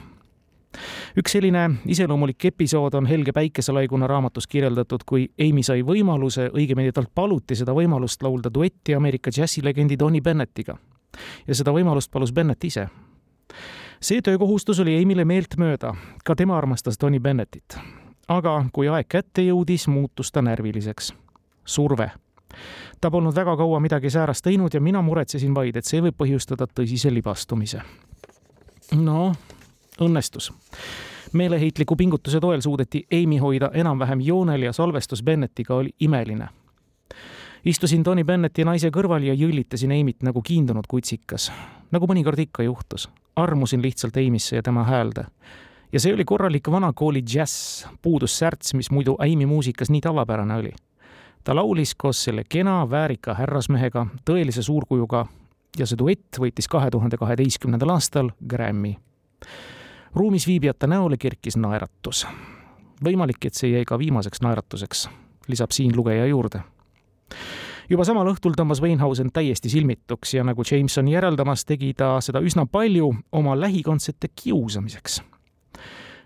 üks 1.20 1.34
selline 1.36 1.66
iseloomulik 1.92 2.46
episood 2.46 2.94
on 2.96 3.06
Helge 3.06 3.34
Päikeselaiguna 3.36 4.08
raamatus 4.08 4.48
kirjeldatud, 4.48 5.04
kui 5.06 5.26
Amy 5.40 5.64
sai 5.68 5.84
võimaluse, 5.84 6.48
õigemini 6.56 6.94
talt 6.96 7.12
paluti 7.16 7.58
seda 7.60 7.76
võimalust 7.76 8.24
laulda 8.24 8.54
duetti 8.54 8.96
Ameerika 8.96 9.32
džässilegendi 9.32 9.98
Tony 9.98 10.22
Bennettiga. 10.22 10.78
ja 11.48 11.56
seda 11.56 11.72
võimalust 11.76 12.12
palus 12.12 12.32
Bennett 12.32 12.64
ise 12.64 12.88
see 14.02 14.22
töökohustus 14.22 14.80
oli 14.80 14.98
Amy'le 14.98 15.26
meeltmööda, 15.26 15.94
ka 16.26 16.36
tema 16.36 16.58
armastas 16.58 16.98
Tony 16.98 17.20
Bennettit. 17.20 17.78
aga 18.28 18.66
kui 18.74 18.88
aeg 18.88 19.08
kätte 19.08 19.42
jõudis, 19.42 19.88
muutus 19.88 20.32
ta 20.32 20.42
närviliseks. 20.42 21.14
surve. 21.66 22.12
ta 23.02 23.12
polnud 23.12 23.36
väga 23.36 23.58
kaua 23.58 23.80
midagi 23.80 24.10
säärast 24.10 24.44
teinud 24.44 24.74
ja 24.74 24.82
mina 24.82 25.02
muretsesin 25.02 25.54
vaid, 25.56 25.76
et 25.76 25.86
see 25.86 26.02
võib 26.02 26.16
põhjustada 26.18 26.68
tõsise 26.68 27.14
libastumise. 27.14 27.82
No, 28.96 29.34
õnnestus 30.02 30.52
meeleheitliku 31.34 31.96
pingutuse 31.96 32.40
toel 32.40 32.62
suudeti 32.62 33.06
Amy 33.14 33.38
hoida 33.38 33.70
enam-vähem 33.74 34.22
joonel 34.22 34.62
ja 34.68 34.74
salvestus 34.74 35.24
Bennettiga 35.24 35.76
oli 35.76 35.90
imeline. 36.00 36.48
istusin 37.66 38.04
Tony 38.04 38.24
Bennetti 38.24 38.66
naise 38.66 38.90
kõrval 38.90 39.24
ja 39.24 39.34
jõllitasin 39.34 39.92
Amy't 39.92 40.24
nagu 40.24 40.42
kiindunud 40.42 40.88
kutsikas, 40.88 41.52
nagu 41.92 42.08
mõnikord 42.08 42.40
ikka 42.40 42.64
juhtus 42.64 43.10
armusin 43.36 43.82
lihtsalt 43.82 44.18
Amy'sse 44.18 44.56
ja 44.56 44.64
tema 44.64 44.84
häälde. 44.84 45.26
ja 45.94 46.00
see 46.00 46.14
oli 46.14 46.26
korralik 46.26 46.72
vanakooli 46.72 47.22
džäss, 47.22 47.88
puudus 48.02 48.40
särts, 48.40 48.74
mis 48.74 48.92
muidu 48.92 49.16
Amy 49.20 49.46
muusikas 49.46 49.90
nii 49.90 50.02
tavapärane 50.02 50.56
oli. 50.56 50.72
ta 51.44 51.56
laulis 51.56 51.96
koos 51.96 52.24
selle 52.24 52.44
kena 52.50 52.90
väärika 52.90 53.34
härrasmehega, 53.34 54.06
tõelise 54.26 54.62
suurkujuga 54.62 55.26
ja 55.78 55.88
see 55.88 56.00
duett 56.00 56.40
võitis 56.40 56.68
kahe 56.72 56.90
tuhande 56.92 57.18
kaheteistkümnendal 57.18 57.96
aastal 57.96 58.32
Grammy. 58.48 58.96
ruumis 60.16 60.48
viibijate 60.48 60.88
näole 60.88 61.18
kerkis 61.18 61.58
naeratus. 61.58 62.28
võimalik, 63.04 63.46
et 63.46 63.54
see 63.54 63.72
jäi 63.72 63.86
ka 63.86 64.00
viimaseks 64.00 64.42
naeratuseks, 64.42 65.10
lisab 65.48 65.72
siin 65.72 65.96
lugeja 65.96 66.26
juurde 66.26 66.64
juba 67.90 68.06
samal 68.08 68.30
õhtul 68.32 68.56
tõmbas 68.56 68.82
Weinhausen 68.82 69.32
täiesti 69.34 69.70
silmituks 69.70 70.34
ja 70.34 70.44
nagu 70.48 70.64
Jameson 70.72 71.08
järeldamas, 71.08 71.66
tegi 71.66 71.94
ta 71.98 72.20
seda 72.22 72.40
üsna 72.40 72.66
palju 72.66 73.14
oma 73.32 73.60
lähikondsete 73.60 74.28
kiusamiseks. 74.36 75.22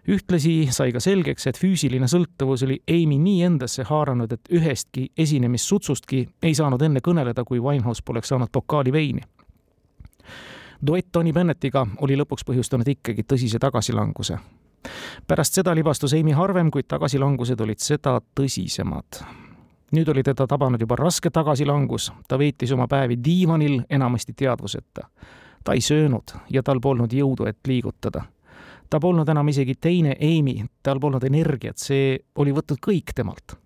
ühtlasi 0.08 0.68
sai 0.72 0.92
ka 0.94 1.00
selgeks, 1.00 1.48
et 1.48 1.58
füüsiline 1.58 2.06
sõltuvus 2.06 2.64
oli 2.66 2.82
Amy 2.88 3.18
nii 3.18 3.44
endasse 3.44 3.84
haaranud, 3.84 4.32
et 4.32 4.52
ühestki 4.54 5.08
esinemissutsustki 5.18 6.28
ei 6.44 6.54
saanud 6.54 6.82
enne 6.82 7.00
kõneleda, 7.02 7.44
kui 7.44 7.60
Winehouse 7.60 8.04
poleks 8.06 8.30
saanud 8.30 8.52
pokaali 8.52 8.92
veini 8.94 9.22
duett 10.88 11.12
Tony 11.12 11.34
Bennettiga 11.34 11.86
oli 12.02 12.18
lõpuks 12.18 12.46
põhjustanud 12.46 12.88
ikkagi 12.88 13.24
tõsise 13.24 13.60
tagasilanguse. 13.60 14.38
pärast 15.28 15.54
seda 15.54 15.76
libastus 15.76 16.14
Amy 16.14 16.32
harvem, 16.32 16.72
kuid 16.72 16.88
tagasilangused 16.88 17.62
olid 17.62 17.80
seda 17.80 18.22
tõsisemad 18.36 19.26
nüüd 19.96 20.10
oli 20.10 20.24
teda 20.24 20.48
tabanud 20.48 20.82
juba 20.82 20.98
raske 21.00 21.30
tagasilangus, 21.30 22.12
ta 22.28 22.40
veetis 22.40 22.72
oma 22.76 22.88
päevi 22.88 23.18
diivanil 23.24 23.82
enamasti 23.90 24.34
teadvuseta. 24.34 25.10
ta 25.64 25.74
ei 25.74 25.82
söönud 25.82 26.36
ja 26.54 26.62
tal 26.64 26.80
polnud 26.80 27.14
jõudu, 27.14 27.48
et 27.48 27.58
liigutada. 27.68 28.24
ta 28.90 29.00
polnud 29.00 29.30
enam 29.30 29.48
isegi 29.48 29.76
teine 29.76 30.16
Amy, 30.22 30.66
tal 30.84 31.00
polnud 31.00 31.24
energiat, 31.24 31.78
see 31.78 32.20
oli 32.36 32.52
võtnud 32.52 32.80
kõik 32.88 33.14
temalt. 33.16 33.58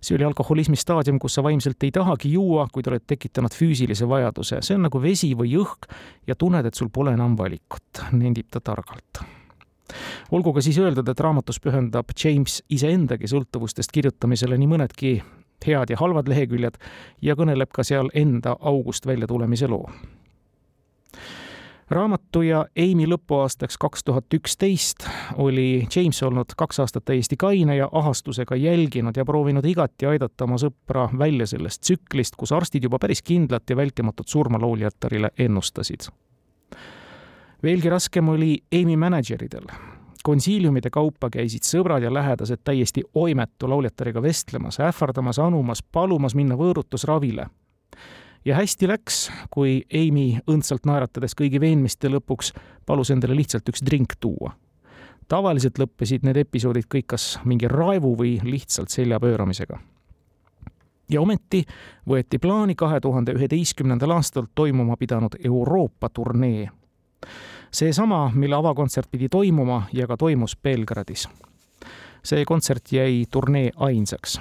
See 0.00 0.16
oli 0.16 0.26
alkoholismi 0.28 0.76
staadium, 0.76 1.18
kus 1.22 1.38
sa 1.38 1.44
vaimselt 1.46 1.82
ei 1.86 1.92
tahagi 1.94 2.32
juua, 2.32 2.68
kuid 2.72 2.90
oled 2.90 3.06
tekitanud 3.06 3.54
füüsilise 3.54 4.08
vajaduse, 4.08 4.62
see 4.62 4.78
on 4.78 4.86
nagu 4.88 5.02
vesi 5.02 5.32
või 5.38 5.56
õhk 5.62 5.90
ja 6.28 6.38
tunned, 6.38 6.66
et 6.66 6.78
sul 6.78 6.92
pole 6.92 7.16
enam 7.16 7.36
valikut, 7.38 8.06
nendib 8.12 8.50
ta 8.50 8.60
targalt 8.64 9.24
olgu 10.36 10.52
ka 10.52 10.60
siis 10.60 10.76
öeldud, 10.76 11.08
et 11.08 11.20
raamatus 11.24 11.56
pühendab 11.64 12.12
James 12.12 12.58
iseendagi 12.68 13.30
sõltuvustest 13.30 13.92
kirjutamisele 13.94 14.58
nii 14.60 14.68
mõnedki 14.68 15.12
head 15.66 15.90
ja 15.90 15.98
halvad 16.00 16.28
leheküljed 16.30 16.78
ja 17.22 17.36
kõneleb 17.38 17.72
ka 17.74 17.84
seal 17.86 18.10
enda 18.14 18.56
august 18.60 19.06
välja 19.06 19.26
tulemise 19.26 19.68
loo. 19.68 19.88
Raamatu 21.90 22.42
ja 22.42 22.64
Amy 22.78 23.06
lõpuaastaks 23.08 23.78
kaks 23.80 24.04
tuhat 24.04 24.34
üksteist 24.34 25.06
oli 25.36 25.86
James 25.96 26.22
olnud 26.22 26.52
kaks 26.56 26.80
aastat 26.84 27.04
täiesti 27.04 27.36
kaine 27.36 27.76
ja 27.76 27.88
ahastusega 27.92 28.56
jälginud 28.56 29.16
ja 29.16 29.24
proovinud 29.24 29.64
igati 29.64 30.06
aidata 30.06 30.44
oma 30.44 30.58
sõpra 30.60 31.08
välja 31.18 31.46
sellest 31.46 31.82
tsüklist, 31.82 32.36
kus 32.36 32.52
arstid 32.52 32.84
juba 32.84 32.98
päris 32.98 33.22
kindlat 33.22 33.70
ja 33.70 33.76
vältimatut 33.76 34.28
surma 34.28 34.60
lauljatarile 34.60 35.30
ennustasid. 35.38 36.10
veelgi 37.62 37.90
raskem 37.90 38.28
oli 38.28 38.58
Amy 38.72 38.96
mänedžeridel 38.96 39.66
konsiiliumide 40.28 40.90
kaupa 40.90 41.30
käisid 41.30 41.64
sõbrad 41.64 42.02
ja 42.04 42.12
lähedased 42.12 42.60
täiesti 42.64 43.02
oimetu 43.14 43.68
lauljatariga 43.70 44.22
vestlemas, 44.22 44.80
ähvardamas, 44.80 45.38
anumas, 45.38 45.82
palumas 45.82 46.34
minna 46.34 46.56
võõrutusravile. 46.58 47.46
Ja 48.48 48.56
hästi 48.56 48.88
läks, 48.88 49.28
kui 49.52 49.82
Amy 49.92 50.38
õndsalt 50.48 50.86
naeratades 50.88 51.36
kõigi 51.36 51.60
veenmiste 51.60 52.08
lõpuks 52.08 52.54
palus 52.86 53.10
endale 53.12 53.36
lihtsalt 53.36 53.68
üks 53.68 53.84
drink 53.84 54.16
tuua. 54.20 54.54
tavaliselt 55.28 55.78
lõppesid 55.78 56.24
need 56.24 56.36
episoodid 56.40 56.86
kõik 56.88 57.06
kas 57.12 57.38
mingi 57.44 57.68
raevu 57.68 58.14
või 58.16 58.38
lihtsalt 58.44 58.88
selja 58.88 59.20
pööramisega 59.20 59.78
ja 61.10 61.20
ometi 61.20 61.64
võeti 62.08 62.38
plaani 62.38 62.74
kahe 62.74 63.00
tuhande 63.00 63.34
üheteistkümnendal 63.36 64.16
aastal 64.16 64.46
toimuma 64.54 64.96
pidanud 64.96 65.36
Euroopa 65.44 66.08
turnee 66.08 66.68
seesama, 67.70 68.30
mille 68.34 68.56
avakontsert 68.56 69.10
pidi 69.10 69.28
toimuma 69.28 69.82
ja 69.92 70.06
ka 70.06 70.16
toimus 70.16 70.56
Belgradis. 70.56 71.28
see 72.22 72.44
kontsert 72.44 72.92
jäi 72.92 73.24
turnee 73.30 73.70
ainsaks 73.76 74.40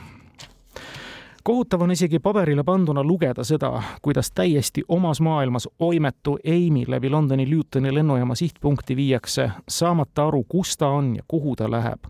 kohutav 1.47 1.81
on 1.81 1.91
isegi 1.91 2.19
paberile 2.19 2.63
panduna 2.63 3.03
lugeda 3.03 3.43
seda, 3.43 3.83
kuidas 4.01 4.31
täiesti 4.35 4.81
omas 4.87 5.21
maailmas 5.21 5.69
oimetu 5.79 6.37
Amy 6.47 6.83
läbi 6.87 7.09
Londoni 7.09 7.55
Lutoni 7.55 7.93
lennujaama 7.93 8.35
sihtpunkti 8.35 8.95
viiakse, 8.95 9.51
saamata 9.69 10.27
aru, 10.27 10.43
kus 10.43 10.77
ta 10.77 10.87
on 10.87 11.15
ja 11.15 11.23
kuhu 11.27 11.55
ta 11.55 11.71
läheb. 11.71 12.03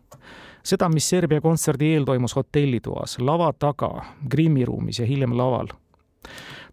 seda, 0.64 0.90
mis 0.90 1.10
Serbia 1.10 1.42
kontserdi 1.42 1.94
eel 1.94 2.04
toimus 2.04 2.36
hotellitoas, 2.36 3.20
lava 3.20 3.54
taga, 3.54 4.06
grimmiruumis 4.30 5.00
ja 5.00 5.06
hiljem 5.06 5.38
laval 5.38 5.68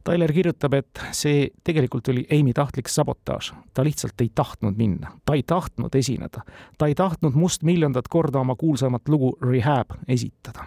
Tyler 0.05 0.33
kirjutab, 0.33 0.75
et 0.75 1.01
see 1.13 1.49
tegelikult 1.65 2.09
oli 2.09 2.27
Amy 2.33 2.53
tahtlik 2.53 2.89
sabotaaž. 2.89 3.53
ta 3.75 3.85
lihtsalt 3.85 4.21
ei 4.21 4.31
tahtnud 4.35 4.77
minna, 4.77 5.13
ta 5.25 5.35
ei 5.35 5.43
tahtnud 5.43 5.95
esineda, 5.95 6.41
ta 6.79 6.87
ei 6.87 6.95
tahtnud 6.95 7.35
mustmiljondat 7.35 8.09
korda 8.09 8.41
oma 8.41 8.57
kuulsamat 8.57 9.09
lugu 9.09 9.37
Rehab 9.43 9.91
esitada. 10.09 10.65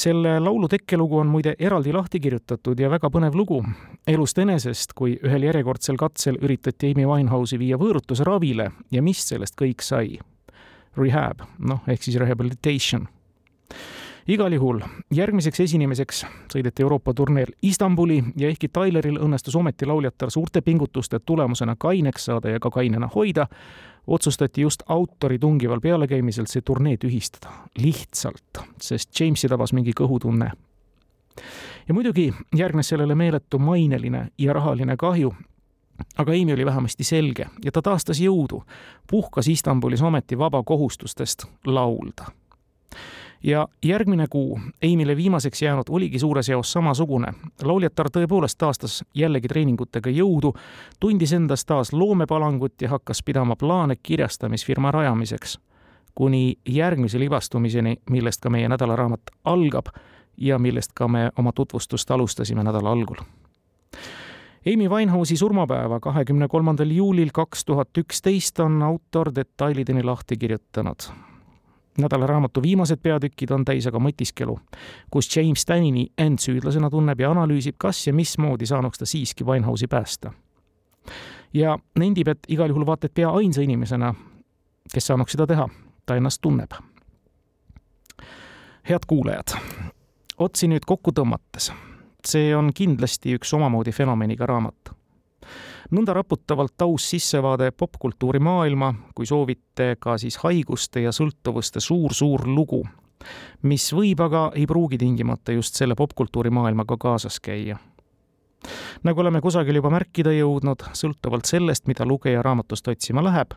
Selle 0.00 0.38
laulu 0.40 0.68
tekkelugu 0.68 1.18
on 1.18 1.28
muide 1.28 1.54
eraldi 1.58 1.92
lahti 1.92 2.20
kirjutatud 2.20 2.80
ja 2.80 2.90
väga 2.90 3.10
põnev 3.12 3.36
lugu 3.36 3.60
elust 4.08 4.38
enesest, 4.40 4.94
kui 4.96 5.18
ühel 5.20 5.44
järjekordsel 5.50 6.00
katsel 6.00 6.40
üritati 6.40 6.94
Amy 6.94 7.06
Winehouse'i 7.08 7.60
viia 7.60 7.78
võõrutuse 7.80 8.24
ravile 8.24 8.70
ja 8.90 9.02
mis 9.04 9.22
sellest 9.28 9.58
kõik 9.60 9.84
sai. 9.84 10.18
Rehab, 10.96 11.44
noh, 11.62 11.84
ehk 11.86 12.02
siis 12.02 12.16
rehabilitation 12.18 13.06
igal 14.30 14.52
juhul 14.52 14.80
järgmiseks 15.14 15.60
esinemiseks 15.64 16.24
sõideti 16.52 16.84
Euroopa 16.84 17.14
turneel 17.16 17.52
Istanbuli 17.66 18.20
ja 18.38 18.50
ehkki 18.50 18.68
Tyleril 18.68 19.18
õnnestus 19.22 19.56
ometi 19.56 19.86
lauljatar 19.86 20.30
suurte 20.30 20.60
pingutuste 20.62 21.18
tulemusena 21.18 21.74
kaineks 21.78 22.28
saada 22.28 22.52
ja 22.54 22.60
ka 22.60 22.70
kainena 22.70 23.08
hoida, 23.14 23.46
otsustati 24.06 24.60
just 24.60 24.82
autori 24.88 25.38
tungival 25.38 25.80
pealekäimiselt 25.80 26.48
see 26.48 26.62
turnee 26.62 26.96
tühistada. 26.96 27.52
lihtsalt, 27.78 28.64
sest 28.80 29.20
Jamesi 29.20 29.48
tabas 29.48 29.72
mingi 29.72 29.92
kõhutunne. 30.00 30.50
ja 31.88 31.94
muidugi 31.94 32.32
järgnes 32.56 32.88
sellele 32.88 33.14
meeletu 33.14 33.58
maineline 33.58 34.28
ja 34.38 34.52
rahaline 34.52 34.96
kahju, 34.96 35.34
aga 36.18 36.32
Amy 36.32 36.52
oli 36.52 36.66
vähemasti 36.66 37.04
selge 37.04 37.46
ja 37.64 37.72
ta 37.72 37.82
taastas 37.82 38.20
jõudu, 38.20 38.62
puhkas 39.10 39.48
Istanbulis 39.48 40.02
ometi 40.02 40.38
vaba 40.38 40.62
kohustustest 40.62 41.44
laulda 41.66 42.24
ja 43.42 43.68
järgmine 43.84 44.26
kuu 44.30 44.60
Eimile 44.82 45.16
viimaseks 45.16 45.62
jäänud 45.62 45.84
oligi 45.88 46.18
suures 46.18 46.48
jaos 46.48 46.72
samasugune. 46.72 47.32
lauljatar 47.62 48.06
tõepoolest 48.06 48.58
taastas 48.58 49.04
jällegi 49.14 49.48
treeningutega 49.48 50.10
jõudu, 50.10 50.52
tundis 51.00 51.32
endas 51.32 51.64
taas 51.64 51.92
loomepalangut 51.92 52.82
ja 52.82 52.88
hakkas 52.88 53.22
pidama 53.22 53.56
plaane 53.56 53.96
kirjastamisfirma 54.02 54.90
rajamiseks. 54.90 55.58
kuni 56.14 56.54
järgmise 56.68 57.18
libastumiseni, 57.18 57.96
millest 58.10 58.40
ka 58.40 58.50
meie 58.50 58.68
nädalaraamat 58.68 59.20
algab 59.44 59.86
ja 60.36 60.58
millest 60.58 60.92
ka 60.94 61.08
me 61.08 61.30
oma 61.38 61.52
tutvustust 61.52 62.10
alustasime 62.10 62.62
nädala 62.64 62.92
algul 62.92 63.16
Amy 64.66 64.88
Winehouse'i 64.88 65.36
surmapäeva, 65.36 66.00
kahekümne 66.00 66.48
kolmandal 66.48 66.90
juulil 66.90 67.30
kaks 67.32 67.64
tuhat 67.64 67.98
üksteist 67.98 68.60
on 68.60 68.82
autor 68.82 69.30
detailideni 69.34 70.02
lahti 70.02 70.36
kirjutanud 70.36 71.29
nädalaraamatu 72.00 72.62
viimased 72.62 73.00
peatükid 73.02 73.50
on 73.54 73.64
täis 73.64 73.86
aga 73.86 74.00
mõtiskelu, 74.02 74.56
kus 75.10 75.28
James 75.36 75.64
Tanini 75.66 76.06
end 76.18 76.42
süüdlasena 76.42 76.90
tunneb 76.90 77.20
ja 77.20 77.30
analüüsib, 77.30 77.78
kas 77.78 78.06
ja 78.06 78.14
mismoodi 78.14 78.66
saanuks 78.66 78.98
ta 78.98 79.06
siiski 79.06 79.44
Winehouse'i 79.44 79.88
päästa. 79.88 80.32
ja 81.54 81.78
nendib, 81.98 82.28
et 82.28 82.38
igal 82.48 82.68
juhul 82.68 82.86
vaata 82.86 83.06
et 83.06 83.14
pea 83.14 83.30
ainsa 83.30 83.62
inimesena, 83.62 84.14
kes 84.94 85.06
saanuks 85.06 85.32
seda 85.32 85.46
teha, 85.46 85.68
ta 86.06 86.16
ennast 86.16 86.40
tunneb. 86.42 86.72
head 88.88 89.06
kuulajad, 89.06 89.56
otsi 90.38 90.68
nüüd 90.68 90.86
kokku 90.86 91.12
tõmmates, 91.12 91.72
see 92.26 92.56
on 92.56 92.72
kindlasti 92.74 93.34
üks 93.38 93.54
omamoodi 93.54 93.92
fenomeniga 93.92 94.46
raamat 94.46 94.99
nõnda 95.90 96.14
raputavalt 96.14 96.82
aus 96.82 97.10
sissevaade 97.10 97.70
popkultuuri 97.70 98.40
maailma, 98.42 98.92
kui 99.14 99.26
soovite, 99.26 99.94
ka 100.00 100.16
siis 100.18 100.38
haiguste 100.44 101.04
ja 101.06 101.12
sõltuvuste 101.12 101.80
suur-suur 101.80 102.46
lugu, 102.48 102.82
mis 103.62 103.90
võib, 103.94 104.20
aga 104.24 104.50
ei 104.54 104.66
pruugi 104.66 104.98
tingimata 104.98 105.52
just 105.52 105.78
selle 105.78 105.96
popkultuuri 105.98 106.50
maailmaga 106.50 106.96
kaasas 107.00 107.40
käia. 107.40 107.78
nagu 109.02 109.20
oleme 109.20 109.40
kusagil 109.40 109.74
juba 109.74 109.90
märkida 109.90 110.32
jõudnud, 110.36 110.84
sõltuvalt 110.92 111.48
sellest, 111.48 111.86
mida 111.86 112.04
lugeja 112.04 112.42
raamatust 112.42 112.88
otsima 112.88 113.24
läheb, 113.24 113.56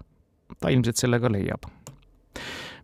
ta 0.59 0.69
ilmselt 0.69 0.97
selle 0.97 1.19
ka 1.19 1.31
leiab 1.31 1.67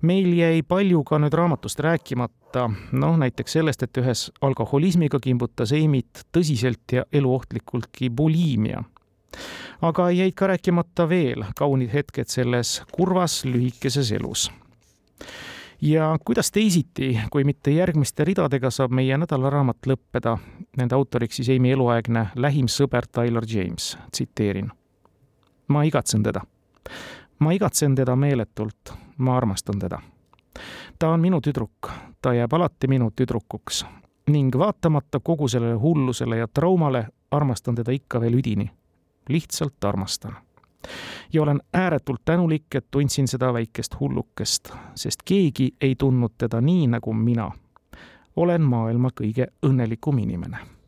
meil 0.01 0.33
jäi 0.33 0.61
palju 0.63 1.03
ka 1.03 1.19
nüüd 1.19 1.33
raamatust 1.33 1.79
rääkimata, 1.79 2.69
noh 2.91 3.17
näiteks 3.19 3.57
sellest, 3.57 3.83
et 3.83 3.97
ühes 3.97 4.29
alkoholismiga 4.41 5.19
kimbutas 5.19 5.71
Eimit 5.71 6.25
tõsiselt 6.35 6.95
ja 6.95 7.03
eluohtlikultki 7.11 8.09
buliimia 8.09 8.83
aga 9.81 10.09
jäid 10.11 10.35
ka 10.35 10.47
rääkimata 10.47 11.09
veel 11.09 11.43
kaunid 11.55 11.91
hetked 11.93 12.27
selles 12.27 12.81
kurvas 12.91 13.45
lühikeses 13.45 14.11
elus. 14.11 14.51
ja 15.81 16.17
kuidas 16.25 16.51
teisiti, 16.51 17.19
kui 17.31 17.43
mitte 17.43 17.71
järgmiste 17.71 18.25
ridadega 18.25 18.71
saab 18.71 18.91
meie 18.91 19.17
nädalaraamat 19.17 19.87
lõppeda, 19.87 20.37
nende 20.77 20.95
autoriks 20.95 21.39
siis 21.39 21.49
Amy 21.55 21.71
eluaegne 21.71 22.25
lähim 22.35 22.67
sõber 22.67 23.07
Tyler 23.11 23.45
James, 23.47 23.97
tsiteerin. 24.11 24.71
ma 25.67 25.83
igatsen 25.83 26.23
teda. 26.23 26.41
ma 27.39 27.51
igatsen 27.51 27.95
teda 27.95 28.15
meeletult, 28.15 28.93
ma 29.19 29.37
armastan 29.37 29.79
teda. 29.79 30.01
ta 30.99 31.09
on 31.09 31.19
minu 31.19 31.41
tüdruk, 31.41 31.91
ta 32.21 32.33
jääb 32.33 32.53
alati 32.53 32.87
minu 32.87 33.11
tüdrukuks 33.11 33.85
ning 34.29 34.57
vaatamata 34.57 35.19
kogu 35.19 35.47
sellele 35.47 35.73
hullusele 35.73 36.37
ja 36.37 36.47
traumale 36.47 37.07
armastan 37.31 37.75
teda 37.75 37.91
ikka 37.91 38.21
veel 38.21 38.33
üdini 38.33 38.69
lihtsalt 39.29 39.83
armastan. 39.83 40.35
ja 41.33 41.43
olen 41.43 41.61
ääretult 41.73 42.21
tänulik, 42.25 42.75
et 42.75 42.87
tundsin 42.91 43.27
seda 43.27 43.53
väikest 43.53 43.99
hullukest, 43.99 44.69
sest 44.95 45.19
keegi 45.25 45.75
ei 45.81 45.95
tundnud 45.95 46.31
teda 46.37 46.61
nii 46.61 46.87
nagu 46.87 47.13
mina. 47.13 47.51
olen 48.35 48.61
maailma 48.61 49.09
kõige 49.21 49.47
õnnelikum 49.65 50.19
inimene 50.19 50.78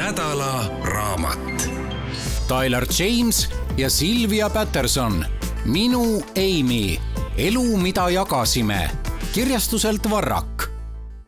nädala 0.00 0.64
raamat. 0.82 1.70
Tyler 2.48 2.86
James 2.98 3.48
ja 3.76 3.90
Silvia 3.90 4.50
Patterson, 4.50 5.24
Minu 5.64 6.22
Amy, 6.36 6.96
elu, 7.36 7.76
mida 7.76 8.10
jagasime. 8.10 8.90
Kirjastuselt 9.32 10.10
Varrak 10.10 10.69